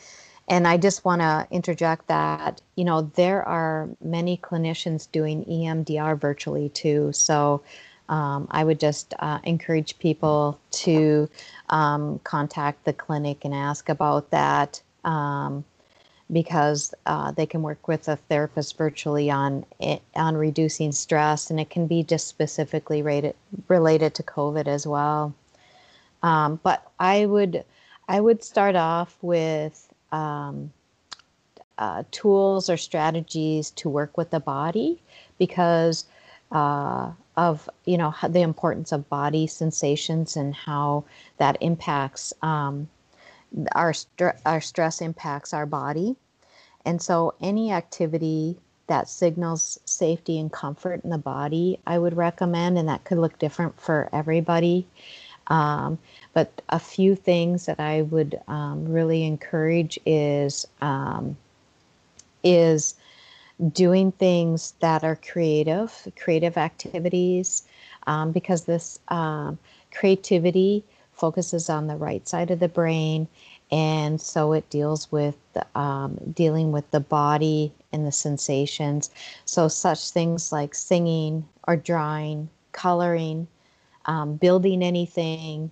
and 0.48 0.66
I 0.66 0.78
just 0.78 1.04
want 1.04 1.22
to 1.22 1.45
interject 1.52 2.08
that, 2.08 2.62
you 2.76 2.86
know, 2.86 3.02
there 3.16 3.43
are 3.43 3.89
many 4.02 4.38
clinicians 4.38 5.12
doing 5.12 5.43
EMDR 5.43 6.18
virtually 6.18 6.70
too. 6.70 7.12
So 7.12 7.64
um, 8.10 8.47
I 8.51 8.64
would 8.64 8.80
just 8.80 9.14
uh, 9.20 9.39
encourage 9.43 9.97
people 9.99 10.60
to 10.72 11.30
um, 11.70 12.20
contact 12.24 12.86
the 12.86 12.93
clinic 12.93 13.43
and 13.43 13.53
ask 13.53 13.89
about 13.89 14.32
that 14.32 14.82
um, 15.03 15.66
because 16.32 16.93
uh, 17.05 17.32
they 17.32 17.45
can 17.45 17.62
work 17.62 17.88
with 17.88 18.08
a 18.08 18.16
therapist 18.16 18.78
virtually 18.78 19.30
on 19.30 19.66
it, 19.80 20.01
on 20.16 20.36
reducing 20.36 20.91
stress, 20.91 21.49
and 21.49 21.60
it 21.60 21.70
can 21.70 21.88
be 21.88 22.03
just 22.03 22.28
specifically 22.28 23.01
rated, 23.01 23.36
related 23.68 24.14
to 24.16 24.24
COVID 24.24 24.68
as 24.68 24.86
well. 24.88 25.34
Um, 26.24 26.60
but 26.64 26.89
I 26.99 27.26
would 27.26 27.64
I 28.10 28.20
would 28.22 28.43
start 28.43 28.76
off 28.76 29.18
with 29.22 29.93
um, 30.12 30.72
uh, 31.78 32.03
tools 32.12 32.70
or 32.70 32.78
strategies 32.78 33.72
to 33.72 33.89
work 33.89 34.18
with 34.18 34.32
the 34.32 34.39
body 34.39 35.01
because 35.38 36.05
uh, 36.51 37.12
of 37.38 37.69
you 37.85 37.97
know 37.97 38.13
the 38.27 38.41
importance 38.41 38.91
of 38.91 39.07
body 39.09 39.47
sensations 39.47 40.35
and 40.35 40.53
how 40.53 41.05
that 41.38 41.55
impacts 41.61 42.33
um, 42.41 42.89
our 43.73 43.93
our 44.45 44.59
stress 44.59 44.99
impacts 45.01 45.53
our 45.53 45.65
body, 45.65 46.15
and 46.85 47.01
so 47.01 47.35
any 47.39 47.71
activity 47.71 48.57
that 48.88 49.07
signals 49.07 49.79
safety 49.85 50.39
and 50.39 50.51
comfort 50.51 51.01
in 51.03 51.09
the 51.09 51.17
body, 51.17 51.79
I 51.85 51.99
would 51.99 52.15
recommend, 52.15 52.77
and 52.77 52.88
that 52.89 53.03
could 53.03 53.17
look 53.17 53.38
different 53.38 53.79
for 53.79 54.09
everybody. 54.13 54.88
Um, 55.47 55.97
but 56.33 56.61
a 56.69 56.79
few 56.79 57.15
things 57.15 57.65
that 57.67 57.79
I 57.79 58.01
would 58.03 58.39
um, 58.47 58.85
really 58.91 59.23
encourage 59.23 59.99
is 60.05 60.67
um, 60.81 61.38
is 62.43 62.95
doing 63.74 64.12
things 64.14 64.74
that 64.80 65.03
are 65.03 65.16
creative, 65.16 66.08
creative 66.16 66.58
activities, 66.58 67.64
um, 68.05 68.32
because 68.32 68.66
this 68.66 68.99
um, 69.10 69.58
creativity 69.91 70.84
focuses 71.14 71.70
on 71.70 71.88
the 71.88 71.95
right 71.95 72.28
side 72.28 72.51
of 72.51 72.60
the 72.60 72.68
brain. 72.68 73.28
And 73.72 74.22
so 74.22 74.53
it 74.53 74.70
deals 74.70 75.12
with 75.12 75.36
um, 75.76 76.18
dealing 76.34 76.72
with 76.72 76.89
the 76.91 76.99
body 76.99 77.74
and 77.91 78.05
the 78.05 78.12
sensations. 78.12 79.10
So, 79.45 79.68
such 79.68 80.12
things 80.12 80.51
like 80.51 80.74
singing 80.74 81.45
or 81.68 81.76
drawing, 81.76 82.49
coloring, 82.72 83.47
um, 84.05 84.36
building 84.36 84.84
anything, 84.84 85.72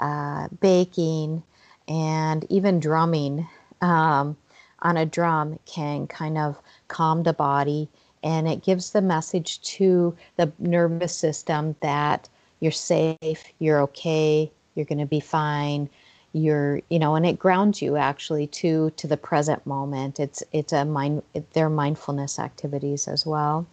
uh, 0.00 0.48
baking, 0.60 1.42
and 1.86 2.44
even 2.50 2.80
drumming 2.80 3.46
um, 3.80 4.36
on 4.80 4.96
a 4.96 5.06
drum 5.06 5.58
can 5.66 6.06
kind 6.06 6.38
of 6.38 6.60
calm 6.88 7.22
the 7.22 7.32
body 7.32 7.88
and 8.22 8.48
it 8.48 8.62
gives 8.62 8.90
the 8.90 9.00
message 9.00 9.60
to 9.62 10.16
the 10.36 10.52
nervous 10.58 11.16
system 11.16 11.76
that 11.80 12.28
you're 12.60 12.72
safe, 12.72 13.44
you're 13.58 13.80
okay, 13.82 14.50
you're 14.74 14.86
going 14.86 14.98
to 14.98 15.06
be 15.06 15.20
fine. 15.20 15.88
You're, 16.32 16.80
you 16.90 16.98
know, 16.98 17.14
and 17.14 17.24
it 17.24 17.38
grounds 17.38 17.80
you 17.80 17.96
actually 17.96 18.46
to 18.48 18.90
to 18.90 19.06
the 19.06 19.16
present 19.16 19.64
moment. 19.64 20.20
It's 20.20 20.42
it's 20.52 20.72
a 20.72 20.84
mind. 20.84 21.22
It, 21.34 21.50
they're 21.52 21.70
mindfulness 21.70 22.38
activities 22.38 23.08
as 23.08 23.24
well. 23.24 23.66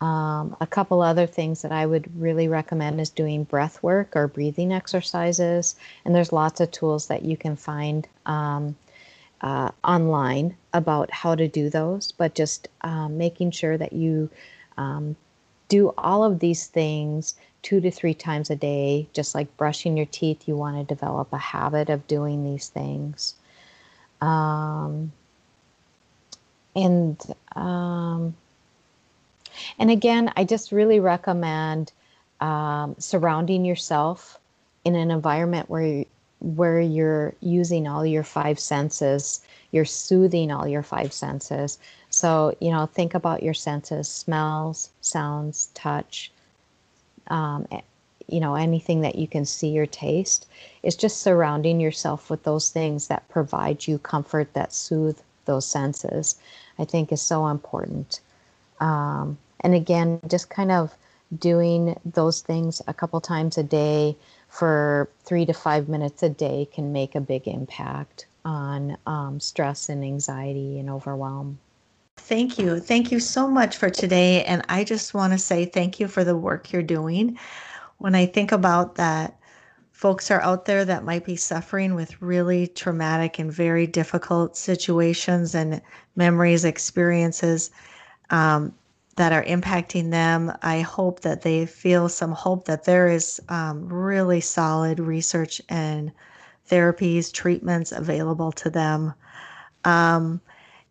Um, 0.00 0.56
a 0.60 0.66
couple 0.66 1.00
other 1.00 1.26
things 1.26 1.62
that 1.62 1.72
I 1.72 1.86
would 1.86 2.10
really 2.20 2.48
recommend 2.48 3.00
is 3.00 3.08
doing 3.08 3.44
breath 3.44 3.82
work 3.82 4.16
or 4.16 4.28
breathing 4.28 4.72
exercises. 4.72 5.76
And 6.04 6.14
there's 6.14 6.32
lots 6.32 6.60
of 6.60 6.70
tools 6.70 7.06
that 7.06 7.22
you 7.22 7.36
can 7.36 7.56
find 7.56 8.06
um, 8.26 8.76
uh, 9.44 9.70
online 9.84 10.56
about 10.72 11.10
how 11.10 11.34
to 11.34 11.46
do 11.46 11.68
those, 11.68 12.12
but 12.12 12.34
just 12.34 12.66
um, 12.80 13.18
making 13.18 13.50
sure 13.50 13.76
that 13.76 13.92
you 13.92 14.30
um, 14.78 15.14
do 15.68 15.92
all 15.98 16.24
of 16.24 16.38
these 16.38 16.66
things 16.66 17.34
two 17.60 17.78
to 17.82 17.90
three 17.90 18.14
times 18.14 18.48
a 18.48 18.56
day, 18.56 19.06
just 19.12 19.34
like 19.34 19.54
brushing 19.58 19.98
your 19.98 20.06
teeth. 20.06 20.48
You 20.48 20.56
want 20.56 20.76
to 20.76 20.94
develop 20.94 21.30
a 21.30 21.38
habit 21.38 21.90
of 21.90 22.06
doing 22.06 22.42
these 22.42 22.70
things. 22.70 23.34
Um, 24.22 25.12
and 26.74 27.20
um, 27.54 28.34
and 29.78 29.90
again, 29.90 30.32
I 30.36 30.44
just 30.44 30.72
really 30.72 31.00
recommend 31.00 31.92
um, 32.40 32.96
surrounding 32.98 33.66
yourself 33.66 34.38
in 34.86 34.94
an 34.94 35.10
environment 35.10 35.68
where 35.68 36.06
where 36.44 36.80
you're 36.80 37.34
using 37.40 37.88
all 37.88 38.04
your 38.04 38.22
five 38.22 38.60
senses, 38.60 39.40
you're 39.72 39.86
soothing 39.86 40.52
all 40.52 40.68
your 40.68 40.82
five 40.82 41.12
senses. 41.12 41.78
So, 42.10 42.54
you 42.60 42.70
know, 42.70 42.86
think 42.86 43.14
about 43.14 43.42
your 43.42 43.54
senses 43.54 44.08
smells, 44.08 44.90
sounds, 45.00 45.70
touch, 45.74 46.30
um, 47.28 47.66
you 48.28 48.40
know, 48.40 48.54
anything 48.54 49.00
that 49.00 49.16
you 49.16 49.26
can 49.26 49.46
see 49.46 49.78
or 49.78 49.86
taste. 49.86 50.46
It's 50.82 50.96
just 50.96 51.22
surrounding 51.22 51.80
yourself 51.80 52.28
with 52.28 52.42
those 52.44 52.68
things 52.68 53.08
that 53.08 53.28
provide 53.28 53.86
you 53.86 53.98
comfort, 53.98 54.52
that 54.52 54.72
soothe 54.72 55.18
those 55.46 55.66
senses, 55.66 56.36
I 56.78 56.84
think 56.84 57.10
is 57.10 57.22
so 57.22 57.48
important. 57.48 58.20
Um, 58.80 59.38
and 59.60 59.74
again, 59.74 60.20
just 60.28 60.50
kind 60.50 60.70
of 60.70 60.94
doing 61.38 61.98
those 62.04 62.42
things 62.42 62.82
a 62.86 62.94
couple 62.94 63.20
times 63.20 63.56
a 63.56 63.62
day 63.62 64.14
for 64.54 65.10
three 65.24 65.44
to 65.44 65.52
five 65.52 65.88
minutes 65.88 66.22
a 66.22 66.28
day 66.28 66.68
can 66.72 66.92
make 66.92 67.16
a 67.16 67.20
big 67.20 67.48
impact 67.48 68.26
on 68.44 68.96
um, 69.04 69.40
stress 69.40 69.88
and 69.88 70.04
anxiety 70.04 70.78
and 70.78 70.88
overwhelm. 70.88 71.58
Thank 72.18 72.56
you. 72.56 72.78
Thank 72.78 73.10
you 73.10 73.18
so 73.18 73.48
much 73.48 73.76
for 73.76 73.90
today. 73.90 74.44
And 74.44 74.64
I 74.68 74.84
just 74.84 75.12
want 75.12 75.32
to 75.32 75.40
say 75.40 75.64
thank 75.64 75.98
you 75.98 76.06
for 76.06 76.22
the 76.22 76.36
work 76.36 76.72
you're 76.72 76.84
doing. 76.84 77.36
When 77.98 78.14
I 78.14 78.26
think 78.26 78.52
about 78.52 78.94
that, 78.94 79.36
folks 79.90 80.30
are 80.30 80.40
out 80.40 80.66
there 80.66 80.84
that 80.84 81.02
might 81.02 81.24
be 81.24 81.34
suffering 81.34 81.96
with 81.96 82.22
really 82.22 82.68
traumatic 82.68 83.40
and 83.40 83.52
very 83.52 83.88
difficult 83.88 84.56
situations 84.56 85.56
and 85.56 85.82
memories, 86.14 86.64
experiences 86.64 87.72
um, 88.30 88.72
that 89.16 89.32
are 89.32 89.44
impacting 89.44 90.10
them. 90.10 90.52
I 90.62 90.80
hope 90.80 91.20
that 91.20 91.42
they 91.42 91.66
feel 91.66 92.08
some 92.08 92.32
hope 92.32 92.64
that 92.64 92.84
there 92.84 93.08
is 93.08 93.40
um, 93.48 93.88
really 93.88 94.40
solid 94.40 94.98
research 94.98 95.60
and 95.68 96.12
therapies, 96.68 97.32
treatments 97.32 97.92
available 97.92 98.52
to 98.52 98.70
them. 98.70 99.14
Um, 99.84 100.40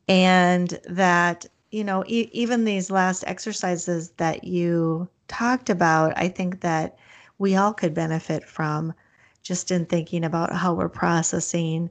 and 0.07 0.79
that, 0.85 1.45
you 1.71 1.83
know, 1.83 2.03
e- 2.07 2.29
even 2.31 2.63
these 2.63 2.91
last 2.91 3.23
exercises 3.27 4.11
that 4.17 4.43
you 4.43 5.09
talked 5.27 5.69
about, 5.69 6.13
I 6.15 6.29
think 6.29 6.61
that 6.61 6.97
we 7.39 7.55
all 7.55 7.73
could 7.73 7.93
benefit 7.93 8.47
from 8.47 8.93
just 9.41 9.71
in 9.71 9.85
thinking 9.85 10.23
about 10.23 10.53
how 10.53 10.73
we're 10.73 10.89
processing 10.89 11.89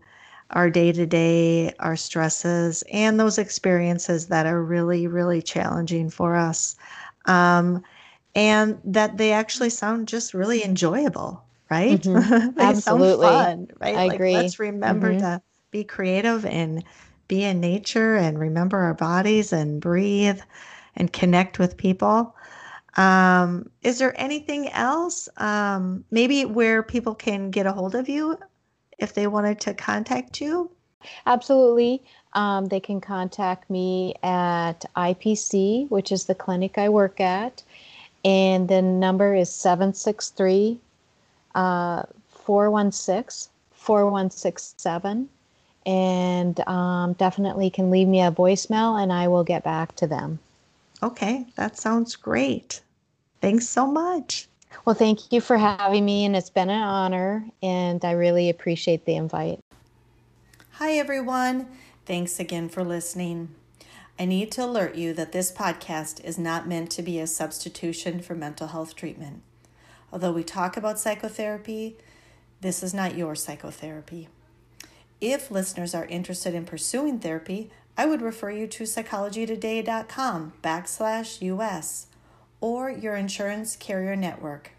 our 0.53 0.71
day 0.71 0.93
to 0.93 1.07
day, 1.07 1.73
our 1.79 1.97
stresses, 1.97 2.83
and 2.93 3.19
those 3.19 3.39
experiences 3.39 4.27
that 4.29 4.47
are 4.47 4.63
really, 4.63 5.07
really 5.07 5.43
challenging 5.43 6.11
for 6.11 6.37
us. 6.37 6.77
Um, 7.27 7.83
and 8.35 8.79
that 8.85 9.19
they 9.19 9.33
actually 9.33 9.71
sound 9.71 10.09
just 10.09 10.35
really 10.35 10.65
enjoyable, 10.65 11.45
right? 11.71 12.01
Mm-hmm. 12.01 12.59
Absolutely. 12.61 13.27
fun, 13.27 13.69
right? 13.81 13.95
I 13.95 14.07
like, 14.07 14.15
agree. 14.15 14.35
Let's 14.35 14.59
remember 14.59 15.11
mm-hmm. 15.11 15.21
to 15.21 15.43
be 15.71 15.85
creative 15.85 16.45
and 16.47 16.85
be 17.29 17.45
in 17.45 17.61
nature 17.61 18.17
and 18.17 18.39
remember 18.39 18.79
our 18.79 18.95
bodies 18.95 19.53
and 19.53 19.81
breathe 19.81 20.41
and 20.97 21.13
connect 21.13 21.59
with 21.59 21.77
people. 21.77 22.35
Um, 22.97 23.71
is 23.83 23.99
there 23.99 24.19
anything 24.21 24.69
else, 24.69 25.29
um, 25.39 26.05
maybe 26.11 26.45
where 26.45 26.83
people 26.83 27.15
can 27.15 27.51
get 27.51 27.67
a 27.67 27.73
hold 27.73 27.95
of 27.95 28.09
you 28.09 28.37
if 29.03 29.15
they 29.15 29.27
wanted 29.27 29.61
to 29.61 29.75
contact 29.75 30.41
you? 30.41 30.71
Absolutely. 31.27 32.03
Um, 32.35 32.67
they 32.67 32.81
can 32.81 33.01
contact 33.01 33.69
me 33.69 34.15
at 34.23 34.85
IPC, 34.97 35.91
which 35.91 36.13
is 36.13 36.25
the 36.27 36.35
clinic 36.35 36.79
I 36.79 36.89
work 36.89 37.21
at. 37.21 37.63
And 38.25 38.69
the 38.69 38.81
number 38.81 39.35
is 39.35 39.51
763 39.51 40.79
uh, 41.55 42.05
416 42.29 43.53
4167. 43.73 45.29
And 45.85 46.61
um, 46.69 47.15
definitely 47.15 47.69
can 47.69 47.91
leave 47.91 48.07
me 48.07 48.23
a 48.23 48.31
voicemail 48.31 49.03
and 49.03 49.13
I 49.13 49.27
will 49.27 49.43
get 49.43 49.65
back 49.65 49.97
to 49.97 50.07
them. 50.07 50.39
Okay, 51.03 51.45
that 51.57 51.77
sounds 51.77 52.15
great. 52.15 52.81
Thanks 53.41 53.69
so 53.69 53.89
much. 53.89 54.47
Well, 54.85 54.95
thank 54.95 55.33
you 55.33 55.41
for 55.41 55.57
having 55.57 56.05
me, 56.05 56.25
and 56.25 56.35
it's 56.35 56.51
been 56.51 56.71
an 56.71 56.83
honor, 56.83 57.45
and 57.63 58.05
I 58.05 58.13
really 58.13 58.51
appreciate 58.51 59.05
the 59.05 59.15
invite. 59.15 59.61
Hi, 60.73 60.93
everyone. 60.93 61.69
Thanks 62.07 62.41
again 62.41 62.69
for 62.69 62.83
listening. 62.83 63.55
I 64.19 64.25
need 64.25 64.51
to 64.53 64.65
alert 64.65 64.95
you 64.95 65.15
that 65.15 65.33
this 65.33 65.53
podcast 65.53 66.25
is 66.25 66.39
not 66.39 66.69
meant 66.69 66.91
to 66.93 67.03
be 67.03 67.19
a 67.19 67.27
substitution 67.27 68.21
for 68.21 68.35
mental 68.35 68.69
health 68.69 68.97
treatment. 68.97 69.43
Although 70.13 70.33
we 70.33 70.45
talk 70.45 70.77
about 70.77 70.99
psychotherapy, 70.99 71.97
this 72.61 72.83
is 72.83 72.93
not 72.93 73.17
your 73.17 73.35
psychotherapy. 73.35 74.29
If 75.21 75.51
listeners 75.51 75.95
are 75.95 76.07
interested 76.07 76.55
in 76.55 76.65
pursuing 76.65 77.21
therapy, 77.21 77.71
I 77.97 78.07
would 78.07 78.23
refer 78.23 78.51
you 78.51 78.67
to 78.67 78.85
psychologytoday.com 78.85 80.55
backslash 80.63 81.43
US 81.43 82.07
or 82.63 82.89
your 82.89 83.17
insurance 83.17 83.77
carrier 83.77 84.17
network. 84.17 84.71